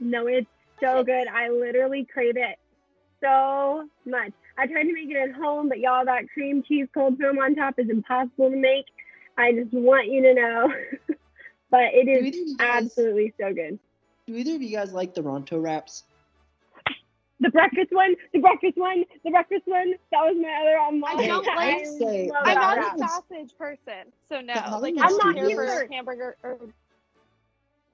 no, 0.00 0.26
it's 0.26 0.46
so 0.80 1.02
good. 1.02 1.28
I 1.28 1.48
literally 1.48 2.06
crave 2.12 2.36
it 2.36 2.58
so 3.22 3.88
much. 4.04 4.32
I 4.58 4.66
tried 4.66 4.84
to 4.84 4.92
make 4.92 5.10
it 5.10 5.16
at 5.16 5.34
home, 5.34 5.68
but 5.68 5.78
y'all 5.78 6.04
that 6.04 6.28
cream 6.32 6.62
cheese 6.66 6.88
cold 6.92 7.18
foam 7.18 7.38
on 7.38 7.54
top 7.54 7.78
is 7.78 7.88
impossible 7.88 8.50
to 8.50 8.56
make. 8.56 8.86
I 9.36 9.52
just 9.52 9.72
want 9.72 10.08
you 10.08 10.22
to 10.22 10.34
know. 10.34 10.72
but 11.70 11.80
it 11.92 12.04
Do 12.06 12.10
is 12.12 12.18
either 12.18 12.28
of 12.28 12.34
you 12.48 12.56
guys- 12.56 12.84
absolutely 12.84 13.34
so 13.40 13.52
good. 13.52 13.78
Do 14.26 14.34
either 14.36 14.54
of 14.54 14.62
you 14.62 14.76
guys 14.76 14.92
like 14.92 15.14
the 15.14 15.22
Ronto 15.22 15.62
wraps? 15.62 16.04
The 17.40 17.50
breakfast 17.50 17.92
one, 17.92 18.16
the 18.32 18.40
breakfast 18.40 18.76
one, 18.76 19.04
the 19.24 19.30
breakfast 19.30 19.62
one. 19.66 19.92
That 20.10 20.22
was 20.22 20.36
my 20.40 20.52
other 20.60 20.76
on 20.78 21.02
I 21.04 21.26
don't 21.26 21.44
Hey, 21.46 21.54
like- 21.54 21.76
I'd 21.76 21.86
say 21.86 22.28
love 22.30 22.42
I'm 22.44 22.54
that 22.54 22.54
that 22.54 22.54
not 22.54 22.76
wrap. 22.78 22.94
a 22.96 22.98
sausage 22.98 23.56
person, 23.56 24.12
so 24.28 24.40
no. 24.40 24.54
Like 24.80 24.94
I'm 24.98 25.16
not 25.16 25.36
Studios- 25.36 25.48
here 25.48 25.86
for 25.86 25.92
hamburger 25.92 26.36
or 26.42 26.58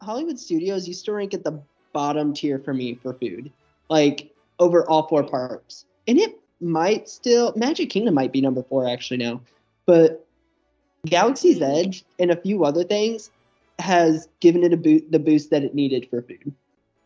Hollywood 0.00 0.38
Studios 0.38 0.88
used 0.88 1.04
to 1.04 1.12
rank 1.12 1.34
at 1.34 1.44
the 1.44 1.60
bottom 1.92 2.32
tier 2.34 2.58
for 2.58 2.74
me 2.74 2.94
for 2.94 3.14
food, 3.14 3.50
like 3.88 4.32
over 4.58 4.88
all 4.88 5.06
four 5.08 5.22
parks. 5.22 5.84
And 6.08 6.18
it 6.18 6.38
might 6.60 7.08
still, 7.08 7.52
Magic 7.56 7.90
Kingdom 7.90 8.14
might 8.14 8.32
be 8.32 8.40
number 8.40 8.62
four 8.62 8.88
actually 8.88 9.18
now, 9.18 9.40
but 9.86 10.24
Galaxy's 11.06 11.58
mm-hmm. 11.58 11.86
Edge 11.88 12.04
and 12.18 12.30
a 12.30 12.36
few 12.36 12.64
other 12.64 12.84
things 12.84 13.30
has 13.78 14.28
given 14.40 14.62
it 14.64 14.72
a 14.72 14.76
boot, 14.76 15.10
the 15.10 15.18
boost 15.18 15.50
that 15.50 15.62
it 15.62 15.74
needed 15.74 16.08
for 16.08 16.22
food. 16.22 16.52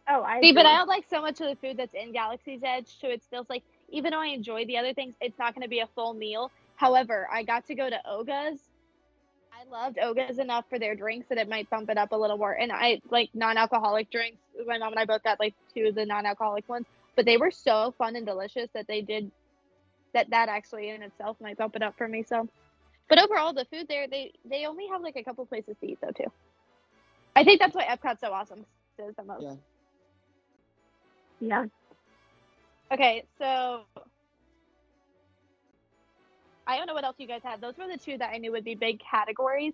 Oh, 0.09 0.23
I 0.23 0.41
See, 0.41 0.53
but. 0.53 0.67
I 0.67 0.77
don't 0.77 0.89
like 0.89 1.05
so 1.09 1.21
much 1.21 1.41
of 1.41 1.49
the 1.49 1.57
food 1.57 1.77
that's 1.77 1.95
in 1.95 2.13
Galaxy's 2.13 2.63
Edge, 2.63 2.89
so 3.01 3.09
it 3.09 3.23
feels 3.31 3.49
like 3.51 3.63
even 3.91 4.13
though 4.13 4.21
I 4.21 4.27
enjoy 4.27 4.65
the 4.67 4.77
other 4.77 4.95
things, 4.95 5.15
it's 5.21 5.39
not 5.39 5.55
going 5.55 5.63
to 5.63 5.69
be 5.69 5.81
a 5.81 5.89
full 5.95 6.15
meal. 6.15 6.51
However, 6.77 7.29
I 7.33 7.43
got 7.43 7.67
to 7.67 7.75
go 7.75 7.89
to 7.89 7.99
Oga's. 8.07 8.61
I 9.53 9.69
loved 9.71 9.99
Oga's 9.99 10.39
enough 10.39 10.67
for 10.69 10.79
their 10.79 10.95
drinks 10.95 11.29
that 11.29 11.39
it 11.39 11.49
might 11.49 11.69
bump 11.69 11.91
it 11.91 11.99
up 11.99 12.13
a 12.13 12.17
little 12.17 12.39
more. 12.39 12.53
And 12.53 12.71
I 12.71 13.01
like 13.11 13.31
non-alcoholic 13.35 14.11
drinks. 14.11 14.39
My 14.67 14.79
mom 14.79 14.93
and 14.93 15.01
I 15.01 15.05
both 15.05 15.25
got 15.25 15.41
like 15.41 15.55
two 15.75 15.87
of 15.89 15.95
the 15.95 16.07
non-alcoholic 16.07 16.69
ones, 16.69 16.87
but 17.17 17.25
they 17.25 17.37
were 17.37 17.51
so 17.51 17.93
fun 17.99 18.15
and 18.15 18.25
delicious 18.25 18.69
that 18.75 18.87
they 18.87 19.01
did 19.01 19.31
that. 20.15 20.31
That 20.31 20.49
actually 20.49 20.91
in 20.91 21.03
itself 21.03 21.37
might 21.41 21.59
bump 21.59 21.75
it 21.75 21.83
up 21.83 21.97
for 21.99 22.07
me. 22.07 22.23
So, 22.23 22.49
but 23.09 23.23
overall, 23.23 23.53
the 23.53 23.65
food 23.67 23.87
there 23.89 24.07
they 24.09 24.33
they 24.49 24.67
only 24.67 24.87
have 24.89 25.03
like 25.03 25.17
a 25.17 25.23
couple 25.23 25.45
places 25.47 25.77
to 25.81 25.87
eat 25.87 25.99
though 26.01 26.11
too. 26.11 26.31
I 27.35 27.45
think 27.45 27.61
that's 27.61 27.75
why 27.75 27.85
Epcot's 27.85 28.21
so 28.21 28.33
awesome. 28.33 28.65
Is 28.99 29.15
the 29.17 29.25
most. 29.25 29.43
Yeah. 29.43 29.55
yeah. 31.41 31.65
Okay, 32.91 33.25
so 33.39 33.83
I 36.67 36.77
don't 36.77 36.87
know 36.87 36.95
what 36.95 37.05
else 37.05 37.17
you 37.19 37.27
guys 37.27 37.41
had. 37.43 37.61
Those 37.61 37.79
were 37.79 37.87
the 37.87 37.97
two 37.97 38.19
that 38.19 38.31
I 38.33 38.39
knew 38.39 38.53
would 38.53 38.65
be 38.65 38.75
big 38.75 39.01
categories. 39.01 39.73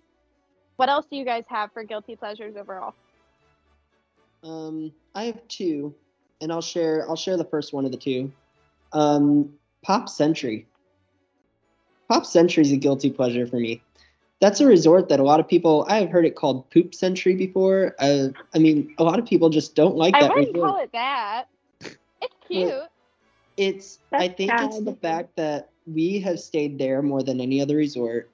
What 0.77 0.89
else 0.89 1.05
do 1.09 1.17
you 1.17 1.25
guys 1.25 1.45
have 1.47 1.71
for 1.73 1.83
guilty 1.83 2.15
pleasures 2.15 2.55
overall? 2.55 2.93
Um, 4.43 4.93
I 5.13 5.23
have 5.23 5.45
two, 5.47 5.95
and 6.41 6.51
I'll 6.51 6.61
share. 6.61 7.07
I'll 7.09 7.15
share 7.15 7.35
the 7.35 7.45
first 7.45 7.73
one 7.73 7.85
of 7.85 7.91
the 7.91 7.97
two. 7.97 8.31
Um, 8.93 9.53
Pop 9.83 10.07
Century. 10.07 10.67
Pop 12.09 12.25
Century 12.25 12.61
is 12.63 12.71
a 12.71 12.77
guilty 12.77 13.09
pleasure 13.09 13.45
for 13.47 13.57
me. 13.57 13.83
That's 14.41 14.59
a 14.61 14.65
resort 14.65 15.09
that 15.09 15.19
a 15.19 15.23
lot 15.23 15.39
of 15.39 15.47
people. 15.47 15.85
I 15.89 15.97
have 15.99 16.09
heard 16.09 16.25
it 16.25 16.35
called 16.35 16.69
Poop 16.71 16.93
Century 16.93 17.35
before. 17.35 17.95
I, 17.99 18.29
I 18.53 18.59
mean, 18.59 18.93
a 18.97 19.03
lot 19.03 19.19
of 19.19 19.25
people 19.25 19.49
just 19.49 19.75
don't 19.75 19.95
like 19.95 20.19
that. 20.19 20.31
I 20.31 20.33
that 20.33 20.35
wouldn't 20.35 20.55
resort. 20.55 20.77
call 20.77 20.79
it 20.83 20.91
that. 20.93 21.47
It's 22.21 22.35
cute. 22.47 22.89
It's. 23.57 23.99
I 24.17 24.27
That's 24.27 24.29
think 24.29 24.61
it's 24.61 24.79
the 24.81 24.93
fact 24.93 25.35
that 25.37 25.69
we 25.85 26.19
have 26.19 26.39
stayed 26.39 26.77
there 26.79 27.01
more 27.01 27.23
than 27.23 27.39
any 27.41 27.61
other 27.61 27.75
resort. 27.75 28.29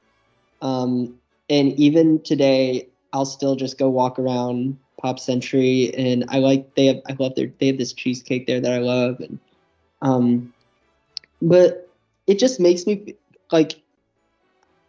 Um, 0.62 1.16
and 1.50 1.74
even 1.80 2.22
today, 2.24 2.88
I'll 3.14 3.26
still 3.26 3.56
just 3.56 3.78
go 3.78 3.90
walk 3.90 4.20
around 4.20 4.78
Pop 5.02 5.20
Century, 5.20 5.94
and 5.96 6.26
I 6.30 6.40
like 6.40 6.76
they 6.76 6.88
have. 6.88 7.02
I 7.10 7.16
love 7.20 7.36
their. 7.36 7.52
They 7.60 7.68
have 7.68 7.78
this 7.78 7.94
cheesecake 7.94 8.48
there 8.48 8.62
that 8.62 8.74
I 8.74 8.80
love, 8.80 9.20
and 9.20 9.40
um, 10.02 10.54
but 11.42 11.90
it 12.28 12.40
just 12.40 12.60
makes 12.60 12.86
me 12.88 13.04
f- 13.08 13.16
like 13.52 13.82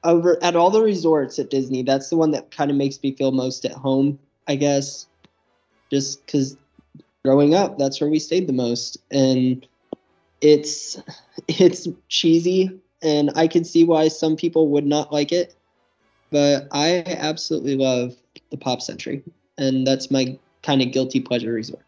over 0.05 0.43
at 0.43 0.57
all 0.57 0.71
the 0.71 0.83
resorts 0.83 1.39
at 1.39 1.51
Disney. 1.51 1.83
That's 1.83 2.11
the 2.11 2.17
one 2.17 2.33
that 2.33 2.51
kind 2.51 2.71
of 2.71 2.77
makes 2.77 3.03
me 3.03 3.15
feel 3.15 3.33
most 3.33 3.65
at 3.65 3.73
home, 3.73 4.19
I 4.49 4.57
guess, 4.57 5.07
just 5.91 6.25
because 6.25 6.57
growing 7.25 7.55
up, 7.55 7.79
that's 7.79 8.01
where 8.01 8.11
we 8.11 8.19
stayed 8.19 8.47
the 8.47 8.53
most, 8.53 8.99
and 9.11 9.67
it's 10.41 11.01
it's 11.49 11.89
cheesy, 12.09 12.81
and 13.03 13.31
I 13.35 13.47
can 13.47 13.65
see 13.65 13.85
why 13.85 14.09
some 14.09 14.37
people 14.37 14.69
would 14.69 14.87
not 14.87 15.13
like 15.13 15.33
it, 15.33 15.55
but 16.31 16.69
I 16.73 17.05
absolutely 17.07 17.77
love 17.77 18.17
the 18.51 18.57
Pop 18.57 18.83
Century, 18.83 19.23
and 19.59 19.87
that's 19.87 20.11
my 20.11 20.39
kind 20.63 20.83
of 20.83 20.93
guilty 20.93 21.21
pleasure 21.21 21.53
resort. 21.53 21.85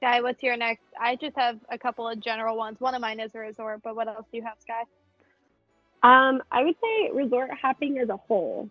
Sky, 0.00 0.20
what's 0.20 0.42
your 0.42 0.56
next? 0.56 0.84
I 1.00 1.16
just 1.16 1.36
have 1.36 1.58
a 1.70 1.78
couple 1.78 2.08
of 2.08 2.20
general 2.20 2.56
ones. 2.56 2.80
One 2.80 2.94
of 2.94 3.00
mine 3.00 3.20
is 3.20 3.34
a 3.34 3.38
resort, 3.38 3.80
but 3.82 3.96
what 3.96 4.08
else 4.08 4.26
do 4.30 4.38
you 4.38 4.44
have, 4.44 4.56
Sky? 4.60 4.82
Um, 6.02 6.42
I 6.50 6.64
would 6.64 6.74
say 6.82 7.10
resort 7.12 7.50
hopping 7.60 7.98
as 7.98 8.08
a 8.08 8.16
whole. 8.16 8.68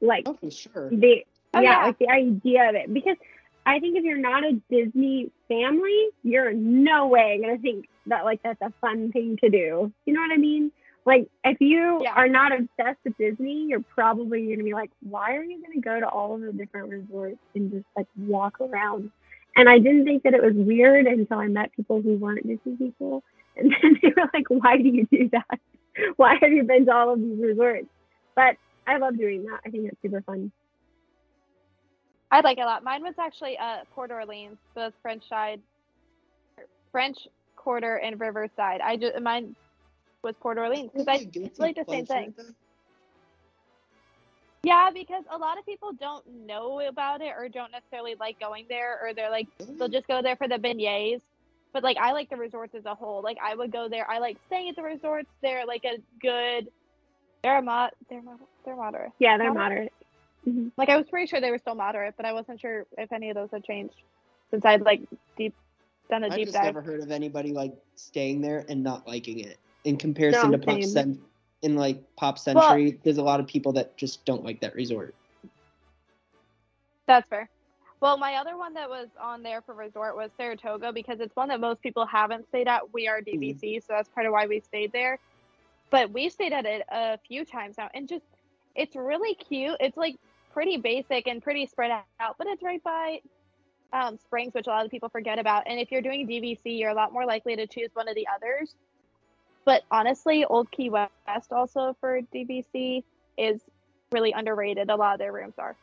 Like 0.00 0.26
Oh, 0.26 0.34
for 0.34 0.50
sure. 0.50 0.90
the 0.90 1.24
Oh, 1.54 1.60
yeah, 1.60 1.78
yeah. 1.78 1.86
like 1.86 1.98
the 1.98 2.08
idea 2.08 2.68
of 2.68 2.74
it. 2.74 2.92
Because 2.92 3.16
I 3.64 3.78
think 3.80 3.96
if 3.96 4.04
you're 4.04 4.18
not 4.18 4.44
a 4.44 4.60
Disney 4.70 5.30
family, 5.48 6.08
you're 6.22 6.50
in 6.50 6.84
no 6.84 7.06
way 7.08 7.38
gonna 7.40 7.58
think 7.58 7.86
that 8.06 8.24
like 8.24 8.40
that's 8.42 8.60
a 8.60 8.72
fun 8.80 9.12
thing 9.12 9.38
to 9.42 9.48
do. 9.50 9.92
You 10.06 10.12
know 10.12 10.20
what 10.20 10.32
I 10.32 10.36
mean? 10.36 10.72
Like 11.06 11.28
if 11.44 11.60
you 11.60 12.00
Yeah. 12.02 12.12
are 12.14 12.28
not 12.28 12.52
obsessed 12.52 12.98
with 13.04 13.16
Disney, 13.16 13.66
you're 13.68 13.84
probably 13.94 14.46
gonna 14.48 14.64
be 14.64 14.74
like, 14.74 14.90
why 15.00 15.36
are 15.36 15.42
you 15.42 15.62
gonna 15.62 15.80
go 15.80 16.00
to 16.00 16.08
all 16.08 16.34
of 16.34 16.40
the 16.42 16.52
different 16.52 16.90
resorts 16.90 17.38
and 17.54 17.70
just 17.70 17.86
like 17.96 18.06
walk 18.16 18.60
around? 18.60 19.10
And 19.58 19.68
I 19.68 19.80
didn't 19.80 20.04
think 20.04 20.22
that 20.22 20.34
it 20.34 20.42
was 20.42 20.54
weird 20.54 21.06
until 21.06 21.38
I 21.38 21.48
met 21.48 21.72
people 21.72 22.00
who 22.00 22.14
weren't 22.16 22.46
Disney 22.46 22.76
people, 22.76 23.24
and 23.56 23.74
then 23.82 23.98
they 24.00 24.10
were 24.16 24.30
like, 24.32 24.46
why 24.48 24.76
do 24.76 24.88
you 24.88 25.04
do 25.10 25.28
that? 25.32 25.58
Why 26.16 26.36
have 26.40 26.52
you 26.52 26.62
been 26.62 26.86
to 26.86 26.94
all 26.94 27.12
of 27.12 27.20
these 27.20 27.40
resorts? 27.40 27.88
But 28.36 28.54
I 28.86 28.98
love 28.98 29.18
doing 29.18 29.42
that. 29.46 29.58
I 29.66 29.70
think 29.70 29.88
it's 29.88 30.00
super 30.00 30.22
fun. 30.22 30.52
I 32.30 32.40
like 32.40 32.58
it 32.58 32.60
a 32.60 32.66
lot. 32.66 32.84
Mine 32.84 33.02
was 33.02 33.14
actually 33.18 33.58
uh, 33.58 33.78
Port 33.96 34.12
Orleans, 34.12 34.58
both 34.76 34.92
French 35.02 35.28
side, 35.28 35.60
French 36.92 37.18
Quarter 37.56 37.96
and 37.96 38.20
Riverside. 38.20 38.80
I 38.80 38.96
just 38.96 39.20
mine 39.20 39.56
was 40.22 40.36
Port 40.40 40.56
Orleans 40.56 40.90
because 40.92 41.08
I 41.08 41.26
it's 41.34 41.58
like 41.58 41.74
the 41.74 41.84
same 41.88 42.06
thing. 42.06 42.32
Yeah, 44.64 44.90
because 44.94 45.24
a 45.32 45.38
lot 45.38 45.58
of 45.58 45.66
people 45.66 45.92
don't 45.98 46.26
know 46.46 46.80
about 46.86 47.22
it 47.22 47.34
or 47.38 47.48
don't 47.48 47.72
necessarily 47.72 48.16
like 48.20 48.40
going 48.40 48.66
there, 48.68 49.00
or 49.02 49.14
they're 49.14 49.30
like 49.30 49.48
they'll 49.78 49.88
just 49.88 50.08
go 50.08 50.22
there 50.22 50.36
for 50.36 50.48
the 50.48 50.56
beignets. 50.56 51.22
But 51.74 51.84
like 51.84 51.98
I 51.98 52.12
like 52.12 52.30
the 52.30 52.36
resorts 52.36 52.74
as 52.76 52.86
a 52.86 52.94
whole. 52.96 53.22
Like 53.22 53.38
I 53.44 53.56
would 53.56 53.72
go 53.72 53.88
there. 53.88 54.10
I 54.10 54.20
like 54.20 54.38
staying 54.48 54.70
at 54.70 54.76
the 54.76 54.84
resorts. 54.84 55.30
They're 55.42 55.66
like 55.66 55.84
a 55.86 55.98
good. 56.22 56.68
They're 57.42 57.58
a 57.58 57.62
mod. 57.62 57.92
They're 58.10 58.22
mod. 58.22 58.38
They're 58.64 58.76
moderate. 58.76 59.12
Yeah, 59.20 59.38
they're 59.38 59.52
Moderate? 59.52 59.52
moderate. 59.52 59.92
Mhm. 60.48 60.72
Like 60.78 60.90
I 60.90 60.98
was 60.98 61.06
pretty 61.10 61.28
sure 61.28 61.40
they 61.40 61.52
were 61.52 61.58
still 61.58 61.76
moderate, 61.76 62.14
but 62.16 62.26
I 62.26 62.34
wasn't 62.34 62.60
sure 62.60 62.86
if 62.98 63.12
any 63.12 63.30
of 63.30 63.36
those 63.36 63.50
had 63.52 63.64
changed 63.64 63.94
since 64.50 64.64
I'd 64.64 64.82
like 64.82 65.02
deep 65.38 65.54
done 66.10 66.24
a 66.24 66.30
I've 66.30 66.32
deep 66.32 66.44
just 66.44 66.52
dive. 66.52 66.76
never 66.76 66.82
heard 66.82 67.02
of 67.02 67.10
anybody 67.12 67.52
like 67.52 67.74
staying 67.96 68.42
there 68.42 68.66
and 68.68 68.82
not 68.84 69.06
liking 69.08 69.40
it. 69.40 69.58
In 69.84 69.96
comparison 69.98 70.50
No, 70.50 70.52
to 70.52 70.58
Pop 70.58 70.84
same. 70.84 71.20
In 71.62 71.74
like 71.74 72.02
Pop 72.16 72.38
Century, 72.38 72.98
there's 73.02 73.18
a 73.18 73.22
lot 73.22 73.40
of 73.40 73.46
people 73.46 73.72
that 73.72 73.96
just 73.96 74.24
don't 74.24 74.44
like 74.44 74.60
that 74.60 74.74
resort. 74.74 75.14
That's 77.06 77.28
fair. 77.28 77.48
Well, 78.00 78.16
my 78.16 78.34
other 78.34 78.56
one 78.56 78.74
that 78.74 78.88
was 78.88 79.08
on 79.20 79.42
there 79.42 79.60
for 79.60 79.74
resort 79.74 80.14
was 80.14 80.30
Saratoga 80.36 80.92
because 80.92 81.18
it's 81.18 81.34
one 81.34 81.48
that 81.48 81.58
most 81.58 81.82
people 81.82 82.06
haven't 82.06 82.46
stayed 82.48 82.68
at. 82.68 82.92
We 82.92 83.08
are 83.08 83.20
DVC, 83.20 83.80
so 83.80 83.94
that's 83.94 84.08
part 84.08 84.26
of 84.26 84.32
why 84.32 84.46
we 84.46 84.60
stayed 84.60 84.92
there. 84.92 85.18
But 85.90 86.12
we've 86.12 86.30
stayed 86.30 86.52
at 86.52 86.64
it 86.64 86.84
a 86.90 87.18
few 87.18 87.44
times 87.44 87.76
now, 87.76 87.88
and 87.94 88.08
just 88.08 88.24
it's 88.76 88.94
really 88.94 89.34
cute. 89.34 89.76
It's 89.80 89.96
like 89.96 90.16
pretty 90.52 90.76
basic 90.76 91.26
and 91.26 91.42
pretty 91.42 91.66
spread 91.66 91.90
out, 92.20 92.36
but 92.38 92.46
it's 92.46 92.62
right 92.62 92.82
by 92.84 93.20
um, 93.92 94.16
Springs, 94.18 94.54
which 94.54 94.66
a 94.66 94.70
lot 94.70 94.84
of 94.84 94.90
people 94.90 95.08
forget 95.08 95.38
about. 95.38 95.64
And 95.66 95.80
if 95.80 95.90
you're 95.90 96.02
doing 96.02 96.28
DVC, 96.28 96.78
you're 96.78 96.90
a 96.90 96.94
lot 96.94 97.12
more 97.12 97.26
likely 97.26 97.56
to 97.56 97.66
choose 97.66 97.90
one 97.94 98.08
of 98.08 98.14
the 98.14 98.26
others. 98.34 98.74
But 99.68 99.82
honestly, 99.90 100.46
Old 100.46 100.70
Key 100.70 100.88
West 100.88 101.52
also 101.52 101.94
for 102.00 102.22
DVC 102.34 103.04
is 103.36 103.60
really 104.10 104.32
underrated. 104.32 104.88
A 104.88 104.96
lot 104.96 105.12
of 105.12 105.18
their 105.18 105.30
rooms 105.30 105.52
are, 105.58 105.76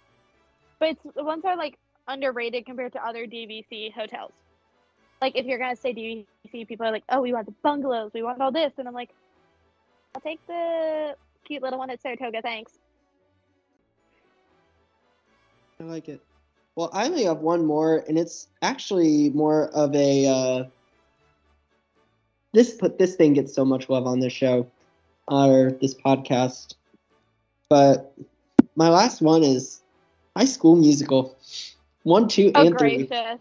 but 0.80 0.90
it's 0.90 1.16
the 1.16 1.24
ones 1.24 1.46
are 1.46 1.56
like 1.56 1.78
underrated 2.08 2.66
compared 2.66 2.94
to 2.94 3.06
other 3.06 3.28
DVC 3.28 3.94
hotels. 3.94 4.32
Like 5.22 5.36
if 5.36 5.46
you're 5.46 5.60
gonna 5.60 5.76
say 5.76 5.94
DVC, 5.94 6.68
people 6.68 6.88
are 6.88 6.92
like, 6.92 7.04
"Oh, 7.10 7.22
we 7.22 7.32
want 7.32 7.46
the 7.46 7.54
bungalows, 7.62 8.10
we 8.12 8.24
want 8.24 8.42
all 8.42 8.52
this," 8.52 8.74
and 8.80 8.88
I'm 8.88 8.96
like, 8.96 9.12
"I'll 10.16 10.22
take 10.22 10.40
the 10.48 11.16
cute 11.44 11.62
little 11.62 11.78
one 11.78 11.92
at 11.92 12.02
Saratoga, 12.02 12.42
thanks." 12.42 12.72
I 15.80 15.84
like 15.84 16.10
it. 16.10 16.22
Well, 16.76 16.90
I 16.92 17.06
only 17.06 17.26
have 17.26 17.38
one 17.38 17.64
more, 17.68 18.04
and 18.08 18.18
it's 18.18 18.48
actually 18.64 19.30
more 19.30 19.68
of 19.76 19.94
a. 19.94 20.26
Uh, 20.26 20.64
this 22.56 22.74
put 22.74 22.98
this 22.98 23.16
thing 23.16 23.34
gets 23.34 23.54
so 23.54 23.64
much 23.64 23.90
love 23.90 24.08
on 24.08 24.20
this 24.20 24.34
show, 24.34 24.66
or 25.28 25.72
this 25.82 25.94
podcast, 25.94 26.74
but 27.70 28.14
my 28.76 28.90
last 28.90 29.22
one 29.22 29.44
is 29.44 29.82
High 30.36 30.46
School 30.46 30.76
Musical, 30.76 31.38
one, 32.04 32.28
two, 32.28 32.52
Oh, 32.56 32.66
and 32.66 32.78
three. 32.80 33.06
gracious! 33.06 33.40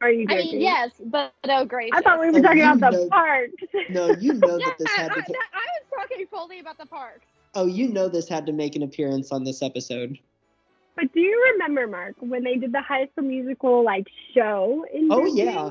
Are 0.00 0.10
you 0.10 0.26
I 0.28 0.36
mean, 0.36 0.60
yes, 0.60 0.90
but 1.04 1.32
oh, 1.44 1.64
gracious! 1.64 1.92
I 1.96 2.00
thought 2.02 2.20
we 2.20 2.28
Oh, 2.28 2.32
were 2.32 2.40
talking 2.42 2.58
you 2.58 2.72
about 2.72 2.92
the 2.92 2.98
know- 2.98 3.08
parks. 3.08 3.52
No, 3.90 4.10
you 4.12 4.34
know 4.34 4.58
that 4.58 4.76
this 4.78 4.90
had 4.96 5.10
I, 5.12 5.14
to. 5.14 5.20
I 5.20 5.64
was 5.80 5.84
talking 6.08 6.26
fully 6.26 6.60
about 6.60 6.78
the 6.78 6.86
parks. 6.86 7.26
Oh, 7.54 7.66
you 7.66 7.88
know 7.88 8.08
this 8.08 8.28
had 8.28 8.46
to 8.46 8.52
make 8.52 8.76
an 8.76 8.82
appearance 8.82 9.30
on 9.32 9.44
this 9.44 9.62
episode. 9.62 10.18
But 10.96 11.12
do 11.14 11.20
you 11.20 11.52
remember, 11.52 11.86
Mark, 11.86 12.16
when 12.20 12.42
they 12.44 12.56
did 12.56 12.72
the 12.72 12.80
High 12.82 13.06
School 13.12 13.24
Musical 13.24 13.84
like 13.84 14.06
show 14.34 14.84
in 14.92 15.08
Oh 15.10 15.24
Disney? 15.24 15.44
yeah, 15.44 15.70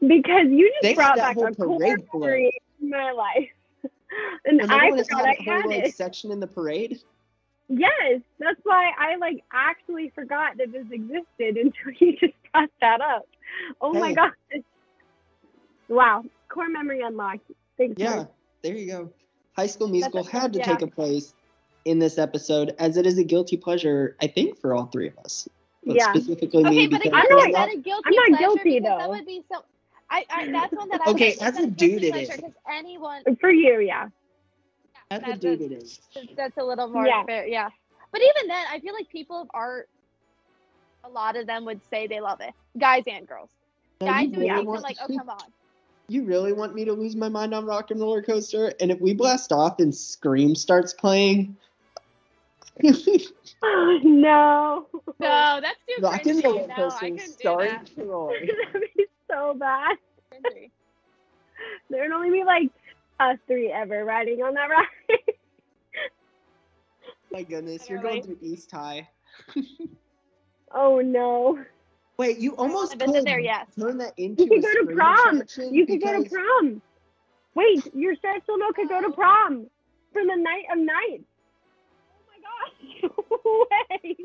Because 0.00 0.46
you 0.48 0.68
just 0.70 0.82
They 0.82 0.94
brought 0.94 1.16
back 1.16 1.36
a 1.36 1.40
whole 1.40 1.54
core 1.54 1.78
parade 1.78 1.98
for 2.10 2.20
memory 2.20 2.52
in 2.80 2.88
my 2.90 3.12
life. 3.12 3.48
and 4.46 4.60
when 4.60 4.70
I 4.70 4.76
everyone 4.76 4.98
just 4.98 5.10
forgot 5.10 5.26
had 5.26 5.28
I 5.28 5.34
that 5.36 5.44
had 5.44 5.62
whole 5.62 5.70
like 5.70 5.84
it. 5.84 5.94
section 5.94 6.30
in 6.32 6.40
the 6.40 6.46
parade. 6.46 6.98
Yes, 7.68 8.20
that's 8.38 8.58
why 8.64 8.90
I 8.98 9.16
like 9.16 9.44
actually 9.52 10.10
forgot 10.14 10.56
that 10.56 10.72
this 10.72 10.86
existed 10.90 11.56
until 11.56 11.92
you 12.00 12.16
just 12.18 12.32
brought 12.52 12.70
that 12.80 13.00
up. 13.00 13.26
Oh 13.80 13.92
my 13.92 14.08
Hey. 14.08 14.14
gosh. 14.14 14.32
Wow. 15.88 16.24
Core 16.48 16.68
memory 16.68 17.02
unlocked. 17.02 17.50
Thanks. 17.76 17.94
Yeah, 17.98 18.16
Mark. 18.16 18.30
there 18.62 18.76
you 18.76 18.86
go. 18.86 19.10
High 19.56 19.66
School 19.66 19.88
Musical 19.88 20.20
a- 20.26 20.30
had 20.30 20.52
to 20.54 20.58
yeah. 20.60 20.64
take 20.66 20.82
a 20.82 20.86
place 20.86 21.34
in 21.84 21.98
this 21.98 22.18
episode, 22.18 22.74
as 22.78 22.96
it 22.96 23.06
is 23.06 23.18
a 23.18 23.24
guilty 23.24 23.56
pleasure, 23.56 24.16
I 24.20 24.26
think, 24.26 24.58
for 24.58 24.74
all 24.74 24.86
three 24.86 25.08
of 25.08 25.18
us. 25.18 25.48
But 25.84 25.96
Yeah. 25.96 26.12
specifically 26.12 26.64
Okay, 26.64 26.70
me 26.76 26.86
but 26.88 27.02
because 27.02 27.12
I'm 27.30 27.38
is 27.48 27.52
not- 27.54 27.72
a 27.72 27.76
guilty 27.78 28.02
I'm 28.06 28.30
not 28.32 28.38
guilty, 28.38 28.78
Because 28.80 28.82
That 28.98 28.98
though. 29.04 29.08
would 29.10 29.26
be 29.26 29.42
so. 29.50 29.64
I, 30.10 30.24
I 30.30 30.50
that's 30.50 30.72
one 30.72 30.88
that 30.88 31.00
I 31.06 31.10
Okay, 31.12 31.32
as 31.32 31.38
that's 31.38 31.58
a 31.58 31.66
dude 31.66 32.00
guilty 32.02 32.06
it 32.08 32.12
pleasure, 32.12 32.32
is. 32.32 32.40
'cause 32.40 32.52
anyone 32.70 33.22
For 33.40 33.50
you, 33.50 33.80
yeah. 33.80 34.08
as 35.10 35.22
a 35.22 35.36
dude 35.36 35.60
that's- 35.60 36.00
it 36.14 36.20
is. 36.30 36.36
that's 36.36 36.56
a 36.58 36.64
little 36.64 36.88
more 36.88 37.06
Yeah. 37.06 37.24
fair, 37.24 37.46
yeah. 37.46 37.68
But 38.12 38.20
even 38.22 38.48
then, 38.48 38.66
I 38.70 38.80
feel 38.80 38.92
like 38.92 39.08
people 39.08 39.40
of 39.40 39.48
art, 39.54 39.88
a 41.04 41.08
lot 41.08 41.36
of 41.36 41.46
them 41.46 41.64
would 41.64 41.80
say 41.90 42.06
they 42.08 42.20
love 42.20 42.40
it, 42.40 42.52
guys 42.78 43.04
and 43.06 43.26
girls. 43.26 43.50
Now, 44.00 44.08
Guys 44.08 44.28
you 44.30 44.34
who 44.34 44.40
would 44.40 44.48
really 44.48 44.64
think 44.64 44.82
like, 44.82 44.96
oh 45.02 45.16
come 45.18 45.28
on. 45.30 45.38
You 46.08 46.24
really 46.24 46.52
want 46.52 46.74
me 46.74 46.84
to 46.86 46.92
lose 46.92 47.14
my 47.14 47.28
mind 47.28 47.54
on 47.54 47.64
Rock 47.66 47.92
and 47.92 48.00
Roller 48.00 48.20
Coaster? 48.22 48.72
And 48.80 48.90
if 48.90 49.00
we 49.00 49.14
blast 49.14 49.52
off 49.52 49.78
and 49.78 49.94
Scream 49.94 50.56
starts 50.56 50.92
playing, 50.92 51.56
Oh, 52.82 54.00
no. 54.02 54.86
No, 55.20 55.60
that's 55.60 55.78
too 55.86 56.02
Rock 56.02 56.24
and 56.26 56.38
cringy. 56.40 56.44
Roller 56.44 56.66
No, 56.66 56.72
I 56.74 56.76
Coaster 56.76 56.98
couldn't 57.00 57.16
do 57.26 57.32
starring 57.38 57.70
that. 57.70 57.94
Troy. 57.94 58.48
That'd 59.30 59.30
be 59.30 59.32
so 59.32 59.54
bad. 59.54 59.96
There 61.90 62.02
would 62.02 62.12
only 62.12 62.30
be 62.30 62.44
like 62.44 62.70
us 63.18 63.36
three 63.46 63.70
ever 63.70 64.04
riding 64.04 64.42
on 64.42 64.54
that 64.54 64.70
ride. 64.70 64.86
My 67.32 67.42
goodness, 67.42 67.88
you're 67.88 68.00
going 68.00 68.22
through 68.22 68.38
East 68.40 68.70
High. 68.70 69.08
oh 70.74 71.00
no. 71.00 71.58
Wait, 72.16 72.38
you 72.38 72.54
almost 72.56 72.92
haven't 72.92 73.08
been 73.08 73.16
could 73.16 73.26
there 73.26 73.40
yet. 73.40 73.66
turn 73.78 73.98
that 73.98 74.14
into 74.16 74.44
You 74.44 74.48
could 74.48 74.58
a 74.58 74.62
go 74.62 74.86
to 74.86 74.94
prom. 74.94 75.42
You 75.70 75.86
could 75.86 76.02
go 76.02 76.22
to 76.22 76.30
prom. 76.30 76.80
Wait, 77.54 77.94
your 77.94 78.14
special 78.14 78.56
no 78.56 78.72
could 78.72 78.88
go 78.88 79.00
to 79.00 79.08
oh. 79.08 79.12
prom 79.12 79.66
for 80.12 80.22
the 80.22 80.36
night 80.36 80.64
of 80.72 80.78
nights. 80.78 81.24
Oh 82.10 82.22
my 82.30 83.10
gosh. 83.10 83.18
Wait. 84.02 84.20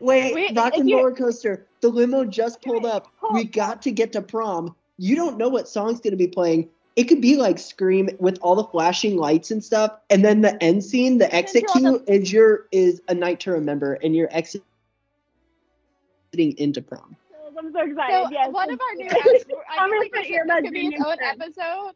Wait, 0.00 0.34
Wait, 0.34 0.56
Rock 0.56 0.74
and 0.76 0.90
Roller 0.90 1.12
Coaster. 1.14 1.66
The 1.80 1.88
limo 1.88 2.24
just 2.24 2.62
pulled 2.62 2.84
up. 2.86 3.08
hold- 3.18 3.34
We 3.34 3.44
got 3.44 3.82
to 3.82 3.90
get 3.90 4.12
to 4.12 4.22
prom. 4.22 4.74
You 4.98 5.16
don't 5.16 5.36
know 5.38 5.48
what 5.48 5.68
song's 5.68 6.00
gonna 6.00 6.16
be 6.16 6.26
playing. 6.28 6.68
It 6.96 7.04
could 7.04 7.20
be 7.20 7.36
like 7.36 7.58
Scream 7.58 8.10
with 8.18 8.38
all 8.42 8.54
the 8.56 8.64
flashing 8.64 9.16
lights 9.16 9.50
and 9.50 9.62
stuff, 9.64 9.92
and 10.10 10.24
then 10.24 10.40
the 10.40 10.60
end 10.62 10.82
scene, 10.84 11.18
the 11.18 11.32
exit 11.34 11.64
you're 11.76 11.98
cue 11.98 12.04
is 12.06 12.32
your 12.32 12.66
is 12.72 13.00
a 13.08 13.14
night 13.14 13.40
to 13.40 13.52
remember, 13.52 13.94
and 14.02 14.14
you're 14.16 14.28
exiting 14.32 14.62
into 16.34 16.82
prom. 16.82 17.16
I'm 17.58 17.72
so 17.72 17.80
excited. 17.80 18.24
So 18.26 18.30
yes. 18.30 18.52
one 18.52 18.70
of 18.72 18.80
our 18.80 18.94
new, 18.96 19.06
episodes, 19.06 19.44
do 19.48 19.54
it. 19.54 19.58
I 19.70 19.82
I'm 19.84 19.90
gonna 19.90 20.00
like 20.00 20.12
put 20.12 20.18
this 20.20 20.26
should- 20.28 20.34
this 20.48 20.50
earbuds 20.50 20.62
could 20.64 20.72
be 20.72 20.86
its 20.86 21.04
own 21.04 21.12
instead. 21.12 21.40
episode. 21.40 21.92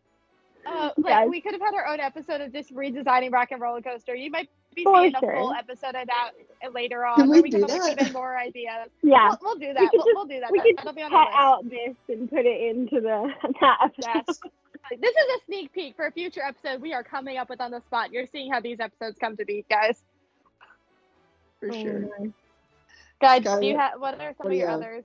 Uh, 0.66 0.90
like 0.96 1.11
Yes. 1.11 1.28
we 1.30 1.40
could 1.42 1.52
have 1.52 1.61
had 1.61 1.74
our 1.74 1.86
own 1.86 2.00
episode 2.00 2.40
of 2.40 2.50
just 2.52 2.74
redesigning 2.74 3.30
Rock 3.32 3.50
and 3.52 3.61
Roller 3.61 3.82
Coaster. 3.82 4.14
You 4.14 4.30
might 4.30 4.48
be 4.74 4.84
For 4.84 5.00
seeing 5.02 5.14
a 5.14 5.18
sure. 5.20 5.32
full 5.34 5.52
episode 5.52 5.94
of 5.94 6.06
that 6.06 6.30
later 6.72 7.04
on, 7.06 7.16
Can 7.16 7.28
we 7.30 7.40
we 7.42 7.50
do 7.50 7.60
come 7.60 7.64
up 7.64 7.70
with 7.70 7.82
that? 7.96 8.00
even 8.02 8.12
more 8.12 8.36
ideas. 8.36 8.88
Yeah. 9.02 9.28
We'll, 9.28 9.38
we'll 9.42 9.54
do 9.56 9.72
that. 9.74 9.78
could 9.80 9.90
We'll, 9.94 10.04
just- 10.06 10.14
we'll 10.14 10.24
do 10.26 10.40
that. 10.40 10.50
We 10.52 10.58
That- 10.58 10.64
could 10.66 10.76
That'll 10.78 10.92
be 10.94 11.02
on 11.02 11.10
cut 11.10 11.24
the 11.24 11.30
list. 11.30 11.38
out 11.38 11.70
this 11.70 12.16
and 12.18 12.30
put 12.30 12.46
it 12.46 12.60
into 12.76 13.00
the 13.00 13.32
that 13.60 13.78
episode. 13.84 14.22
Yes. 14.26 14.40
This 15.00 15.10
is 15.16 15.26
a 15.40 15.44
sneak 15.46 15.72
peek 15.72 15.96
for 15.96 16.06
a 16.06 16.12
future 16.12 16.42
episode 16.42 16.82
we 16.82 16.92
are 16.92 17.02
coming 17.02 17.38
up 17.38 17.48
with 17.48 17.60
on 17.60 17.70
the 17.70 17.80
spot. 17.86 18.12
You're 18.12 18.26
seeing 18.26 18.52
how 18.52 18.60
these 18.60 18.80
episodes 18.80 19.16
come 19.18 19.36
to 19.38 19.44
be, 19.46 19.64
guys. 19.70 20.02
For 21.60 21.70
oh, 21.72 21.82
sure. 21.82 22.04
Oh, 22.20 22.32
Guys, 23.20 23.42
Skylar, 23.42 23.60
do 23.60 23.66
you 23.66 23.78
have 23.78 23.98
what 24.00 24.14
are 24.20 24.34
some 24.36 24.44
what 24.44 24.52
of 24.52 24.58
your 24.58 24.68
have? 24.68 24.80
others? 24.80 25.04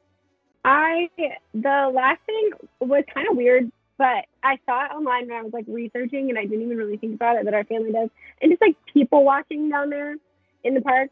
I 0.65 1.09
the 1.53 1.91
last 1.93 2.20
thing 2.26 2.49
was 2.82 3.03
kind 3.13 3.28
of 3.30 3.38
weird, 3.38 3.72
but 4.00 4.26
I 4.43 4.58
saw 4.66 4.86
it 4.86 4.91
online 4.91 5.28
when 5.28 5.38
I 5.38 5.41
was 5.43 5.54
like 5.54 5.66
researching, 5.68 6.30
and 6.30 6.39
I 6.39 6.45
didn't 6.45 6.64
even 6.64 6.78
really 6.78 6.97
think 6.97 7.14
about 7.14 7.36
it 7.36 7.45
that 7.45 7.54
our 7.54 7.66
family 7.66 7.91
does. 7.91 8.10
And 8.41 8.50
just 8.50 8.62
like 8.62 8.78
people 8.91 9.26
watching 9.26 9.70
down 9.70 9.89
there 9.89 10.16
in 10.64 10.74
the 10.74 10.82
park. 10.82 11.12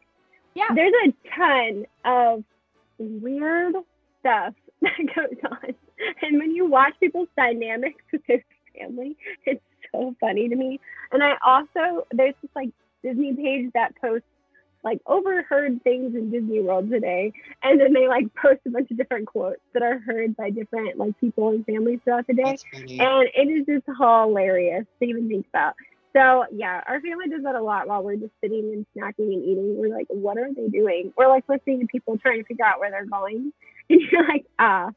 Yeah. 0.54 0.68
There's 0.74 0.94
a 1.06 1.12
ton 1.36 1.84
of 2.04 2.44
weird 2.98 3.74
stuff 4.20 4.54
that 4.82 5.14
goes 5.14 5.38
on, 5.50 5.74
and 6.22 6.38
when 6.38 6.52
you 6.52 6.66
watch 6.66 6.94
people's 6.98 7.28
dynamics 7.36 8.02
with 8.10 8.22
their 8.26 8.42
family, 8.76 9.16
it's 9.44 9.62
so 9.92 10.16
funny 10.18 10.48
to 10.48 10.56
me. 10.56 10.80
And 11.12 11.22
I 11.22 11.34
also 11.46 12.06
there's 12.10 12.34
this 12.40 12.50
like 12.56 12.70
Disney 13.02 13.34
page 13.34 13.70
that 13.74 13.94
posts 14.00 14.26
like 14.84 15.00
overheard 15.06 15.82
things 15.82 16.14
in 16.14 16.30
Disney 16.30 16.60
World 16.60 16.90
today, 16.90 17.32
and 17.62 17.80
then 17.80 17.92
they 17.92 18.08
like 18.08 18.32
post 18.34 18.60
a 18.66 18.70
bunch 18.70 18.90
of 18.90 18.96
different 18.96 19.26
quotes 19.26 19.60
that 19.74 19.82
are 19.82 19.98
heard 19.98 20.36
by 20.36 20.50
different 20.50 20.98
like 20.98 21.18
people 21.20 21.50
and 21.50 21.64
families 21.66 22.00
throughout 22.04 22.26
the 22.26 22.34
day, 22.34 22.56
and 22.72 23.28
it 23.34 23.48
is 23.48 23.66
just 23.66 23.86
hilarious 23.98 24.84
to 25.00 25.08
even 25.08 25.28
think 25.28 25.46
about. 25.48 25.74
So 26.14 26.46
yeah, 26.52 26.82
our 26.86 27.00
family 27.00 27.28
does 27.28 27.42
that 27.42 27.54
a 27.54 27.62
lot 27.62 27.86
while 27.86 28.02
we're 28.02 28.16
just 28.16 28.32
sitting 28.40 28.72
and 28.72 28.86
snacking 28.96 29.32
and 29.32 29.44
eating. 29.44 29.76
We're 29.76 29.94
like, 29.94 30.06
what 30.08 30.38
are 30.38 30.52
they 30.52 30.68
doing? 30.68 31.12
We're 31.16 31.28
like 31.28 31.44
listening 31.48 31.80
to 31.80 31.86
people 31.86 32.16
trying 32.18 32.38
to 32.38 32.44
figure 32.44 32.64
out 32.64 32.80
where 32.80 32.90
they're 32.90 33.06
going, 33.06 33.52
and 33.90 34.00
you're 34.00 34.26
like, 34.26 34.46
ah, 34.58 34.90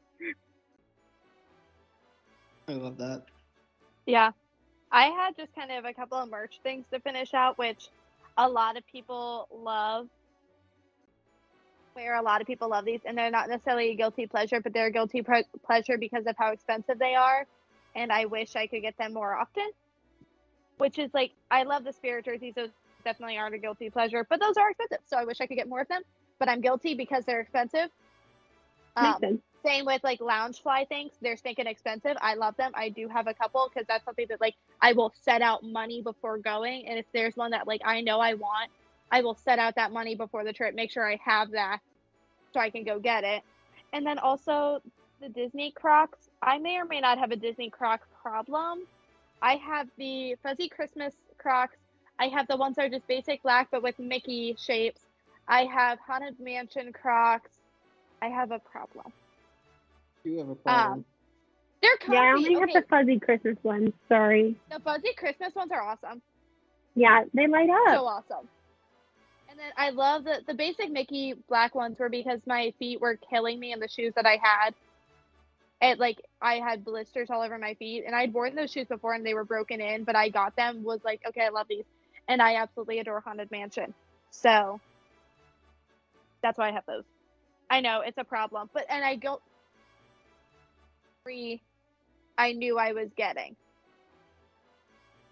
I 2.68 2.72
love 2.72 2.98
that. 2.98 3.24
Yeah. 4.06 4.32
I 4.90 5.06
had 5.06 5.36
just 5.36 5.54
kind 5.54 5.70
of 5.72 5.86
a 5.86 5.94
couple 5.94 6.18
of 6.18 6.30
merch 6.30 6.60
things 6.62 6.84
to 6.92 7.00
finish 7.00 7.32
out, 7.32 7.56
which 7.56 7.88
a 8.36 8.48
lot 8.48 8.76
of 8.76 8.86
people 8.86 9.48
love. 9.52 10.08
Where 11.94 12.16
a 12.16 12.22
lot 12.22 12.40
of 12.40 12.46
people 12.46 12.70
love 12.70 12.86
these, 12.86 13.00
and 13.04 13.18
they're 13.18 13.30
not 13.30 13.50
necessarily 13.50 13.90
a 13.90 13.94
guilty 13.94 14.26
pleasure, 14.26 14.60
but 14.60 14.72
they're 14.72 14.86
a 14.86 14.90
guilty 14.90 15.20
pre- 15.20 15.44
pleasure 15.66 15.98
because 15.98 16.26
of 16.26 16.34
how 16.38 16.52
expensive 16.52 16.98
they 16.98 17.14
are. 17.14 17.46
And 17.94 18.10
I 18.10 18.24
wish 18.24 18.56
I 18.56 18.66
could 18.66 18.80
get 18.80 18.96
them 18.96 19.12
more 19.12 19.34
often. 19.36 19.68
Which 20.78 20.98
is 20.98 21.12
like, 21.12 21.32
I 21.50 21.64
love 21.64 21.84
the 21.84 21.92
spirit 21.92 22.24
jerseys, 22.24 22.54
those 22.54 22.70
definitely 23.04 23.36
aren't 23.36 23.54
a 23.54 23.58
guilty 23.58 23.90
pleasure, 23.90 24.26
but 24.28 24.40
those 24.40 24.56
are 24.56 24.70
expensive. 24.70 24.98
So 25.06 25.18
I 25.18 25.24
wish 25.24 25.40
I 25.40 25.46
could 25.46 25.56
get 25.56 25.68
more 25.68 25.82
of 25.82 25.88
them, 25.88 26.02
but 26.38 26.48
I'm 26.48 26.62
guilty 26.62 26.94
because 26.94 27.24
they're 27.26 27.40
expensive. 27.40 27.90
Um. 28.96 29.20
Same 29.64 29.84
with 29.86 30.02
like 30.02 30.20
Loungefly 30.20 30.88
things. 30.88 31.12
They're 31.20 31.36
stinking 31.36 31.66
expensive. 31.66 32.16
I 32.20 32.34
love 32.34 32.56
them. 32.56 32.72
I 32.74 32.88
do 32.88 33.08
have 33.08 33.26
a 33.26 33.34
couple 33.34 33.70
because 33.72 33.86
that's 33.86 34.04
something 34.04 34.26
that 34.28 34.40
like 34.40 34.54
I 34.80 34.92
will 34.92 35.12
set 35.22 35.42
out 35.42 35.62
money 35.62 36.02
before 36.02 36.38
going. 36.38 36.86
And 36.88 36.98
if 36.98 37.06
there's 37.12 37.36
one 37.36 37.52
that 37.52 37.66
like 37.66 37.82
I 37.84 38.00
know 38.00 38.20
I 38.20 38.34
want, 38.34 38.70
I 39.10 39.22
will 39.22 39.34
set 39.34 39.58
out 39.58 39.76
that 39.76 39.92
money 39.92 40.14
before 40.14 40.44
the 40.44 40.52
trip, 40.52 40.74
make 40.74 40.90
sure 40.90 41.08
I 41.08 41.18
have 41.24 41.52
that 41.52 41.78
so 42.52 42.60
I 42.60 42.70
can 42.70 42.84
go 42.84 42.98
get 42.98 43.24
it. 43.24 43.42
And 43.92 44.06
then 44.06 44.18
also 44.18 44.80
the 45.20 45.28
Disney 45.28 45.70
Crocs. 45.70 46.28
I 46.42 46.58
may 46.58 46.76
or 46.76 46.84
may 46.84 47.00
not 47.00 47.18
have 47.18 47.30
a 47.30 47.36
Disney 47.36 47.70
Croc 47.70 48.00
problem. 48.22 48.82
I 49.40 49.56
have 49.56 49.88
the 49.96 50.36
fuzzy 50.42 50.68
Christmas 50.68 51.14
Crocs. 51.38 51.76
I 52.18 52.26
have 52.28 52.48
the 52.48 52.56
ones 52.56 52.76
that 52.76 52.86
are 52.86 52.88
just 52.88 53.06
basic 53.06 53.42
black 53.42 53.68
but 53.70 53.82
with 53.82 53.98
Mickey 53.98 54.56
shapes. 54.58 55.02
I 55.46 55.64
have 55.64 55.98
Haunted 56.00 56.40
Mansion 56.40 56.92
Crocs. 56.92 57.50
I 58.20 58.28
have 58.28 58.50
a 58.50 58.58
problem. 58.58 59.12
You 60.24 60.38
have 60.38 60.48
a 60.48 60.50
um, 60.50 60.56
problem. 60.56 61.04
They're 61.82 61.96
comfy. 61.96 62.14
Yeah, 62.14 62.22
I 62.22 62.32
only 62.32 62.56
okay, 62.56 62.72
have 62.72 62.82
the 62.84 62.88
fuzzy 62.88 63.18
Christmas 63.18 63.56
ones. 63.62 63.90
Sorry. 64.08 64.56
the 64.70 64.78
fuzzy 64.80 65.12
Christmas 65.16 65.54
ones 65.54 65.72
are 65.72 65.82
awesome. 65.82 66.22
Yeah, 66.94 67.24
they 67.34 67.46
light 67.48 67.70
up. 67.70 67.94
So 67.94 68.06
awesome. 68.06 68.48
And 69.48 69.58
then 69.58 69.70
I 69.76 69.90
love 69.90 70.24
the 70.24 70.40
the 70.46 70.54
basic 70.54 70.90
Mickey 70.90 71.34
black 71.48 71.74
ones 71.74 71.98
were 71.98 72.08
because 72.08 72.40
my 72.46 72.72
feet 72.78 73.00
were 73.00 73.18
killing 73.30 73.58
me 73.58 73.72
in 73.72 73.80
the 73.80 73.88
shoes 73.88 74.12
that 74.14 74.26
I 74.26 74.38
had. 74.42 74.74
It 75.80 75.98
like 75.98 76.22
I 76.40 76.54
had 76.54 76.84
blisters 76.84 77.28
all 77.30 77.42
over 77.42 77.58
my 77.58 77.74
feet, 77.74 78.04
and 78.06 78.14
I'd 78.14 78.32
worn 78.32 78.54
those 78.54 78.70
shoes 78.70 78.86
before 78.86 79.14
and 79.14 79.26
they 79.26 79.34
were 79.34 79.44
broken 79.44 79.80
in, 79.80 80.04
but 80.04 80.14
I 80.14 80.28
got 80.28 80.54
them 80.54 80.84
was 80.84 81.00
like 81.04 81.20
okay, 81.28 81.42
I 81.44 81.48
love 81.48 81.66
these, 81.68 81.84
and 82.28 82.40
I 82.40 82.56
absolutely 82.56 83.00
adore 83.00 83.20
Haunted 83.20 83.50
Mansion. 83.50 83.92
So 84.30 84.80
that's 86.42 86.58
why 86.58 86.68
I 86.68 86.72
have 86.72 86.86
those. 86.86 87.04
I 87.68 87.80
know 87.80 88.02
it's 88.06 88.18
a 88.18 88.24
problem, 88.24 88.70
but 88.72 88.86
and 88.88 89.04
I 89.04 89.16
go 89.16 89.40
free. 91.24 91.62
I 92.38 92.52
knew 92.52 92.78
I 92.78 92.92
was 92.92 93.08
getting. 93.16 93.56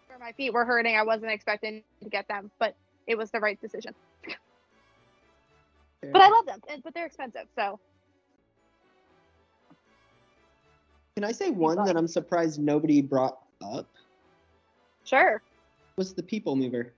Where 0.08 0.18
my 0.18 0.32
feet 0.32 0.52
were 0.52 0.64
hurting, 0.64 0.96
I 0.96 1.02
wasn't 1.02 1.32
expecting 1.32 1.82
to 2.02 2.08
get 2.08 2.28
them, 2.28 2.50
but 2.58 2.74
it 3.06 3.16
was 3.16 3.30
the 3.30 3.40
right 3.40 3.60
decision. 3.60 3.94
But 6.12 6.22
I 6.22 6.28
love 6.28 6.46
them, 6.46 6.60
but 6.82 6.94
they're 6.94 7.06
expensive. 7.06 7.46
So 7.56 7.78
Can 11.16 11.24
I 11.24 11.32
say 11.32 11.50
one 11.50 11.84
that 11.84 11.96
I'm 11.96 12.08
surprised 12.08 12.60
nobody 12.60 13.02
brought 13.02 13.38
up? 13.62 13.88
sure. 15.04 15.42
Was 15.98 16.14
the 16.14 16.22
People 16.22 16.56
Mover. 16.56 16.94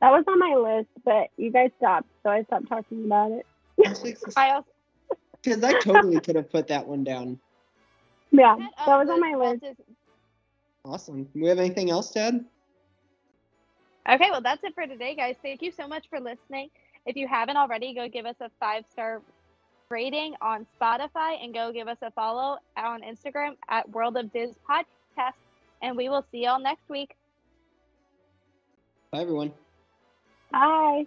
That 0.00 0.10
was 0.10 0.24
on 0.28 0.38
my 0.38 0.54
list, 0.54 0.88
but 1.04 1.28
you 1.36 1.50
guys 1.50 1.70
stopped, 1.78 2.06
so 2.22 2.30
I 2.30 2.44
stopped 2.44 2.68
talking 2.68 3.04
about 3.06 3.32
it. 3.32 3.46
I 4.36 4.50
also 4.50 4.66
Because 5.42 5.64
I 5.64 5.78
totally 5.80 6.20
could 6.20 6.36
have 6.36 6.50
put 6.50 6.68
that 6.68 6.86
one 6.86 7.02
down. 7.02 7.38
Yeah, 8.38 8.56
had, 8.56 8.70
that 8.86 8.92
uh, 8.92 8.98
was 8.98 9.08
on 9.08 9.20
my 9.20 9.34
list. 9.34 9.62
Dis- 9.62 9.96
Awesome. 10.84 11.24
Do 11.24 11.40
we 11.40 11.48
have 11.48 11.58
anything 11.58 11.90
else, 11.90 12.12
Dad? 12.12 12.44
Okay, 14.08 14.30
well 14.30 14.40
that's 14.40 14.62
it 14.62 14.74
for 14.74 14.86
today, 14.86 15.16
guys. 15.16 15.34
Thank 15.42 15.62
you 15.62 15.72
so 15.72 15.88
much 15.88 16.08
for 16.08 16.20
listening. 16.20 16.70
If 17.06 17.16
you 17.16 17.26
haven't 17.26 17.56
already, 17.56 17.92
go 17.94 18.08
give 18.08 18.24
us 18.26 18.36
a 18.40 18.50
five 18.60 18.84
star 18.92 19.20
rating 19.88 20.34
on 20.40 20.66
Spotify 20.80 21.42
and 21.42 21.52
go 21.54 21.72
give 21.72 21.88
us 21.88 21.98
a 22.02 22.10
follow 22.12 22.58
on 22.76 23.02
Instagram 23.02 23.56
at 23.68 23.88
World 23.90 24.16
of 24.16 24.32
Diz 24.32 24.50
Podcast. 24.68 25.32
And 25.82 25.96
we 25.96 26.08
will 26.08 26.24
see 26.30 26.44
y'all 26.44 26.60
next 26.60 26.88
week. 26.88 27.16
Bye, 29.10 29.20
everyone. 29.20 29.52
Bye. 30.52 31.06